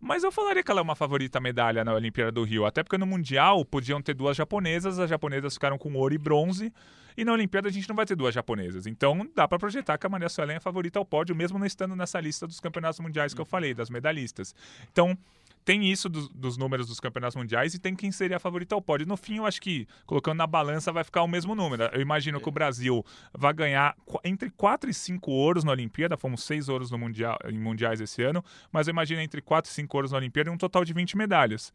Mas 0.00 0.22
eu 0.22 0.30
falaria 0.30 0.62
que 0.62 0.70
ela 0.70 0.80
é 0.80 0.82
uma 0.82 0.94
favorita 0.94 1.40
medalha 1.40 1.84
na 1.84 1.92
Olimpíada 1.92 2.30
do 2.30 2.44
Rio. 2.44 2.64
Até 2.64 2.82
porque 2.82 2.96
no 2.96 3.06
Mundial 3.06 3.64
podiam 3.64 4.00
ter 4.00 4.14
duas 4.14 4.36
japonesas, 4.36 4.98
as 4.98 5.10
japonesas 5.10 5.54
ficaram 5.54 5.76
com 5.76 5.92
ouro 5.94 6.14
e 6.14 6.18
bronze. 6.18 6.72
E 7.16 7.24
na 7.24 7.32
Olimpíada 7.32 7.68
a 7.68 7.72
gente 7.72 7.88
não 7.88 7.96
vai 7.96 8.06
ter 8.06 8.14
duas 8.14 8.32
japonesas. 8.32 8.86
Então 8.86 9.28
dá 9.34 9.48
para 9.48 9.58
projetar 9.58 9.98
que 9.98 10.06
a 10.06 10.08
Maria 10.08 10.28
Suelen 10.28 10.54
é 10.54 10.58
a 10.58 10.60
favorita 10.60 11.00
ao 11.00 11.04
pódio, 11.04 11.34
mesmo 11.34 11.58
não 11.58 11.66
estando 11.66 11.96
nessa 11.96 12.20
lista 12.20 12.46
dos 12.46 12.60
campeonatos 12.60 13.00
mundiais 13.00 13.34
que 13.34 13.40
eu 13.40 13.44
falei, 13.44 13.74
das 13.74 13.90
medalhistas. 13.90 14.54
Então 14.92 15.18
tem 15.64 15.90
isso 15.90 16.08
dos, 16.08 16.28
dos 16.30 16.56
números 16.56 16.86
dos 16.86 16.98
campeonatos 17.00 17.36
mundiais 17.36 17.74
e 17.74 17.78
tem 17.78 17.94
quem 17.94 18.10
seria 18.10 18.38
a 18.38 18.40
favorita 18.40 18.74
ao 18.74 18.80
pódio. 18.82 19.06
No 19.06 19.16
fim, 19.16 19.36
eu 19.36 19.46
acho 19.46 19.60
que 19.60 19.86
colocando 20.06 20.38
na 20.38 20.46
balança 20.46 20.90
vai 20.92 21.04
ficar 21.04 21.22
o 21.22 21.28
mesmo 21.28 21.54
número. 21.54 21.84
Eu 21.92 22.00
imagino 22.00 22.40
que 22.40 22.48
o 22.48 22.52
Brasil 22.52 23.04
vai 23.32 23.52
ganhar 23.52 23.96
entre 24.24 24.50
4 24.50 24.88
e 24.90 24.94
5 24.94 25.30
ouros 25.30 25.64
na 25.64 25.72
Olimpíada, 25.72 26.16
fomos 26.16 26.42
6 26.44 26.68
ouros 26.68 26.90
no 26.90 26.98
mundial, 26.98 27.36
em 27.46 27.58
mundiais 27.58 28.00
esse 28.00 28.22
ano, 28.22 28.42
mas 28.72 28.88
eu 28.88 28.92
imagino 28.92 29.20
entre 29.20 29.42
4 29.42 29.70
e 29.70 29.74
5 29.74 29.96
ouros 29.96 30.12
na 30.12 30.18
Olimpíada 30.18 30.50
e 30.50 30.52
um 30.52 30.58
total 30.58 30.84
de 30.84 30.92
20 30.92 31.16
medalhas. 31.16 31.72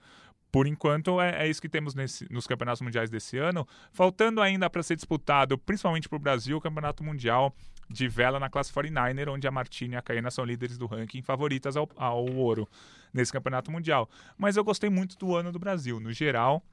Por 0.52 0.68
enquanto, 0.68 1.20
é, 1.20 1.46
é 1.46 1.50
isso 1.50 1.60
que 1.60 1.68
temos 1.70 1.96
nesse- 1.96 2.32
nos 2.32 2.46
campeonatos 2.46 2.82
mundiais 2.82 3.10
desse 3.10 3.38
ano. 3.40 3.68
Faltando 3.92 4.40
ainda 4.40 4.70
para 4.70 4.84
ser 4.84 4.96
disputado, 4.96 5.58
principalmente 5.58 6.08
para 6.08 6.16
o 6.16 6.20
Brasil, 6.20 6.58
o 6.58 6.62
campeonato 6.62 7.04
mundial 7.04 7.56
de 7.90 8.08
vela 8.08 8.40
na 8.40 8.50
classe 8.50 8.72
49er, 8.72 9.30
onde 9.30 9.48
a 9.48 9.52
Martina 9.52 9.96
e 9.96 9.98
a 9.98 10.02
Caena 10.02 10.30
são 10.30 10.46
líderes 10.46 10.78
do 10.78 10.86
ranking, 10.86 11.24
favoritas 11.24 11.76
ao, 11.76 11.90
ao 11.98 12.26
ouro 12.36 12.68
nesse 13.14 13.32
campeonato 13.32 13.72
mundial. 13.72 14.10
Mas 14.38 14.58
eu 14.58 14.64
gostei 14.64 14.90
muito 14.90 15.18
do 15.18 15.36
ano 15.36 15.52
do 15.52 15.60
Brasil. 15.60 16.00
No 16.00 16.12
geral, 16.12 16.64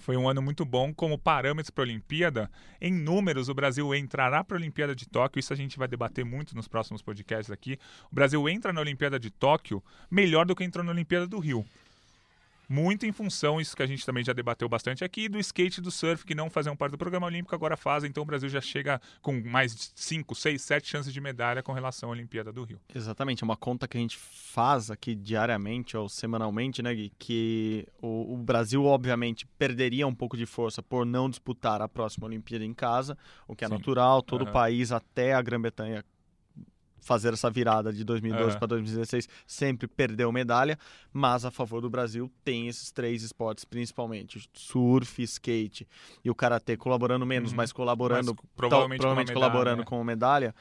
foi 0.00 0.16
um 0.16 0.28
ano 0.28 0.40
muito 0.40 0.64
bom 0.64 0.92
como 0.92 1.18
parâmetros 1.18 1.70
para 1.70 1.84
a 1.84 1.86
Olimpíada. 1.86 2.50
Em 2.80 2.92
números, 2.92 3.48
o 3.48 3.54
Brasil 3.54 3.94
entrará 3.94 4.42
para 4.42 4.56
a 4.56 4.60
Olimpíada 4.60 4.94
de 4.94 5.08
Tóquio. 5.08 5.40
Isso 5.40 5.52
a 5.52 5.56
gente 5.56 5.78
vai 5.78 5.88
debater 5.88 6.24
muito 6.24 6.54
nos 6.54 6.68
próximos 6.68 7.02
podcasts 7.02 7.50
aqui. 7.50 7.78
O 8.10 8.14
Brasil 8.14 8.48
entra 8.48 8.72
na 8.72 8.80
Olimpíada 8.80 9.18
de 9.18 9.30
Tóquio 9.30 9.82
melhor 10.10 10.46
do 10.46 10.54
que 10.56 10.64
entrou 10.64 10.84
na 10.84 10.92
Olimpíada 10.92 11.26
do 11.26 11.38
Rio. 11.38 11.64
Muito 12.72 13.04
em 13.04 13.12
função, 13.12 13.60
isso 13.60 13.76
que 13.76 13.82
a 13.82 13.86
gente 13.86 14.06
também 14.06 14.24
já 14.24 14.32
debateu 14.32 14.66
bastante 14.66 15.04
aqui, 15.04 15.28
do 15.28 15.38
skate 15.38 15.78
e 15.78 15.82
do 15.82 15.90
surf, 15.90 16.24
que 16.24 16.34
não 16.34 16.48
faziam 16.48 16.74
parte 16.74 16.92
do 16.92 16.96
programa 16.96 17.26
olímpico, 17.26 17.54
agora 17.54 17.76
fazem. 17.76 18.08
Então 18.08 18.22
o 18.22 18.26
Brasil 18.26 18.48
já 18.48 18.62
chega 18.62 18.98
com 19.20 19.42
mais 19.44 19.92
5, 19.94 20.34
6, 20.34 20.62
7 20.62 20.88
chances 20.88 21.12
de 21.12 21.20
medalha 21.20 21.62
com 21.62 21.74
relação 21.74 22.08
à 22.08 22.12
Olimpíada 22.12 22.50
do 22.50 22.64
Rio. 22.64 22.80
Exatamente, 22.94 23.42
é 23.42 23.44
uma 23.44 23.58
conta 23.58 23.86
que 23.86 23.98
a 23.98 24.00
gente 24.00 24.16
faz 24.16 24.90
aqui 24.90 25.14
diariamente 25.14 25.98
ou 25.98 26.08
semanalmente, 26.08 26.82
né, 26.82 26.94
Gui? 26.94 27.12
Que 27.18 27.86
o, 28.00 28.32
o 28.32 28.36
Brasil, 28.38 28.82
obviamente, 28.86 29.46
perderia 29.58 30.06
um 30.06 30.14
pouco 30.14 30.34
de 30.34 30.46
força 30.46 30.82
por 30.82 31.04
não 31.04 31.28
disputar 31.28 31.82
a 31.82 31.88
próxima 31.88 32.24
Olimpíada 32.26 32.64
em 32.64 32.72
casa, 32.72 33.18
o 33.46 33.54
que 33.54 33.66
é 33.66 33.68
Sim. 33.68 33.74
natural, 33.74 34.22
todo 34.22 34.40
o 34.40 34.44
Aham. 34.44 34.52
país, 34.52 34.92
até 34.92 35.34
a 35.34 35.42
Grã-Bretanha 35.42 36.02
fazer 37.02 37.32
essa 37.34 37.50
virada 37.50 37.92
de 37.92 38.04
2012 38.04 38.50
Aham. 38.52 38.58
para 38.58 38.68
2016, 38.68 39.28
sempre 39.46 39.86
perdeu 39.86 40.30
medalha, 40.32 40.78
mas 41.12 41.44
a 41.44 41.50
favor 41.50 41.80
do 41.82 41.90
Brasil 41.90 42.30
tem 42.44 42.68
esses 42.68 42.90
três 42.90 43.22
esportes 43.22 43.64
principalmente, 43.64 44.48
surf, 44.54 45.22
skate 45.22 45.86
e 46.24 46.30
o 46.30 46.34
karatê 46.34 46.76
colaborando 46.76 47.26
menos, 47.26 47.50
Uhum. 47.50 47.56
mas 47.56 47.72
colaborando 47.72 48.34
Mas 48.34 48.50
provavelmente, 48.56 49.00
tal- 49.00 49.10
com 49.10 49.14
provavelmente 49.14 49.28
medalha, 49.28 49.40
colaborando 49.50 49.78
né? 49.80 49.84
com 49.84 50.04
medalha, 50.04 50.54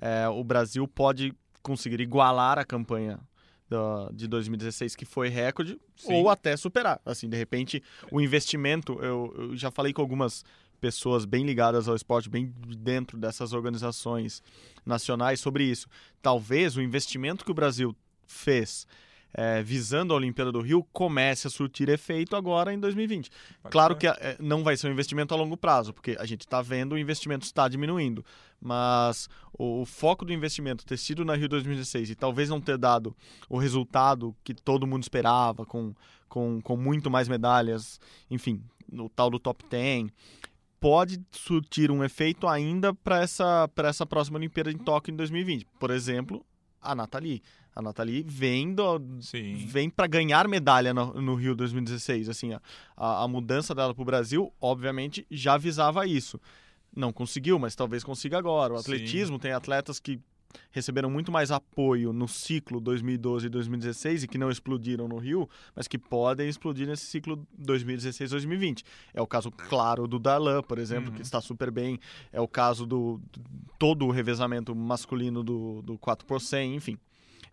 é, 0.00 0.26
o 0.28 0.42
Brasil 0.42 0.88
pode 0.88 1.32
conseguir 1.62 2.00
igualar 2.00 2.58
a 2.58 2.64
campanha 2.64 3.20
da- 3.68 4.10
de 4.12 4.26
2016, 4.26 4.96
que 4.96 5.04
foi 5.04 5.28
recorde, 5.28 5.78
Sim. 5.96 6.14
ou 6.14 6.28
até 6.28 6.56
superar. 6.56 7.00
Assim, 7.06 7.28
de 7.28 7.36
repente, 7.36 7.82
o 8.10 8.20
investimento, 8.20 8.98
eu, 9.02 9.32
eu 9.38 9.56
já 9.56 9.70
falei 9.70 9.92
com 9.92 10.02
algumas 10.02 10.44
pessoas 10.82 11.24
bem 11.24 11.46
ligadas 11.46 11.86
ao 11.86 11.94
esporte, 11.94 12.28
bem 12.28 12.52
dentro 12.76 13.16
dessas 13.16 13.52
organizações 13.52 14.42
nacionais 14.84 15.38
sobre 15.38 15.62
isso. 15.62 15.86
Talvez 16.20 16.76
o 16.76 16.82
investimento 16.82 17.44
que 17.44 17.52
o 17.52 17.54
Brasil 17.54 17.94
fez 18.26 18.84
é, 19.32 19.62
visando 19.62 20.12
a 20.12 20.16
Olimpíada 20.16 20.50
do 20.50 20.60
Rio 20.60 20.84
comece 20.92 21.46
a 21.46 21.50
surtir 21.50 21.88
efeito 21.88 22.34
agora 22.34 22.74
em 22.74 22.80
2020. 22.80 23.30
Pode 23.30 23.72
Claro 23.72 23.94
ser. 23.94 24.00
que 24.00 24.06
é, 24.08 24.36
não 24.40 24.64
vai 24.64 24.76
ser 24.76 24.88
um 24.88 24.92
investimento 24.92 25.32
a 25.32 25.36
longo 25.36 25.56
prazo, 25.56 25.94
porque 25.94 26.16
a 26.18 26.26
gente 26.26 26.40
está 26.40 26.60
vendo 26.60 26.94
o 26.94 26.98
investimento 26.98 27.46
está 27.46 27.68
diminuindo. 27.68 28.24
Mas 28.60 29.28
o, 29.56 29.82
o 29.82 29.86
foco 29.86 30.24
do 30.24 30.32
investimento 30.32 30.84
ter 30.84 30.96
sido 30.96 31.24
na 31.24 31.36
Rio 31.36 31.48
2016 31.48 32.10
e 32.10 32.14
talvez 32.16 32.48
não 32.48 32.60
ter 32.60 32.76
dado 32.76 33.16
o 33.48 33.56
resultado 33.56 34.34
que 34.42 34.52
todo 34.52 34.84
mundo 34.84 35.04
esperava, 35.04 35.64
com, 35.64 35.94
com, 36.28 36.60
com 36.60 36.76
muito 36.76 37.08
mais 37.08 37.28
medalhas, 37.28 38.00
enfim, 38.28 38.60
no 38.90 39.08
tal 39.08 39.30
do 39.30 39.38
top 39.38 39.64
10, 39.70 40.10
pode 40.82 41.24
surtir 41.30 41.92
um 41.92 42.02
efeito 42.02 42.48
ainda 42.48 42.92
para 42.92 43.22
essa, 43.22 43.68
pra 43.68 43.88
essa 43.88 44.04
próxima 44.04 44.36
Olimpíada 44.36 44.68
em 44.68 44.76
Tóquio 44.76 45.12
em 45.12 45.16
2020. 45.16 45.64
Por 45.78 45.92
exemplo, 45.92 46.44
a 46.80 46.92
Nathalie. 46.92 47.40
A 47.74 47.80
Nathalie 47.80 48.24
vem, 48.26 48.74
do, 48.74 49.00
Sim. 49.20 49.64
vem 49.68 49.88
para 49.88 50.08
ganhar 50.08 50.46
medalha 50.48 50.92
no, 50.92 51.14
no 51.22 51.36
Rio 51.36 51.54
2016. 51.54 52.28
Assim, 52.28 52.52
a, 52.52 53.22
a, 53.22 53.28
mudança 53.28 53.72
dela 53.74 53.94
para 53.94 54.02
o 54.02 54.04
Brasil, 54.04 54.52
obviamente, 54.60 55.24
já 55.30 55.56
visava 55.56 56.04
isso. 56.04 56.40
Não 56.94 57.12
conseguiu, 57.12 57.60
mas 57.60 57.76
talvez 57.76 58.02
consiga 58.02 58.36
agora. 58.36 58.74
O 58.74 58.78
Sim. 58.78 58.82
atletismo 58.82 59.38
tem 59.38 59.52
atletas 59.52 60.00
que 60.00 60.20
receberam 60.70 61.10
muito 61.10 61.30
mais 61.32 61.50
apoio 61.50 62.12
no 62.12 62.26
ciclo 62.28 62.80
2012 62.80 63.46
e 63.46 63.48
2016 63.48 64.24
e 64.24 64.28
que 64.28 64.38
não 64.38 64.50
explodiram 64.50 65.08
no 65.08 65.18
Rio, 65.18 65.48
mas 65.74 65.86
que 65.88 65.98
podem 65.98 66.48
explodir 66.48 66.86
nesse 66.86 67.06
ciclo 67.06 67.46
2016-2020. 67.60 68.82
É 69.14 69.20
o 69.20 69.26
caso 69.26 69.50
claro 69.50 70.06
do 70.06 70.18
Darlan, 70.18 70.62
por 70.62 70.78
exemplo, 70.78 71.10
Uhum. 71.10 71.16
que 71.16 71.22
está 71.22 71.40
super 71.40 71.70
bem. 71.70 71.98
É 72.32 72.40
o 72.40 72.48
caso 72.48 72.86
do, 72.86 73.20
do 73.32 73.40
todo 73.78 74.06
o 74.06 74.10
revezamento 74.10 74.74
masculino 74.74 75.42
do, 75.42 75.82
do 75.82 75.98
4 75.98 76.26
por 76.26 76.40
100, 76.40 76.74
enfim. 76.76 76.98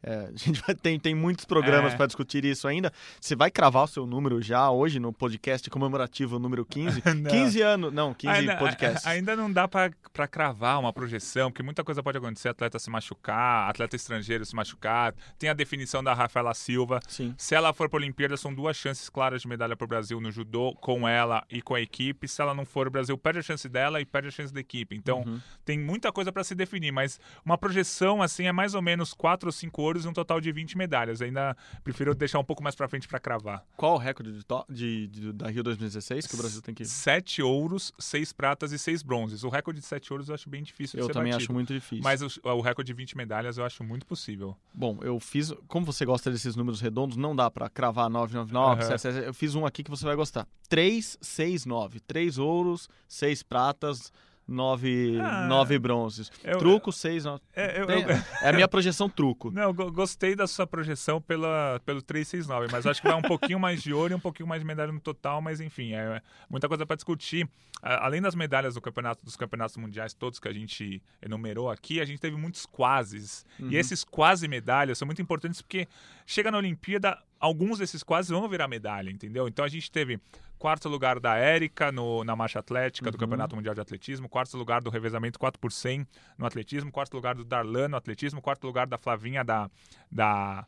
É, 0.02 0.30
a 0.34 0.38
gente 0.38 0.62
vai, 0.66 0.74
tem, 0.76 1.00
tem 1.00 1.14
muitos 1.14 1.46
programas 1.46 1.94
É. 1.94 1.98
para 1.98 2.06
discutir 2.06 2.46
isso 2.46 2.68
ainda. 2.68 2.92
Você 3.20 3.36
vai 3.36 3.52
cravar 3.52 3.84
o 3.84 3.88
seu 3.88 4.06
número 4.06 4.42
já 4.42 4.70
hoje 4.72 5.00
no 5.00 5.12
podcast 5.12 5.70
comemorativo 5.70 6.40
número 6.40 6.66
15? 6.66 7.02
Não. 7.16 7.30
15 7.32 7.62
anos, 7.62 7.94
não, 7.94 8.14
15 8.14 8.34
ainda, 8.40 8.56
podcasts. 8.58 9.06
ainda 9.06 9.36
não 9.36 9.52
dá 9.52 9.68
pra 9.68 9.92
cravar 10.28 10.80
uma 10.80 10.94
projeção, 10.94 11.52
porque 11.52 11.64
muita 11.64 11.84
coisa 11.84 12.02
pode 12.02 12.18
acontecer. 12.18 12.50
Atleta 12.50 12.80
se 12.80 12.90
machucar, 12.90 13.70
atleta 13.70 13.96
estrangeiro 13.96 14.46
se 14.46 14.56
machucar. 14.56 15.14
Tem 15.38 15.50
a 15.50 15.54
definição 15.54 16.04
da 16.04 16.14
Rafaela 16.14 16.54
Silva. 16.54 17.00
Sim. 17.08 17.34
Se 17.38 17.54
ela 17.56 17.74
for 17.74 17.90
para 17.90 17.98
a 18.00 18.02
Olimpíada, 18.02 18.38
são 18.38 18.54
duas 18.54 18.78
chances 18.78 19.10
claras 19.10 19.42
de 19.42 19.48
medalha 19.48 19.76
para 19.76 19.86
o 19.86 19.88
Brasil 19.88 20.20
no 20.22 20.32
judô, 20.32 20.74
com 20.76 21.08
ela 21.08 21.44
e 21.50 21.62
com 21.62 21.76
a 21.76 21.82
equipe. 21.82 22.28
Se 22.28 22.42
ela 22.42 22.54
não 22.54 22.66
for, 22.66 22.88
o 22.88 22.92
Brasil 22.92 23.18
perde 23.18 23.40
a 23.40 23.44
chance 23.44 23.68
dela 23.68 24.00
e 24.00 24.06
perde 24.06 24.30
a 24.30 24.32
chance 24.32 24.54
da 24.54 24.60
equipe. 24.60 24.96
Então, 24.96 25.20
Uhum. 25.22 25.40
tem 25.66 25.78
muita 25.80 26.12
coisa 26.12 26.32
para 26.32 26.44
se 26.44 26.56
definir, 26.56 26.92
mas 26.92 27.20
uma 27.44 27.58
projeção 27.58 28.22
assim 28.22 28.46
é 28.46 28.52
mais 28.52 28.74
ou 28.74 28.82
menos 28.82 29.14
quatro 29.14 29.48
ou 29.50 29.52
cinco 29.54 29.82
ouros 29.89 30.06
e 30.06 30.08
um 30.08 30.13
total 30.13 30.39
de 30.39 30.52
20 30.52 30.78
medalhas. 30.78 31.21
Ainda 31.21 31.56
prefiro 31.84 32.15
deixar 32.15 32.39
um 32.39 32.43
pouco 32.43 32.63
mais 32.63 32.75
para 32.75 32.88
frente 32.88 33.08
para 33.08 33.19
cravar. 33.19 33.63
Qual 33.75 33.95
o 33.95 33.97
recorde 33.97 34.32
de, 34.32 34.45
de- 34.69 35.08
de- 35.08 35.34
da 35.34 35.49
Rio 35.49 35.63
2016 35.63 36.25
que 36.28 36.36
o 36.36 36.38
Brasil 36.38 36.62
tem 36.62 36.73
que. 36.73 36.86
Sete 36.86 37.41
ouros, 37.41 37.91
seis 37.99 38.32
pratas 38.32 38.71
e 38.71 38.80
seis 38.80 39.02
bronzes. 39.04 39.43
O 39.43 39.49
recorde 39.49 39.80
de 39.82 39.86
sete 39.86 40.12
ouros 40.13 40.30
eu 40.30 40.36
acho 40.36 40.49
bem 40.49 40.63
difícil 40.63 40.97
de 40.97 41.02
Eu 41.02 41.08
ser 41.08 41.13
também 41.13 41.32
batido. 41.34 41.45
acho 41.45 41.54
muito 41.54 41.73
difícil. 41.73 42.04
Mas 42.04 42.21
o, 42.21 42.28
o 42.43 42.62
recorde 42.62 42.88
de 42.88 42.93
20 42.93 43.17
medalhas 43.17 43.58
eu 43.58 43.65
acho 43.65 43.84
muito 43.84 44.06
possível. 44.06 44.56
Bom, 44.73 44.97
eu 45.02 45.19
fiz. 45.19 45.54
Como 45.67 45.86
você 45.86 46.06
gosta 46.06 46.32
desses 46.32 46.56
números 46.56 46.80
redondos, 46.80 47.17
não 47.17 47.36
dá 47.36 47.49
pra 47.52 47.69
cravar 47.69 48.10
999. 48.10 48.82
Aham. 48.82 48.82
777. 48.97 49.28
Eu 49.28 49.34
fiz 49.34 49.56
um 49.56 49.65
aqui 49.65 49.84
que 49.84 49.89
você 49.89 50.06
vai 50.06 50.15
gostar. 50.15 50.47
369. 50.69 51.99
Três 51.99 52.38
ouros, 52.38 52.89
seis 53.08 53.43
pratas, 53.43 54.12
nove, 54.50 55.18
Ah. 55.22 55.48
nove 55.48 55.78
bronzes. 55.80 56.32
Eu- 56.44 56.58
truco, 56.58 56.92
seis. 56.92 57.26
no- 57.26 57.40
É, 57.56 57.82
eu- 57.82 57.88
Tem- 57.88 58.02
eu- 58.04 58.10
é 58.42 58.50
a 58.50 58.54
minha 58.54 58.68
projeção 58.68 59.08
truco. 59.10 59.52
Não, 59.56 59.74
gostei 59.74 60.36
da 60.36 60.48
sua 60.48 60.66
projeção 60.68 61.22
pela, 61.22 61.80
pelo 61.86 62.02
369, 62.02 62.68
mas 62.72 62.86
acho 62.86 63.02
que 63.02 63.08
vai 63.08 63.18
um 63.18 63.22
pouquinho 63.22 63.60
mais 63.60 63.82
de 63.82 63.94
ouro 63.94 64.14
e 64.14 64.16
um 64.16 64.20
pouquinho 64.20 64.48
mais 64.48 64.62
de 64.62 64.66
medalha 64.68 64.92
no 64.92 65.00
total, 65.00 65.42
mas 65.42 65.62
enfim, 65.62 65.94
é 65.94 66.22
muita 66.50 66.68
coisa 66.68 66.86
para 66.86 66.96
discutir. 66.96 67.48
Além 67.82 68.22
das 68.22 68.36
medalhas 68.36 68.74
do 68.74 68.82
campeonato, 68.82 69.24
dos 69.24 69.38
campeonatos 69.38 69.78
mundiais 69.78 70.14
todos 70.14 70.38
que 70.40 70.48
a 70.50 70.54
gente 70.54 71.02
enumerou 71.22 71.70
aqui, 71.70 72.02
a 72.02 72.06
gente 72.06 72.20
teve 72.20 72.36
muitos 72.36 72.66
quases. 72.66 73.46
E 73.60 73.78
esses 73.78 74.04
quase 74.04 74.48
medalhas 74.48 74.98
são 74.98 75.06
muito 75.06 75.22
importantes 75.22 75.62
porque 75.62 75.88
chega 76.26 76.52
na 76.52 76.58
Olimpíada, 76.58 77.18
alguns 77.40 77.80
desses 77.80 78.04
quase 78.04 78.34
vão 78.34 78.48
virar 78.50 78.68
medalha, 78.68 79.10
entendeu? 79.10 79.48
Então 79.48 79.64
a 79.64 79.70
gente 79.70 79.90
teve 79.90 80.20
quarto 80.60 80.89
lugar 80.89 81.19
da 81.19 81.38
Érica 81.38 81.91
no, 81.91 82.24
na 82.24 82.36
marcha 82.36 82.60
atlética 82.60 83.10
do 83.10 83.17
Campeonato 83.17 83.56
Mundial 83.56 83.74
de 83.74 83.82
Atletismo, 83.82 84.28
quarto 84.28 84.58
lugar 84.58 84.82
do 84.82 84.89
revezamento 84.89 85.39
4 85.39 85.60
por 85.60 85.72
100 85.72 86.06
no 86.38 86.45
atletismo, 86.45 86.91
quarto 86.91 87.13
lugar 87.13 87.34
do 87.34 87.45
Darlan 87.45 87.88
no 87.88 87.98
atletismo, 87.98 88.41
quarto 88.41 88.67
lugar 88.67 88.86
da 88.86 88.98
Flavinha 88.98 89.43
da, 89.43 89.72
da 90.12 90.67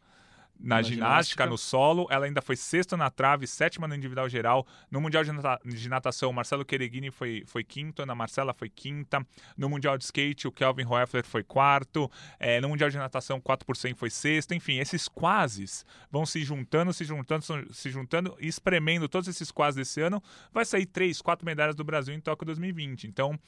na, 0.62 0.76
Na 0.76 0.82
ginástica, 0.82 1.06
ginástica. 1.44 1.46
no 1.48 1.58
solo, 1.58 2.08
ela 2.10 2.26
ainda 2.26 2.42
foi 2.42 2.56
sexta 2.56 2.96
na 2.96 3.10
trave, 3.10 3.48
sétima 3.48 3.88
no 3.88 3.96
individual 3.96 4.30
geral. 4.30 4.66
No 4.92 5.02
Mundial 5.02 5.24
de, 5.24 5.32
nata- 5.32 5.60
de 5.66 5.90
Natação, 5.90 6.32
Marcelo 6.32 6.64
Quereguini 6.64 7.10
foi, 7.10 7.44
foi 7.48 7.64
quinto, 7.64 8.02
Ana 8.04 8.14
Marcela 8.14 8.54
foi 8.54 8.70
quinta. 8.70 9.26
No 9.58 9.68
Mundial 9.70 9.98
de 9.98 10.04
Skate, 10.04 10.48
o 10.48 10.52
Kelvin 10.52 10.86
Hoeffler 10.86 11.26
foi 11.26 11.44
quarto. 11.44 12.10
É, 12.40 12.62
no 12.62 12.70
Mundial 12.70 12.90
de 12.90 12.98
Natação, 12.98 13.42
4 13.42 13.66
por 13.66 13.76
100 13.76 13.96
foi 13.96 14.10
sexto. 14.10 14.54
Enfim, 14.54 14.78
esses 14.80 15.08
quases 15.08 15.86
vão 16.12 16.26
se 16.26 16.44
juntando, 16.44 16.94
se 16.94 17.04
juntando, 17.04 17.44
se 17.74 17.90
juntando 17.90 18.38
e 18.40 18.48
espremendo 18.48 19.10
todos 19.10 19.28
esses 19.28 19.52
quases 19.52 19.76
desse 19.78 20.00
ano. 20.02 20.22
Vai 20.54 20.64
sair 20.66 20.86
três, 20.86 21.22
quatro 21.22 21.46
medalhas 21.46 21.76
do 21.76 21.84
Brasil 21.84 22.14
em 22.14 22.20
Tóquio 22.20 22.46
2020. 22.46 23.08
Então, 23.08 23.40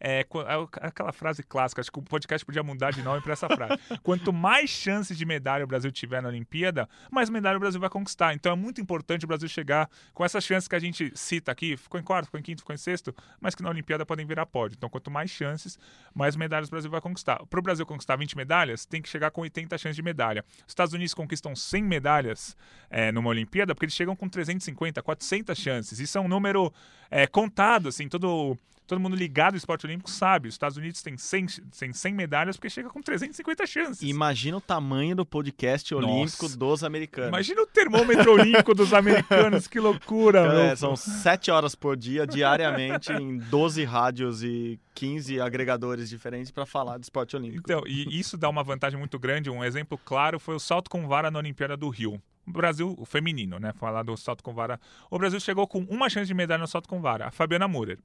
é, 0.00 0.20
é 0.20 0.86
aquela 0.86 1.12
frase 1.12 1.42
clássica, 1.42 1.80
acho 1.80 1.92
que 1.92 1.98
o 1.98 2.02
podcast 2.02 2.44
podia 2.44 2.62
mudar 2.62 2.90
de 2.90 3.02
nome 3.02 3.20
para 3.20 3.34
essa 3.34 3.48
frase. 3.48 3.78
Quanto 4.02 4.32
mais 4.32 4.70
chances 4.70 5.16
de 5.16 5.26
medalha 5.26 5.62
o 5.62 5.66
Brasil 5.66 5.92
tiver 5.92 6.22
na 6.22 6.28
Olimpíada, 6.28 6.88
mais 7.10 7.28
medalha 7.28 7.58
o 7.58 7.60
Brasil 7.60 7.78
vai 7.78 7.90
conquistar. 7.90 8.34
Então 8.34 8.50
é 8.52 8.56
muito 8.56 8.80
importante 8.80 9.24
o 9.24 9.28
Brasil 9.28 9.48
chegar 9.48 9.90
com 10.14 10.24
essas 10.24 10.42
chances 10.42 10.66
que 10.66 10.74
a 10.74 10.78
gente 10.78 11.12
cita 11.14 11.52
aqui, 11.52 11.76
ficou 11.76 12.00
em 12.00 12.02
quarto, 12.02 12.26
ficou 12.26 12.40
em 12.40 12.42
quinto, 12.42 12.62
ficou 12.62 12.74
em 12.74 12.78
sexto, 12.78 13.14
mas 13.38 13.54
que 13.54 13.62
na 13.62 13.68
Olimpíada 13.68 14.06
podem 14.06 14.24
virar 14.24 14.46
pódio. 14.46 14.76
Então 14.76 14.88
quanto 14.88 15.10
mais 15.10 15.30
chances, 15.30 15.78
mais 16.14 16.34
medalhas 16.34 16.68
o 16.68 16.70
Brasil 16.70 16.90
vai 16.90 17.00
conquistar. 17.00 17.44
Para 17.46 17.60
o 17.60 17.62
Brasil 17.62 17.84
conquistar 17.84 18.16
20 18.16 18.36
medalhas, 18.36 18.86
tem 18.86 19.02
que 19.02 19.08
chegar 19.08 19.30
com 19.30 19.42
80 19.42 19.76
chances 19.76 19.96
de 19.96 20.02
medalha. 20.02 20.44
Os 20.66 20.70
Estados 20.70 20.94
Unidos 20.94 21.12
conquistam 21.12 21.54
100 21.54 21.82
medalhas 21.82 22.56
é, 22.88 23.12
numa 23.12 23.28
Olimpíada 23.28 23.74
porque 23.74 23.84
eles 23.84 23.94
chegam 23.94 24.16
com 24.16 24.28
350, 24.28 25.02
400 25.02 25.58
chances. 25.58 26.00
Isso 26.00 26.16
é 26.16 26.20
um 26.20 26.28
número 26.28 26.72
é, 27.10 27.26
contado, 27.26 27.88
assim, 27.88 28.08
todo 28.08 28.56
todo 28.90 29.00
mundo 29.00 29.14
ligado 29.14 29.54
ao 29.54 29.56
esporte 29.56 29.86
olímpico 29.86 30.10
sabe. 30.10 30.48
Os 30.48 30.54
Estados 30.54 30.76
Unidos 30.76 31.00
têm 31.00 31.16
100, 31.16 31.46
tem 31.78 31.92
100 31.92 32.12
medalhas 32.12 32.56
porque 32.56 32.68
chega 32.68 32.90
com 32.90 33.00
350 33.00 33.64
chances. 33.64 34.02
Imagina 34.02 34.56
o 34.56 34.60
tamanho 34.60 35.14
do 35.14 35.24
podcast 35.24 35.94
Nossa. 35.94 36.06
olímpico 36.08 36.48
dos 36.56 36.82
americanos. 36.82 37.28
Imagina 37.28 37.62
o 37.62 37.66
termômetro 37.68 38.32
olímpico 38.32 38.74
dos 38.74 38.92
americanos, 38.92 39.68
que 39.68 39.78
loucura, 39.78 40.40
É, 40.40 40.66
meu. 40.66 40.76
são 40.76 40.96
7 40.96 41.52
horas 41.52 41.76
por 41.76 41.96
dia, 41.96 42.26
diariamente, 42.26 43.12
em 43.12 43.38
12 43.38 43.84
rádios 43.84 44.42
e 44.42 44.76
15 44.96 45.40
agregadores 45.40 46.08
diferentes 46.08 46.50
para 46.50 46.66
falar 46.66 46.98
de 46.98 47.04
esporte 47.06 47.36
olímpico. 47.36 47.62
Então, 47.64 47.82
e 47.86 48.18
isso 48.18 48.36
dá 48.36 48.48
uma 48.48 48.64
vantagem 48.64 48.98
muito 48.98 49.20
grande. 49.20 49.48
Um 49.48 49.62
exemplo 49.62 49.96
claro 49.96 50.40
foi 50.40 50.56
o 50.56 50.60
salto 50.60 50.90
com 50.90 51.06
vara 51.06 51.30
na 51.30 51.38
Olimpíada 51.38 51.76
do 51.76 51.88
Rio. 51.88 52.20
O 52.46 52.50
Brasil, 52.50 52.96
o 52.98 53.04
feminino, 53.04 53.60
né? 53.60 53.72
Falar 53.74 54.02
do 54.02 54.16
salto 54.16 54.42
com 54.42 54.52
vara. 54.52 54.80
O 55.08 55.16
Brasil 55.16 55.38
chegou 55.38 55.68
com 55.68 55.78
uma 55.88 56.10
chance 56.10 56.26
de 56.26 56.34
medalha 56.34 56.60
no 56.60 56.66
salto 56.66 56.88
com 56.88 57.00
vara, 57.00 57.28
a 57.28 57.30
Fabiana 57.30 57.68
Murer. 57.68 57.98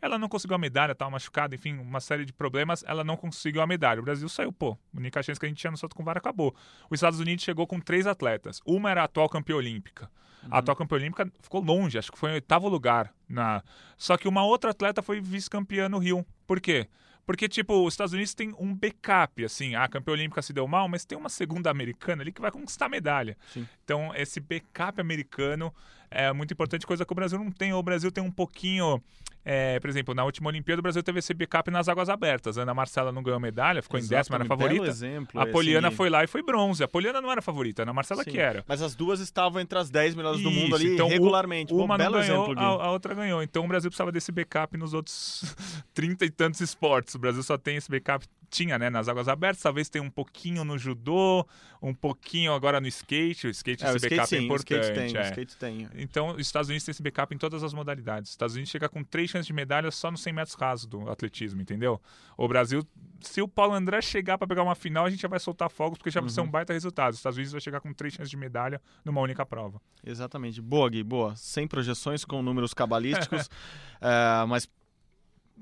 Ela 0.00 0.18
não 0.18 0.28
conseguiu 0.28 0.54
a 0.54 0.58
medalha, 0.58 0.92
estava 0.92 1.10
machucada, 1.10 1.54
enfim, 1.54 1.74
uma 1.78 2.00
série 2.00 2.24
de 2.24 2.32
problemas. 2.32 2.84
Ela 2.86 3.02
não 3.02 3.16
conseguiu 3.16 3.60
a 3.60 3.66
medalha. 3.66 4.00
O 4.00 4.04
Brasil 4.04 4.28
saiu, 4.28 4.52
pô. 4.52 4.78
A 4.94 4.98
única 4.98 5.22
chance 5.22 5.38
que 5.38 5.46
a 5.46 5.48
gente 5.48 5.58
tinha 5.58 5.70
no 5.70 5.76
salto 5.76 5.96
com 5.96 6.04
vara 6.04 6.18
acabou. 6.18 6.54
Os 6.88 6.98
Estados 6.98 7.20
Unidos 7.20 7.44
chegou 7.44 7.66
com 7.66 7.80
três 7.80 8.06
atletas. 8.06 8.60
Uma 8.64 8.90
era 8.90 9.02
a 9.02 9.04
atual 9.04 9.28
campeã 9.28 9.56
olímpica. 9.56 10.10
A 10.50 10.58
atual 10.58 10.76
campeã 10.76 10.96
olímpica 10.96 11.30
ficou 11.40 11.60
longe, 11.60 11.98
acho 11.98 12.12
que 12.12 12.18
foi 12.18 12.30
em 12.30 12.34
oitavo 12.34 12.68
lugar. 12.68 13.12
Na... 13.28 13.62
Só 13.96 14.16
que 14.16 14.28
uma 14.28 14.44
outra 14.44 14.70
atleta 14.70 15.02
foi 15.02 15.20
vice-campeã 15.20 15.88
no 15.88 15.98
Rio. 15.98 16.24
Por 16.46 16.60
quê? 16.60 16.88
Porque, 17.26 17.46
tipo, 17.46 17.84
os 17.84 17.92
Estados 17.92 18.14
Unidos 18.14 18.32
tem 18.32 18.54
um 18.58 18.74
backup, 18.74 19.44
assim, 19.44 19.74
a 19.74 19.86
campeã 19.86 20.12
olímpica 20.12 20.40
se 20.40 20.50
deu 20.50 20.66
mal, 20.66 20.88
mas 20.88 21.04
tem 21.04 21.18
uma 21.18 21.28
segunda 21.28 21.70
americana 21.70 22.22
ali 22.22 22.32
que 22.32 22.40
vai 22.40 22.50
conquistar 22.50 22.86
a 22.86 22.88
medalha. 22.88 23.36
Sim. 23.52 23.68
Então, 23.84 24.12
esse 24.14 24.40
backup 24.40 24.98
americano 24.98 25.74
é 26.10 26.32
muito 26.32 26.54
importante, 26.54 26.86
coisa 26.86 27.04
que 27.04 27.12
o 27.12 27.14
Brasil 27.14 27.38
não 27.38 27.50
tem. 27.52 27.74
O 27.74 27.82
Brasil 27.82 28.10
tem 28.10 28.24
um 28.24 28.30
pouquinho. 28.30 29.02
É, 29.50 29.80
por 29.80 29.88
exemplo, 29.88 30.14
na 30.14 30.24
última 30.24 30.50
Olimpíada, 30.50 30.80
o 30.80 30.82
Brasil 30.82 31.02
teve 31.02 31.20
esse 31.20 31.32
backup 31.32 31.70
nas 31.70 31.88
águas 31.88 32.10
abertas. 32.10 32.58
A 32.58 32.62
Ana 32.62 32.74
Marcela 32.74 33.10
não 33.10 33.22
ganhou 33.22 33.40
medalha, 33.40 33.80
ficou 33.80 33.98
em 33.98 34.06
décima, 34.06 34.36
era 34.36 34.44
favorita. 34.44 34.86
exemplo 34.86 35.40
A 35.40 35.46
Poliana 35.46 35.90
foi 35.90 36.10
lá 36.10 36.22
e 36.22 36.26
foi 36.26 36.42
bronze. 36.42 36.84
A 36.84 36.88
Poliana 36.88 37.22
não 37.22 37.32
era 37.32 37.40
favorita, 37.40 37.80
a 37.80 37.84
Ana 37.84 37.94
Marcela 37.94 38.24
Sim. 38.24 38.30
que 38.32 38.38
era. 38.38 38.62
Mas 38.68 38.82
as 38.82 38.94
duas 38.94 39.20
estavam 39.20 39.58
entre 39.58 39.78
as 39.78 39.88
10 39.88 40.14
melhores 40.16 40.42
do 40.42 40.50
mundo 40.50 40.66
Isso, 40.66 40.74
ali 40.74 40.92
então, 40.92 41.08
regularmente. 41.08 41.70
Pô, 41.72 41.82
Uma 41.82 41.96
não 41.96 42.04
belo 42.04 42.18
ganhou, 42.18 42.44
exemplo, 42.44 42.62
a, 42.62 42.84
a 42.84 42.90
outra 42.90 43.14
ganhou. 43.14 43.42
Então 43.42 43.64
o 43.64 43.68
Brasil 43.68 43.88
precisava 43.88 44.12
desse 44.12 44.30
backup 44.30 44.76
nos 44.76 44.92
outros 44.92 45.56
30 45.94 46.26
e 46.26 46.30
tantos 46.30 46.60
esportes. 46.60 47.14
O 47.14 47.18
Brasil 47.18 47.42
só 47.42 47.56
tem 47.56 47.76
esse 47.76 47.90
backup, 47.90 48.26
tinha, 48.50 48.78
né, 48.78 48.90
nas 48.90 49.08
águas 49.08 49.28
abertas. 49.28 49.62
Talvez 49.62 49.88
tenha 49.88 50.04
um 50.04 50.10
pouquinho 50.10 50.62
no 50.62 50.76
judô, 50.76 51.46
um 51.80 51.94
pouquinho 51.94 52.52
agora 52.52 52.80
no 52.82 52.86
skate. 52.88 53.46
O 53.46 53.50
skate, 53.50 53.82
É, 53.82 53.92
o 53.92 53.96
esse 53.96 54.06
skate 54.06 54.14
backup 54.16 54.28
sim, 54.28 54.36
é 54.36 54.40
o 54.40 54.42
importante. 54.44 54.80
skate 54.82 54.94
tem, 54.94 55.14
o 55.14 55.18
é. 55.18 55.28
skate 55.30 55.56
tem. 55.56 55.88
Então, 55.96 56.28
os 56.32 56.40
Estados 56.40 56.68
Unidos 56.68 56.84
tem 56.84 56.92
esse 56.92 57.02
backup 57.02 57.34
em 57.34 57.38
todas 57.38 57.62
as 57.62 57.72
modalidades. 57.72 58.28
Os 58.28 58.34
Estados 58.34 58.54
Unidos 58.54 58.70
chega 58.70 58.88
com 58.88 59.02
três 59.02 59.30
chances 59.38 59.46
de 59.46 59.52
medalha 59.52 59.90
só 59.90 60.10
nos 60.10 60.20
100 60.22 60.32
metros 60.32 60.54
rasos 60.54 60.86
do 60.86 61.08
atletismo, 61.10 61.60
entendeu? 61.60 62.00
O 62.36 62.46
Brasil, 62.46 62.86
se 63.20 63.40
o 63.40 63.48
Paulo 63.48 63.74
André 63.74 64.00
chegar 64.02 64.36
para 64.38 64.46
pegar 64.46 64.62
uma 64.62 64.74
final, 64.74 65.04
a 65.06 65.10
gente 65.10 65.22
já 65.22 65.28
vai 65.28 65.40
soltar 65.40 65.70
fogos, 65.70 65.98
porque 65.98 66.10
já 66.10 66.20
vai 66.20 66.30
ser 66.30 66.40
Uhum. 66.40 66.46
um 66.46 66.50
baita 66.50 66.72
resultado. 66.72 67.12
Os 67.12 67.18
Estados 67.18 67.36
Unidos 67.36 67.52
vai 67.52 67.60
chegar 67.60 67.80
com 67.80 67.92
três 67.92 68.14
chances 68.14 68.30
de 68.30 68.36
medalha 68.36 68.80
numa 69.04 69.20
única 69.20 69.44
prova. 69.46 69.80
Exatamente. 70.04 70.60
Boa, 70.60 70.88
Gui, 70.90 71.02
boa. 71.02 71.34
Sem 71.36 71.66
projeções 71.66 72.24
com 72.24 72.42
números 72.42 72.72
cabalísticos, 72.74 73.48
é, 74.00 74.44
mas 74.46 74.68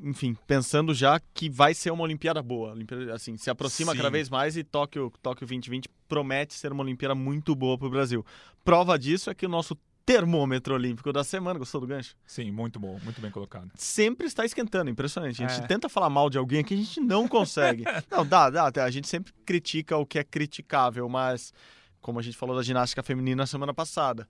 enfim, 0.03 0.37
pensando 0.47 0.93
já 0.93 1.19
que 1.33 1.49
vai 1.49 1.73
ser 1.73 1.91
uma 1.91 2.03
Olimpíada 2.03 2.43
boa. 2.43 2.73
Olimpíada, 2.73 3.15
assim, 3.15 3.37
se 3.39 3.49
aproxima 3.49 3.93
Sim. 3.93 3.97
cada 3.99 4.11
vez 4.11 4.29
mais 4.29 4.57
e 4.57 4.63
Tóquio, 4.63 5.11
Tóquio 5.23 5.47
2020 5.47 5.89
promete 6.07 6.53
ser 6.55 6.71
uma 6.71 6.83
Olimpíada 6.83 7.15
muito 7.15 7.55
boa 7.55 7.79
para 7.79 7.87
o 7.87 7.91
Brasil. 7.91 8.25
Prova 8.63 8.99
disso 8.99 9.31
é 9.31 9.35
que 9.35 9.47
o 9.47 9.49
nosso 9.49 9.75
termômetro 10.07 10.73
olímpico 10.75 11.13
da 11.13 11.25
semana, 11.25 11.59
gostou 11.59 11.81
do 11.81 11.87
gancho? 11.87 12.15
Sim, 12.25 12.53
muito 12.53 12.79
bom, 12.79 12.99
muito 13.03 13.21
bem 13.21 13.31
colocado. 13.31 13.69
Sempre 13.75 14.29
está 14.29 14.45
esquentando, 14.45 14.89
impressionante. 14.89 15.43
A 15.45 15.49
gente 15.49 15.65
É. 15.65 15.67
tenta 15.67 15.89
falar 15.89 16.09
mal 16.09 16.31
de 16.31 16.39
alguém 16.39 16.61
aqui, 16.61 16.75
a 16.75 16.77
gente 16.77 17.01
não 17.01 17.27
consegue. 17.27 17.83
não, 18.09 18.25
dá, 18.25 18.49
dá, 18.49 18.69
até 18.69 18.81
a 18.81 18.91
gente 18.91 19.09
sempre 19.09 19.33
critica 19.45 19.97
o 19.97 20.07
que 20.07 20.19
é 20.19 20.25
criticável, 20.25 21.09
mas 21.09 21.53
como 22.01 22.21
a 22.21 22.23
gente 22.23 22.37
falou 22.37 22.55
da 22.57 22.63
ginástica 22.63 23.03
feminina 23.03 23.43
na 23.43 23.47
semana 23.47 23.75
passada. 23.75 24.29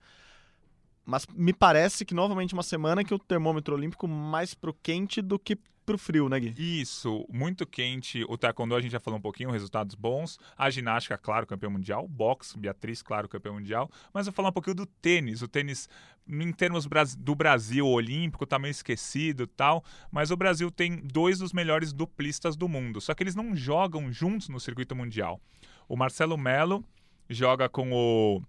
Mas 1.07 1.25
me 1.33 1.53
parece 1.53 2.03
que 2.03 2.13
novamente 2.13 2.53
uma 2.53 2.61
semana 2.61 3.01
que 3.01 3.13
o 3.13 3.17
termômetro 3.17 3.73
olímpico 3.73 4.09
mais 4.09 4.53
pro 4.53 4.73
quente 4.73 5.21
do 5.21 5.39
que 5.39 5.57
pro 5.85 5.97
frio, 5.97 6.27
né, 6.27 6.37
Gui? 6.37 6.81
Isso, 6.81 7.25
muito 7.31 7.65
quente. 7.65 8.25
O 8.27 8.37
taekwondo 8.37 8.75
a 8.75 8.81
gente 8.81 8.91
já 8.91 8.99
falou 8.99 9.17
um 9.17 9.21
pouquinho, 9.21 9.49
resultados 9.49 9.95
bons. 9.95 10.37
A 10.57 10.69
ginástica, 10.69 11.17
claro, 11.17 11.47
campeão 11.47 11.71
mundial. 11.71 12.03
O 12.03 12.09
boxe, 12.09 12.59
Beatriz, 12.59 13.01
claro, 13.01 13.29
campeão 13.29 13.53
mundial. 13.53 13.89
Mas 14.13 14.27
eu 14.27 14.33
vou 14.33 14.35
falar 14.35 14.49
um 14.49 14.51
pouquinho 14.51 14.75
do 14.75 14.85
tênis. 14.85 15.41
O 15.41 15.47
tênis, 15.47 15.87
em 16.27 16.51
termos 16.51 16.85
do 17.17 17.33
Brasil 17.33 17.87
olímpico, 17.87 18.45
tá 18.45 18.59
meio 18.59 18.71
esquecido 18.71 19.47
tal. 19.47 19.85
Mas 20.11 20.29
o 20.29 20.35
Brasil 20.35 20.69
tem 20.69 20.97
dois 20.97 21.39
dos 21.39 21.53
melhores 21.53 21.93
duplistas 21.93 22.57
do 22.57 22.67
mundo. 22.67 22.99
Só 22.99 23.13
que 23.13 23.23
eles 23.23 23.33
não 23.33 23.55
jogam 23.55 24.11
juntos 24.11 24.49
no 24.49 24.59
circuito 24.59 24.93
mundial. 24.93 25.39
O 25.87 25.95
Marcelo 25.95 26.37
Melo 26.37 26.83
joga 27.29 27.69
com 27.69 27.93
o 27.93 28.41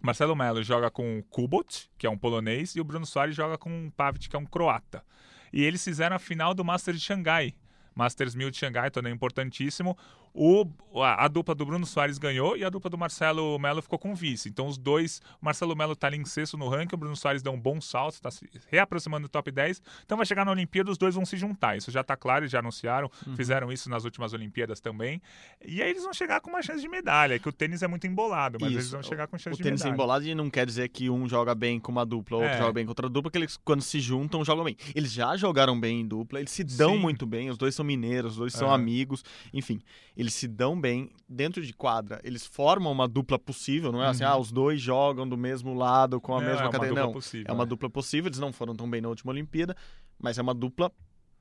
Marcelo 0.00 0.36
Melo 0.36 0.62
joga 0.62 0.90
com 0.90 1.22
Kubot, 1.30 1.90
que 1.98 2.06
é 2.06 2.10
um 2.10 2.16
polonês, 2.16 2.76
e 2.76 2.80
o 2.80 2.84
Bruno 2.84 3.04
Soares 3.04 3.34
joga 3.34 3.58
com 3.58 3.90
Pavic, 3.90 4.28
que 4.28 4.36
é 4.36 4.38
um 4.38 4.46
croata. 4.46 5.04
E 5.52 5.62
eles 5.62 5.82
fizeram 5.82 6.16
a 6.16 6.18
final 6.18 6.54
do 6.54 6.64
Master 6.64 6.94
de 6.94 7.00
Xangai. 7.00 7.54
Masters 7.94 8.36
1000 8.36 8.50
de 8.52 8.56
Xangai, 8.56 8.90
torneio 8.90 9.14
importantíssimo. 9.14 9.98
O, 10.34 10.66
a, 11.02 11.24
a, 11.24 11.28
dupla 11.28 11.54
do 11.54 11.64
Bruno 11.64 11.86
Soares 11.86 12.18
ganhou 12.18 12.56
e 12.56 12.64
a 12.64 12.70
dupla 12.70 12.90
do 12.90 12.98
Marcelo 12.98 13.58
Melo 13.58 13.82
ficou 13.82 13.98
com 13.98 14.14
vice. 14.14 14.48
Então 14.48 14.66
os 14.66 14.76
dois, 14.76 15.20
o 15.40 15.44
Marcelo 15.44 15.74
Melo 15.76 15.92
está 15.92 16.06
ali 16.06 16.16
em 16.16 16.24
sexto 16.24 16.56
no 16.56 16.68
ranking, 16.68 16.94
o 16.94 16.98
Bruno 16.98 17.16
Soares 17.16 17.42
deu 17.42 17.52
um 17.52 17.60
bom 17.60 17.80
salto, 17.80 18.14
está 18.14 18.30
se 18.30 18.48
reaproximando 18.68 19.28
do 19.28 19.30
top 19.30 19.50
10. 19.50 19.82
Então 20.04 20.16
vai 20.16 20.26
chegar 20.26 20.44
na 20.44 20.50
Olimpíada, 20.50 20.90
os 20.90 20.98
dois 20.98 21.14
vão 21.14 21.24
se 21.24 21.36
juntar. 21.36 21.76
Isso 21.76 21.90
já 21.90 22.00
está 22.00 22.16
claro, 22.16 22.46
já 22.46 22.58
anunciaram, 22.58 23.10
uhum. 23.26 23.36
fizeram 23.36 23.72
isso 23.72 23.88
nas 23.88 24.04
últimas 24.04 24.32
Olimpíadas 24.32 24.80
também. 24.80 25.20
E 25.64 25.82
aí 25.82 25.90
eles 25.90 26.02
vão 26.02 26.12
chegar 26.12 26.40
com 26.40 26.50
uma 26.50 26.62
chance 26.62 26.80
de 26.80 26.88
medalha, 26.88 27.38
que 27.38 27.48
o 27.48 27.52
tênis 27.52 27.82
é 27.82 27.86
muito 27.86 28.06
embolado, 28.06 28.58
mas 28.60 28.70
isso. 28.70 28.78
eles 28.78 28.90
vão 28.90 29.02
chegar 29.02 29.26
com 29.26 29.38
chance 29.38 29.54
o 29.54 29.56
de 29.56 29.62
medalha. 29.62 29.76
O 29.76 29.78
tênis 29.78 29.94
embolado 29.94 30.24
e 30.24 30.34
não 30.34 30.50
quer 30.50 30.66
dizer 30.66 30.88
que 30.88 31.10
um 31.10 31.28
joga 31.28 31.54
bem 31.54 31.78
com 31.78 31.92
uma 31.92 32.04
dupla, 32.04 32.38
outro 32.38 32.52
é. 32.52 32.58
joga 32.58 32.72
bem 32.72 32.84
com 32.84 32.90
outra 32.90 33.08
dupla, 33.08 33.30
que 33.30 33.38
eles 33.38 33.58
quando 33.64 33.82
se 33.82 34.00
juntam 34.00 34.44
jogam 34.44 34.64
bem. 34.64 34.76
Eles 34.94 35.12
já 35.12 35.36
jogaram 35.36 35.78
bem 35.78 36.00
em 36.00 36.06
dupla, 36.06 36.38
eles 36.40 36.50
se 36.50 36.64
dão 36.64 36.94
Sim. 36.94 36.98
muito 36.98 37.26
bem, 37.26 37.50
os 37.50 37.58
dois 37.58 37.74
são 37.74 37.84
mineiros, 37.84 38.32
os 38.32 38.38
dois 38.38 38.52
são 38.52 38.70
amigos, 38.72 39.24
enfim, 39.52 39.80
eles 40.18 40.34
se 40.34 40.48
dão 40.48 40.78
bem 40.78 41.12
dentro 41.28 41.64
de 41.64 41.72
quadra. 41.72 42.20
Eles 42.24 42.44
formam 42.44 42.90
uma 42.90 43.06
dupla 43.06 43.38
possível, 43.38 43.92
não 43.92 44.02
é 44.02 44.08
assim, 44.08 44.24
uhum. 44.24 44.28
assim, 44.30 44.36
ah, 44.36 44.40
os 44.40 44.50
dois 44.50 44.80
jogam 44.80 45.28
do 45.28 45.36
mesmo 45.36 45.72
lado 45.72 46.20
com 46.20 46.34
a 46.36 46.40
não, 46.40 46.48
mesma 46.48 46.66
é 46.66 46.70
cadeira. 46.70 46.94
Não, 47.02 47.12
possível, 47.12 47.46
é 47.48 47.52
uma 47.52 47.62
é. 47.62 47.66
dupla 47.66 47.88
possível, 47.88 48.28
eles 48.28 48.40
não 48.40 48.52
foram 48.52 48.74
tão 48.74 48.90
bem 48.90 49.00
na 49.00 49.08
última 49.08 49.30
Olimpíada, 49.30 49.76
mas 50.18 50.36
é 50.36 50.42
uma 50.42 50.52
dupla 50.52 50.90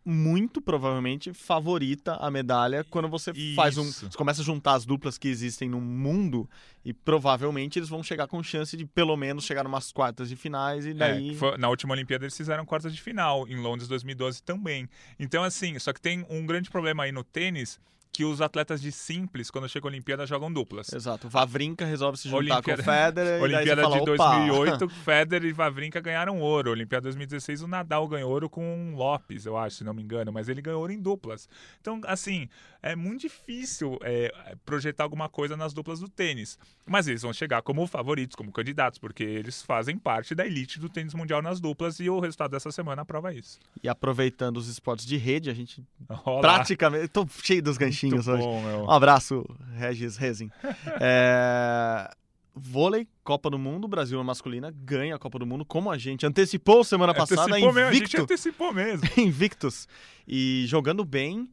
muito 0.05 0.61
provavelmente 0.61 1.33
favorita 1.33 2.15
a 2.15 2.31
medalha 2.31 2.85
quando 2.85 3.09
você 3.09 3.31
Isso. 3.31 3.55
faz 3.55 3.77
um. 3.77 3.83
Você 3.83 4.15
começa 4.15 4.41
a 4.41 4.45
juntar 4.45 4.75
as 4.75 4.85
duplas 4.85 5.17
que 5.17 5.27
existem 5.27 5.67
no 5.67 5.81
mundo 5.81 6.47
e 6.85 6.93
provavelmente 6.93 7.77
eles 7.77 7.89
vão 7.89 8.01
chegar 8.03 8.27
com 8.27 8.41
chance 8.41 8.77
de 8.77 8.85
pelo 8.85 9.17
menos 9.17 9.43
chegar 9.43 9.65
umas 9.65 9.91
quartas 9.91 10.29
de 10.29 10.35
finais 10.35 10.85
e 10.85 10.91
é, 10.91 10.93
daí. 10.93 11.31
É, 11.31 11.33
foi, 11.33 11.57
na 11.57 11.67
última 11.67 11.93
Olimpíada 11.93 12.23
eles 12.23 12.37
fizeram 12.37 12.63
quartas 12.63 12.95
de 12.95 13.01
final, 13.01 13.47
em 13.49 13.57
Londres 13.57 13.89
2012 13.89 14.43
também. 14.43 14.87
Então, 15.19 15.43
assim, 15.43 15.77
só 15.79 15.91
que 15.91 15.99
tem 15.99 16.25
um 16.29 16.45
grande 16.45 16.69
problema 16.69 17.03
aí 17.03 17.11
no 17.11 17.23
tênis 17.23 17.77
que 18.17 18.25
os 18.25 18.41
atletas 18.41 18.81
de 18.81 18.91
simples, 18.91 19.51
quando 19.51 19.69
chega 19.69 19.85
a 19.85 19.89
Olimpíada, 19.89 20.25
jogam 20.25 20.51
duplas. 20.51 20.91
Exato. 20.91 21.29
Vavrinka 21.29 21.85
resolve 21.85 22.17
se 22.17 22.27
juntar 22.27 22.55
Olimpíada, 22.55 22.63
com 22.63 22.89
o 22.89 22.95
Federer. 22.95 23.43
Olimpíada 23.43 23.81
fala, 23.83 23.99
de 23.99 24.05
2008, 24.05 24.89
Federer 25.05 25.49
e 25.49 25.53
Vavrinka 25.53 26.01
ganharam 26.01 26.39
ouro. 26.39 26.71
Olimpíada 26.71 27.03
2016, 27.03 27.61
o 27.61 27.67
Nadal 27.67 28.07
ganhou 28.07 28.31
ouro 28.31 28.49
com 28.49 28.91
o 28.91 28.97
Lopes, 28.97 29.45
eu 29.45 29.55
acho, 29.55 29.75
se 29.75 29.83
não 29.83 29.93
me 29.93 30.01
engano, 30.01 30.33
mas 30.33 30.49
ele 30.49 30.63
ganhou 30.63 30.79
ouro 30.81 30.91
em 30.91 30.99
duplas. 30.99 31.47
Então, 31.79 32.01
assim, 32.05 32.49
é 32.81 32.95
muito 32.95 33.21
difícil 33.21 33.99
é, 34.01 34.33
projetar 34.65 35.03
alguma 35.03 35.29
coisa 35.29 35.55
nas 35.55 35.71
duplas 35.71 35.99
do 35.99 36.09
tênis. 36.09 36.57
Mas 36.87 37.07
eles 37.07 37.21
vão 37.21 37.31
chegar 37.31 37.61
como 37.61 37.85
favoritos, 37.85 38.35
como 38.35 38.51
candidatos, 38.51 38.97
porque 38.97 39.23
eles 39.23 39.61
fazem 39.61 39.95
parte 39.95 40.33
da 40.33 40.43
elite 40.43 40.79
do 40.79 40.89
tênis 40.89 41.13
mundial 41.13 41.43
nas 41.43 41.59
duplas 41.59 41.99
e 41.99 42.09
o 42.09 42.19
resultado 42.19 42.49
dessa 42.49 42.71
semana 42.71 43.05
prova 43.05 43.31
isso. 43.31 43.59
E 43.83 43.87
aproveitando 43.87 44.57
os 44.57 44.67
esportes 44.67 45.05
de 45.05 45.17
rede, 45.17 45.51
a 45.51 45.53
gente 45.53 45.85
Olá. 46.25 46.41
praticamente. 46.41 47.05
Estou 47.05 47.27
cheio 47.43 47.61
dos 47.61 47.77
ganchinhos 47.77 48.06
hoje. 48.15 48.43
Bom, 48.43 48.85
um 48.85 48.91
abraço, 48.91 49.45
Regis 49.75 50.17
Rezin. 50.17 50.49
é... 50.99 52.09
Vôlei, 52.53 53.07
Copa 53.23 53.49
do 53.49 53.59
Mundo, 53.59 53.87
Brasil 53.87 54.21
masculina 54.23 54.73
ganha 54.75 55.15
a 55.15 55.19
Copa 55.19 55.37
do 55.37 55.45
Mundo, 55.45 55.63
como 55.63 55.91
a 55.91 55.97
gente 55.97 56.25
antecipou 56.25 56.83
semana 56.83 57.13
passada, 57.13 57.43
antecipou 57.43 57.69
invicto. 57.69 57.75
Mesmo, 57.75 57.89
a 57.89 57.93
gente 57.93 58.17
antecipou 58.17 58.73
mesmo. 58.73 59.07
Invictus. 59.17 59.87
E 60.27 60.65
jogando 60.67 61.05
bem. 61.05 61.49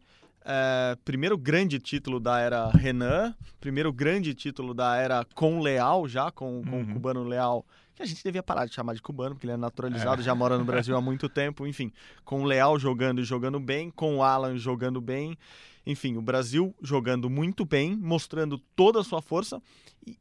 É, 0.47 0.97
primeiro 1.05 1.39
grande 1.39 1.79
título 1.79 2.21
da 2.21 2.39
era 2.39 2.69
Renan, 2.69 3.35
primeiro 3.61 3.91
grande 3.91 4.35
título 4.35 4.75
da 4.75 4.95
era 4.97 5.27
com 5.35 5.61
Leal, 5.61 6.07
já 6.07 6.31
com, 6.31 6.63
com 6.63 6.77
uhum. 6.77 6.83
o 6.83 6.93
cubano 6.93 7.25
Leal 7.25 7.65
que 7.95 8.03
a 8.03 8.07
gente 8.07 8.23
devia 8.23 8.43
parar 8.43 8.67
de 8.67 8.75
chamar 8.75 8.95
de 8.95 9.01
cubano, 9.01 9.35
porque 9.35 9.47
ele 9.47 9.53
é 9.53 9.57
naturalizado, 9.57 10.21
é. 10.21 10.25
já 10.25 10.35
mora 10.35 10.59
no 10.59 10.65
Brasil 10.67 10.97
há 10.97 11.01
muito 11.01 11.29
tempo, 11.29 11.67
enfim, 11.67 11.93
com 12.25 12.43
o 12.43 12.45
Leal 12.45 12.79
jogando 12.79 13.21
e 13.21 13.25
jogando 13.25 13.61
bem, 13.61 13.91
com 13.91 14.17
o 14.17 14.23
Alan 14.23 14.57
jogando 14.59 15.01
bem, 15.01 15.39
enfim, 15.87 16.17
o 16.17 16.23
Brasil 16.23 16.75
jogando 16.83 17.29
muito 17.29 17.65
bem, 17.65 17.97
mostrando 17.97 18.59
toda 18.75 19.01
a 19.01 19.05
sua 19.05 19.21
força 19.21 19.61
e, 20.07 20.19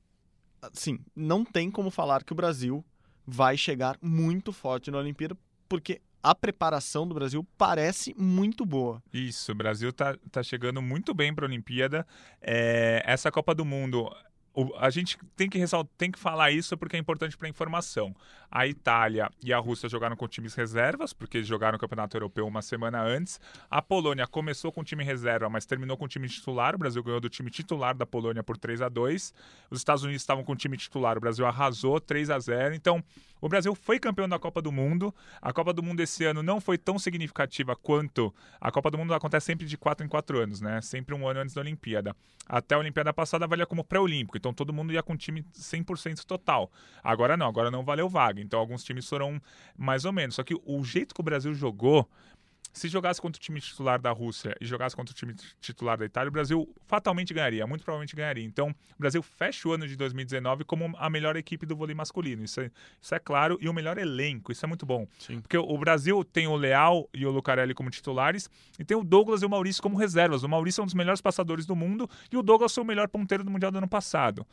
assim, 0.62 1.00
não 1.16 1.44
tem 1.44 1.72
como 1.72 1.90
falar 1.90 2.24
que 2.24 2.34
o 2.34 2.36
Brasil 2.36 2.84
vai 3.26 3.56
chegar 3.58 3.98
muito 4.02 4.52
forte 4.52 4.92
na 4.92 4.98
Olimpíada, 4.98 5.38
porque 5.70 6.02
a 6.22 6.34
preparação 6.34 7.06
do 7.08 7.14
Brasil 7.14 7.46
parece 7.58 8.16
muito 8.18 8.66
boa. 8.66 9.04
Isso, 9.14 9.52
o 9.52 9.56
Brasil 9.56 9.92
tá, 9.92 10.18
tá 10.32 10.42
chegando 10.42 10.82
muito 10.82 11.14
bem 11.14 11.34
para 11.34 11.46
a 11.46 11.50
Olimpíada. 11.50 12.08
É, 12.42 13.04
essa 13.06 13.30
Copa 13.30 13.54
do 13.54 13.66
Mundo 13.66 14.10
a 14.78 14.90
gente 14.90 15.18
tem 15.36 15.50
que 15.50 15.58
ressaltar, 15.58 15.92
tem 15.98 16.12
que 16.12 16.20
falar 16.20 16.52
isso 16.52 16.78
porque 16.78 16.96
é 16.96 17.00
importante 17.00 17.36
para 17.36 17.48
a 17.48 17.50
informação. 17.50 18.16
A 18.52 18.68
Itália 18.68 19.32
e 19.42 19.52
a 19.52 19.58
Rússia 19.58 19.90
jogaram 19.90 20.16
com 20.16 20.28
times 20.28 20.54
reservas, 20.54 21.12
porque 21.12 21.44
jogaram 21.44 21.76
o 21.76 21.80
Campeonato 21.80 22.16
Europeu 22.16 22.46
uma 22.46 22.62
semana 22.62 23.02
antes. 23.02 23.42
A 23.70 23.82
Polônia 23.82 24.28
começou 24.28 24.72
com 24.72 24.84
time 24.84 25.04
reserva, 25.04 25.50
mas 25.50 25.66
terminou 25.66 25.98
com 25.98 26.08
time 26.08 26.30
titular. 26.30 26.76
O 26.76 26.78
Brasil 26.78 27.02
ganhou 27.02 27.20
do 27.20 27.30
time 27.30 27.50
titular 27.50 27.96
da 27.96 28.06
Polônia 28.06 28.44
por 28.44 28.56
3 28.56 28.84
a 28.84 28.90
2 28.90 29.34
Os 29.72 29.80
Estados 29.80 30.04
Unidos 30.04 30.22
estavam 30.22 30.44
com 30.44 30.56
time 30.56 30.78
titular, 30.78 31.18
o 31.18 31.22
Brasil 31.22 31.46
arrasou 31.48 32.00
3 32.00 32.30
a 32.30 32.38
0 32.38 32.76
Então, 32.76 33.04
o 33.44 33.50
Brasil 33.50 33.76
foi 33.76 34.00
campeão 34.00 34.30
da 34.30 34.40
Copa 34.40 34.62
do 34.62 34.72
Mundo. 34.72 35.14
A 35.42 35.52
Copa 35.52 35.74
do 35.74 35.84
Mundo 35.84 36.00
esse 36.00 36.24
ano 36.24 36.42
não 36.42 36.62
foi 36.62 36.78
tão 36.78 36.98
significativa 36.98 37.76
quanto 37.76 38.34
a 38.62 38.72
Copa 38.72 38.90
do 38.90 38.98
Mundo 38.98 39.14
acontece 39.14 39.48
sempre 39.48 39.66
de 39.66 39.78
4 39.78 40.06
em 40.06 40.08
4 40.08 40.40
anos, 40.40 40.62
né? 40.62 40.80
Sempre 40.80 41.14
um 41.14 41.28
ano 41.28 41.42
antes 41.42 41.54
da 41.54 41.60
Olimpíada. 41.60 42.16
Até 42.48 42.76
a 42.76 42.78
Olimpíada 42.78 43.12
passada 43.12 43.46
valia 43.46 43.66
como 43.66 43.84
pré-olímpico. 43.84 44.38
Então 44.44 44.54
todo 44.54 44.74
mundo 44.74 44.92
ia 44.92 45.02
com 45.02 45.16
time 45.16 45.42
100% 45.54 46.26
total. 46.26 46.70
Agora 47.02 47.38
não, 47.38 47.48
agora 47.48 47.72
não 47.72 47.82
valeu 47.82 48.10
vaga. 48.10 48.42
Então 48.42 48.60
alguns 48.60 48.84
times 48.84 49.08
foram 49.08 49.42
mais 49.78 50.04
ou 50.04 50.12
menos. 50.12 50.36
Só 50.36 50.44
que 50.44 50.54
o 50.66 50.84
jeito 50.84 51.16
que 51.16 51.22
o 51.22 51.24
Brasil 51.24 51.54
jogou 51.54 52.10
se 52.74 52.88
jogasse 52.88 53.22
contra 53.22 53.40
o 53.40 53.42
time 53.42 53.62
titular 53.62 54.02
da 54.02 54.12
Rússia 54.12 54.58
e 54.60 54.66
jogasse 54.66 54.96
contra 54.96 55.14
o 55.14 55.16
time 55.16 55.36
titular 55.62 55.98
da 55.98 56.06
Itália, 56.06 56.28
o 56.28 56.32
Brasil 56.32 56.68
fatalmente 56.88 57.34
ganharia, 57.34 57.66
muito 57.68 57.84
provavelmente 57.84 58.16
ganharia. 58.16 58.44
Então, 58.44 58.70
o 58.70 59.00
Brasil 59.00 59.22
fecha 59.22 59.70
o 59.70 59.74
ano 59.74 59.88
de 59.88 59.96
2019 59.96 60.66
como 60.66 60.94
a 60.98 61.10
melhor 61.10 61.36
equipe 61.36 61.66
do 61.66 61.76
vôlei 61.76 61.96
masculino. 61.96 62.44
Isso 62.44 62.60
é, 62.60 62.72
isso 63.00 63.14
é 63.14 63.20
claro. 63.20 63.58
E 63.62 63.70
o 63.70 63.74
melhor 63.74 64.00
elenco, 64.00 64.52
isso 64.52 64.66
é 64.66 64.68
muito 64.68 64.86
bom. 64.86 65.08
Sim. 65.20 65.40
Porque 65.40 65.58
o 65.58 65.78
Brasil 65.78 66.24
tem 66.24 66.48
o 66.48 66.56
Leal 66.56 67.08
e 67.14 67.26
o 67.26 67.32
Lucarelli 67.32 67.76
como 67.76 67.92
titulares 67.92 68.50
e 68.80 68.84
tem 68.84 68.98
o 68.98 69.04
Douglas 69.04 69.44
e 69.44 69.46
o 69.46 69.50
Maurício 69.50 69.82
como 69.82 69.96
reservas. 69.96 70.42
O 70.42 70.50
Maurício 70.50 70.82
é 70.82 70.84
um 70.84 70.88
dos 70.88 70.96
melhores 70.96 71.22
passadores 71.22 71.68
do 71.68 71.76
mundo 71.76 72.10
e 72.32 72.38
o 72.38 72.42
Douglas 72.42 72.74
foi 72.74 72.84
o 72.84 72.88
melhor 72.88 73.08
ponteiro 73.08 73.44
do 73.44 73.52
Mundial 73.52 73.72
do 73.72 73.78
ano 73.78 73.88
passado. 73.88 74.46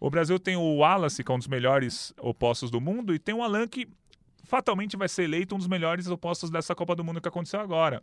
O 0.00 0.10
Brasil 0.10 0.38
tem 0.38 0.56
o 0.56 0.76
Wallace, 0.76 1.24
que 1.24 1.30
é 1.30 1.34
um 1.34 1.38
dos 1.38 1.48
melhores 1.48 2.12
opostos 2.20 2.70
do 2.70 2.80
mundo, 2.80 3.12
e 3.12 3.18
tem 3.18 3.34
o 3.34 3.42
Alan, 3.42 3.66
que 3.66 3.88
fatalmente 4.48 4.96
vai 4.96 5.08
ser 5.08 5.24
eleito 5.24 5.54
um 5.54 5.58
dos 5.58 5.68
melhores 5.68 6.08
opostos 6.08 6.50
dessa 6.50 6.74
Copa 6.74 6.96
do 6.96 7.04
Mundo 7.04 7.20
que 7.20 7.28
aconteceu 7.28 7.60
agora. 7.60 8.02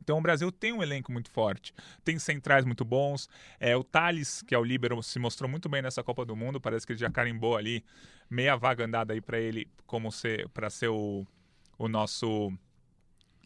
Então 0.00 0.18
o 0.18 0.22
Brasil 0.22 0.50
tem 0.50 0.72
um 0.72 0.82
elenco 0.82 1.12
muito 1.12 1.30
forte, 1.30 1.72
tem 2.04 2.18
centrais 2.18 2.64
muito 2.64 2.84
bons. 2.84 3.28
É, 3.60 3.76
o 3.76 3.84
Thales, 3.84 4.42
que 4.42 4.54
é 4.54 4.58
o 4.58 4.64
líbero, 4.64 5.02
se 5.02 5.18
mostrou 5.18 5.48
muito 5.48 5.68
bem 5.68 5.82
nessa 5.82 6.02
Copa 6.02 6.24
do 6.24 6.34
Mundo. 6.34 6.60
Parece 6.60 6.86
que 6.86 6.92
ele 6.92 6.98
já 6.98 7.10
carimbou 7.10 7.56
ali 7.56 7.84
meia 8.30 8.56
vaga 8.56 8.84
andada 8.84 9.12
aí 9.12 9.20
para 9.20 9.38
ele 9.38 9.68
como 9.86 10.10
ser 10.10 10.48
para 10.48 10.70
ser 10.70 10.88
o, 10.88 11.26
o 11.78 11.88
nosso 11.88 12.52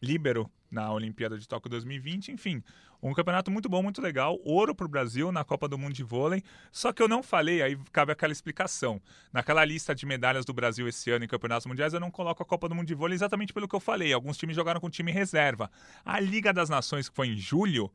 líbero 0.02 0.50
na 0.70 0.92
Olimpíada 0.92 1.38
de 1.38 1.46
Tóquio 1.46 1.70
2020. 1.70 2.32
Enfim, 2.32 2.62
um 3.02 3.12
campeonato 3.12 3.50
muito 3.50 3.68
bom, 3.68 3.82
muito 3.82 4.00
legal. 4.00 4.38
Ouro 4.44 4.74
para 4.74 4.86
o 4.86 4.88
Brasil 4.88 5.30
na 5.30 5.44
Copa 5.44 5.68
do 5.68 5.78
Mundo 5.78 5.92
de 5.92 6.02
Vôlei. 6.02 6.42
Só 6.72 6.92
que 6.92 7.02
eu 7.02 7.08
não 7.08 7.22
falei, 7.22 7.62
aí 7.62 7.78
cabe 7.92 8.12
aquela 8.12 8.32
explicação. 8.32 9.00
Naquela 9.32 9.64
lista 9.64 9.94
de 9.94 10.06
medalhas 10.06 10.44
do 10.44 10.52
Brasil 10.52 10.88
esse 10.88 11.10
ano 11.10 11.24
em 11.24 11.28
campeonatos 11.28 11.66
mundiais, 11.66 11.94
eu 11.94 12.00
não 12.00 12.10
coloco 12.10 12.42
a 12.42 12.46
Copa 12.46 12.68
do 12.68 12.74
Mundo 12.74 12.86
de 12.86 12.94
Vôlei 12.94 13.14
exatamente 13.14 13.52
pelo 13.52 13.68
que 13.68 13.74
eu 13.74 13.80
falei. 13.80 14.12
Alguns 14.12 14.36
times 14.36 14.56
jogaram 14.56 14.80
com 14.80 14.90
time 14.90 15.12
reserva. 15.12 15.70
A 16.04 16.18
Liga 16.18 16.52
das 16.52 16.68
Nações, 16.68 17.08
que 17.08 17.14
foi 17.14 17.28
em 17.28 17.36
julho, 17.36 17.90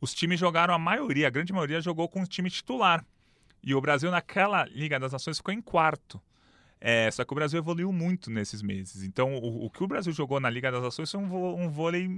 os 0.00 0.14
times 0.14 0.38
jogaram, 0.38 0.74
a 0.74 0.78
maioria, 0.78 1.26
a 1.26 1.30
grande 1.30 1.52
maioria, 1.52 1.80
jogou 1.80 2.08
com 2.08 2.22
o 2.22 2.26
time 2.26 2.50
titular. 2.50 3.04
E 3.62 3.74
o 3.74 3.80
Brasil, 3.80 4.10
naquela 4.10 4.64
Liga 4.66 4.98
das 4.98 5.12
Nações, 5.12 5.38
ficou 5.38 5.52
em 5.52 5.60
quarto. 5.60 6.20
É, 6.80 7.10
só 7.10 7.24
que 7.24 7.32
o 7.32 7.34
Brasil 7.34 7.58
evoluiu 7.58 7.92
muito 7.92 8.30
nesses 8.30 8.62
meses. 8.62 9.02
Então, 9.02 9.34
o, 9.34 9.66
o 9.66 9.70
que 9.70 9.82
o 9.82 9.86
Brasil 9.86 10.12
jogou 10.12 10.38
na 10.38 10.48
Liga 10.48 10.70
das 10.70 10.82
Nações 10.82 11.10
foi 11.10 11.20
um, 11.20 11.64
um 11.64 11.68
vôlei 11.68 12.08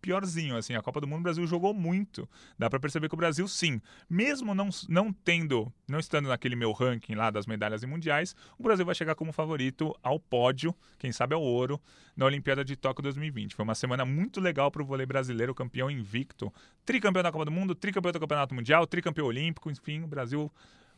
piorzinho. 0.00 0.56
Assim, 0.56 0.74
a 0.74 0.82
Copa 0.82 1.00
do 1.00 1.06
Mundo 1.06 1.20
o 1.20 1.22
Brasil 1.22 1.46
jogou 1.46 1.72
muito. 1.72 2.28
Dá 2.58 2.68
para 2.68 2.78
perceber 2.78 3.08
que 3.08 3.14
o 3.14 3.16
Brasil, 3.16 3.48
sim, 3.48 3.80
mesmo 4.08 4.54
não, 4.54 4.68
não 4.88 5.12
tendo, 5.12 5.72
não 5.88 5.98
estando 5.98 6.28
naquele 6.28 6.54
meu 6.54 6.72
ranking 6.72 7.14
lá 7.14 7.30
das 7.30 7.46
medalhas 7.46 7.82
mundiais, 7.84 8.36
o 8.58 8.62
Brasil 8.62 8.84
vai 8.84 8.94
chegar 8.94 9.14
como 9.14 9.32
favorito 9.32 9.96
ao 10.02 10.20
pódio, 10.20 10.74
quem 10.98 11.12
sabe 11.12 11.34
ao 11.34 11.42
ouro, 11.42 11.80
na 12.14 12.26
Olimpíada 12.26 12.62
de 12.62 12.76
Tóquio 12.76 13.02
2020. 13.02 13.54
Foi 13.54 13.62
uma 13.62 13.74
semana 13.74 14.04
muito 14.04 14.40
legal 14.40 14.70
para 14.70 14.82
o 14.82 14.84
vôlei 14.84 15.06
brasileiro, 15.06 15.54
campeão 15.54 15.90
invicto, 15.90 16.52
tricampeão 16.84 17.22
da 17.22 17.32
Copa 17.32 17.46
do 17.46 17.50
Mundo, 17.50 17.74
tricampeão 17.74 18.12
do 18.12 18.20
Campeonato 18.20 18.54
Mundial, 18.54 18.86
tricampeão 18.86 19.26
olímpico, 19.26 19.70
enfim, 19.70 20.02
o 20.02 20.06
Brasil 20.06 20.52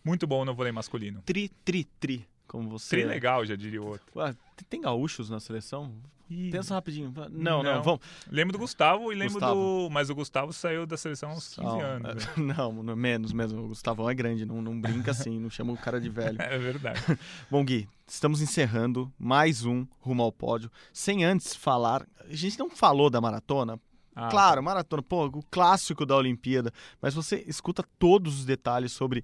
muito 0.04 0.26
bom 0.26 0.44
no 0.44 0.54
vôlei 0.54 0.72
masculino. 0.72 1.22
Tri, 1.22 1.48
tri, 1.64 1.84
tri. 1.84 2.31
Como 2.46 2.68
você. 2.68 2.96
Tri 2.96 3.04
legal, 3.04 3.44
já 3.46 3.56
diria 3.56 3.80
o 3.82 3.86
outro. 3.86 4.06
Ué, 4.16 4.34
tem- 4.68 4.80
gaúchos 4.80 5.30
na 5.30 5.40
seleção? 5.40 5.92
Ih, 6.30 6.50
Pensa 6.50 6.72
rapidinho. 6.74 7.12
Não, 7.30 7.62
não, 7.62 7.74
Não. 7.74 7.82
vamos. 7.82 8.00
Lembro 8.30 8.52
do 8.52 8.58
Gustavo 8.58 9.12
e 9.12 9.14
lembro 9.14 9.34
Gustavo. 9.34 9.54
do. 9.54 9.90
Mas 9.90 10.08
o 10.08 10.14
Gustavo 10.14 10.50
saiu 10.52 10.86
da 10.86 10.96
seleção 10.96 11.28
aos 11.30 11.48
15 11.48 11.62
Não, 11.62 11.80
anos. 11.80 12.14
né? 12.14 12.32
é, 12.36 12.40
não, 12.40 12.72
não, 12.82 12.96
menos 12.96 13.34
mesmo. 13.34 13.62
O 13.64 13.68
Gustavão 13.68 14.08
é 14.08 14.14
grande, 14.14 14.46
não, 14.46 14.62
não 14.62 14.80
brinca 14.80 15.10
assim, 15.12 15.38
não 15.38 15.50
chama 15.50 15.72
o 15.74 15.76
cara 15.76 16.00
de 16.00 16.08
velho. 16.08 16.40
É 16.40 16.56
verdade. 16.58 17.00
Bom, 17.50 17.62
Gui, 17.62 17.86
estamos 18.06 18.40
encerrando 18.40 19.12
mais 19.18 19.66
um 19.66 19.86
Rumo 20.00 20.22
ao 20.22 20.32
Pódio. 20.32 20.70
Sem 20.90 21.22
antes 21.22 21.54
falar. 21.54 22.06
A 22.20 22.34
gente 22.34 22.58
não 22.58 22.70
falou 22.70 23.10
da 23.10 23.20
maratona. 23.20 23.78
Ah, 24.16 24.28
claro, 24.28 24.62
maratona, 24.62 25.02
pô, 25.02 25.26
o 25.26 25.42
clássico 25.50 26.06
da 26.06 26.16
Olimpíada. 26.16 26.72
Mas 27.00 27.12
você 27.14 27.44
escuta 27.46 27.84
todos 27.98 28.38
os 28.40 28.44
detalhes 28.46 28.92
sobre 28.92 29.22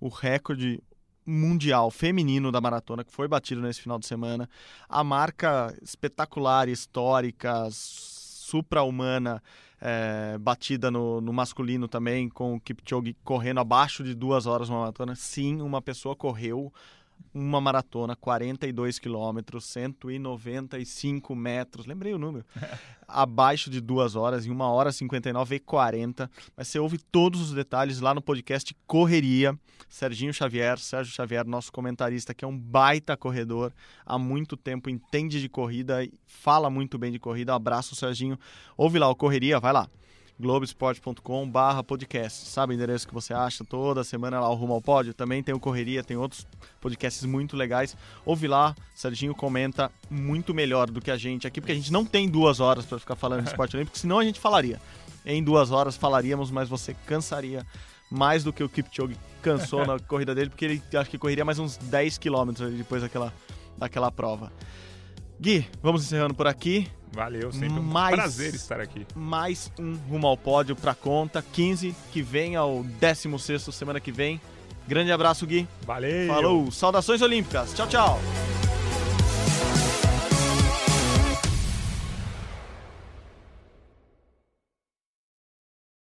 o 0.00 0.08
recorde 0.08 0.80
mundial 1.28 1.90
feminino 1.90 2.50
da 2.50 2.60
maratona 2.60 3.04
que 3.04 3.12
foi 3.12 3.28
batido 3.28 3.60
nesse 3.60 3.82
final 3.82 3.98
de 3.98 4.06
semana. 4.06 4.48
A 4.88 5.04
marca 5.04 5.76
espetacular, 5.82 6.68
histórica, 6.68 7.68
supra-humana. 7.70 9.42
é, 9.80 10.36
batida 10.38 10.90
no, 10.90 11.20
no 11.20 11.32
masculino 11.32 11.86
também, 11.86 12.28
com 12.28 12.56
o 12.56 12.60
Kipchoge 12.60 13.16
correndo 13.22 13.60
abaixo 13.60 14.02
de 14.02 14.14
duas 14.14 14.46
horas 14.46 14.68
uma 14.68 14.80
maratona. 14.80 15.14
Sim, 15.14 15.60
uma 15.60 15.80
pessoa 15.80 16.16
correu 16.16 16.72
uma 17.32 17.60
maratona, 17.60 18.16
42 18.16 18.98
quilômetros, 18.98 19.64
195 19.66 21.34
metros, 21.34 21.86
lembrei 21.86 22.12
o 22.12 22.18
número, 22.18 22.44
abaixo 23.06 23.70
de 23.70 23.80
duas 23.80 24.16
horas, 24.16 24.46
em 24.46 24.50
1 24.50 24.60
hora 24.60 24.92
59 24.92 25.56
e 25.56 25.60
40. 25.60 26.30
Mas 26.56 26.68
você 26.68 26.78
ouve 26.78 26.98
todos 26.98 27.40
os 27.40 27.52
detalhes 27.52 28.00
lá 28.00 28.14
no 28.14 28.20
podcast 28.22 28.76
Correria. 28.86 29.58
Serginho 29.88 30.34
Xavier, 30.34 30.78
Sérgio 30.78 31.14
Xavier, 31.14 31.46
nosso 31.46 31.72
comentarista, 31.72 32.34
que 32.34 32.44
é 32.44 32.48
um 32.48 32.58
baita 32.58 33.16
corredor, 33.16 33.72
há 34.04 34.18
muito 34.18 34.56
tempo 34.56 34.90
entende 34.90 35.40
de 35.40 35.48
corrida 35.48 36.04
e 36.04 36.12
fala 36.26 36.68
muito 36.68 36.98
bem 36.98 37.10
de 37.10 37.18
corrida. 37.18 37.52
Um 37.52 37.56
abraço, 37.56 37.94
Serginho. 37.94 38.38
Ouve 38.76 38.98
lá 38.98 39.08
o 39.08 39.16
Correria, 39.16 39.58
vai 39.58 39.72
lá 39.72 39.88
globesport.com 40.40 41.48
barra 41.48 41.82
podcast. 41.82 42.46
Sabe 42.48 42.72
o 42.72 42.74
endereço 42.74 43.06
que 43.08 43.14
você 43.14 43.34
acha? 43.34 43.64
Toda 43.64 44.04
semana 44.04 44.40
lá 44.40 44.48
o 44.48 44.54
Rumo 44.54 44.74
ao 44.74 44.80
Pódio. 44.80 45.12
Também 45.12 45.42
tem 45.42 45.54
o 45.54 45.60
Correria, 45.60 46.04
tem 46.04 46.16
outros 46.16 46.46
podcasts 46.80 47.24
muito 47.24 47.56
legais. 47.56 47.96
Ouve 48.24 48.46
lá, 48.46 48.74
Serginho 48.94 49.34
comenta 49.34 49.90
muito 50.08 50.54
melhor 50.54 50.90
do 50.90 51.00
que 51.00 51.10
a 51.10 51.16
gente 51.16 51.46
aqui, 51.46 51.60
porque 51.60 51.72
a 51.72 51.74
gente 51.74 51.92
não 51.92 52.04
tem 52.04 52.28
duas 52.28 52.60
horas 52.60 52.86
para 52.86 52.98
ficar 52.98 53.16
falando 53.16 53.42
de 53.42 53.48
esporte 53.48 53.76
olímpico, 53.76 53.98
senão 53.98 54.18
a 54.18 54.24
gente 54.24 54.38
falaria. 54.38 54.80
Em 55.26 55.42
duas 55.42 55.70
horas 55.70 55.96
falaríamos, 55.96 56.50
mas 56.50 56.68
você 56.68 56.94
cansaria 57.06 57.66
mais 58.10 58.44
do 58.44 58.52
que 58.52 58.62
o 58.62 58.68
Kipchoge 58.68 59.16
cansou 59.42 59.84
na 59.84 59.98
corrida 60.06 60.34
dele, 60.34 60.50
porque 60.50 60.64
ele 60.64 60.82
acho 60.94 61.10
que 61.10 61.18
correria 61.18 61.44
mais 61.44 61.58
uns 61.58 61.76
10 61.76 62.16
quilômetros 62.18 62.72
depois 62.72 63.02
daquela, 63.02 63.34
daquela 63.76 64.10
prova. 64.10 64.52
Gui, 65.40 65.66
vamos 65.82 66.04
encerrando 66.04 66.34
por 66.34 66.46
aqui. 66.46 66.88
Valeu, 67.12 67.50
sempre 67.52 67.78
um 67.80 67.82
Mais- 67.82 68.14
prazer 68.14 68.54
estar 68.54 68.80
aqui. 68.80 69.06
mais 69.14 69.70
um 69.78 69.94
rumo 70.08 70.26
ao 70.26 70.36
pódio 70.36 70.76
pra 70.76 70.94
conta. 70.94 71.42
15 71.52 71.94
que 72.12 72.22
vem 72.22 72.54
ao 72.56 72.82
16 72.84 73.72
semana 73.74 73.98
que 74.00 74.12
vem. 74.12 74.40
Grande 74.86 75.12
abraço, 75.12 75.46
Gui. 75.46 75.66
Valeu! 75.82 76.28
Falou. 76.28 76.70
Saudações 76.70 77.20
olímpicas. 77.22 77.72
Tchau, 77.74 77.86
tchau. 77.86 78.20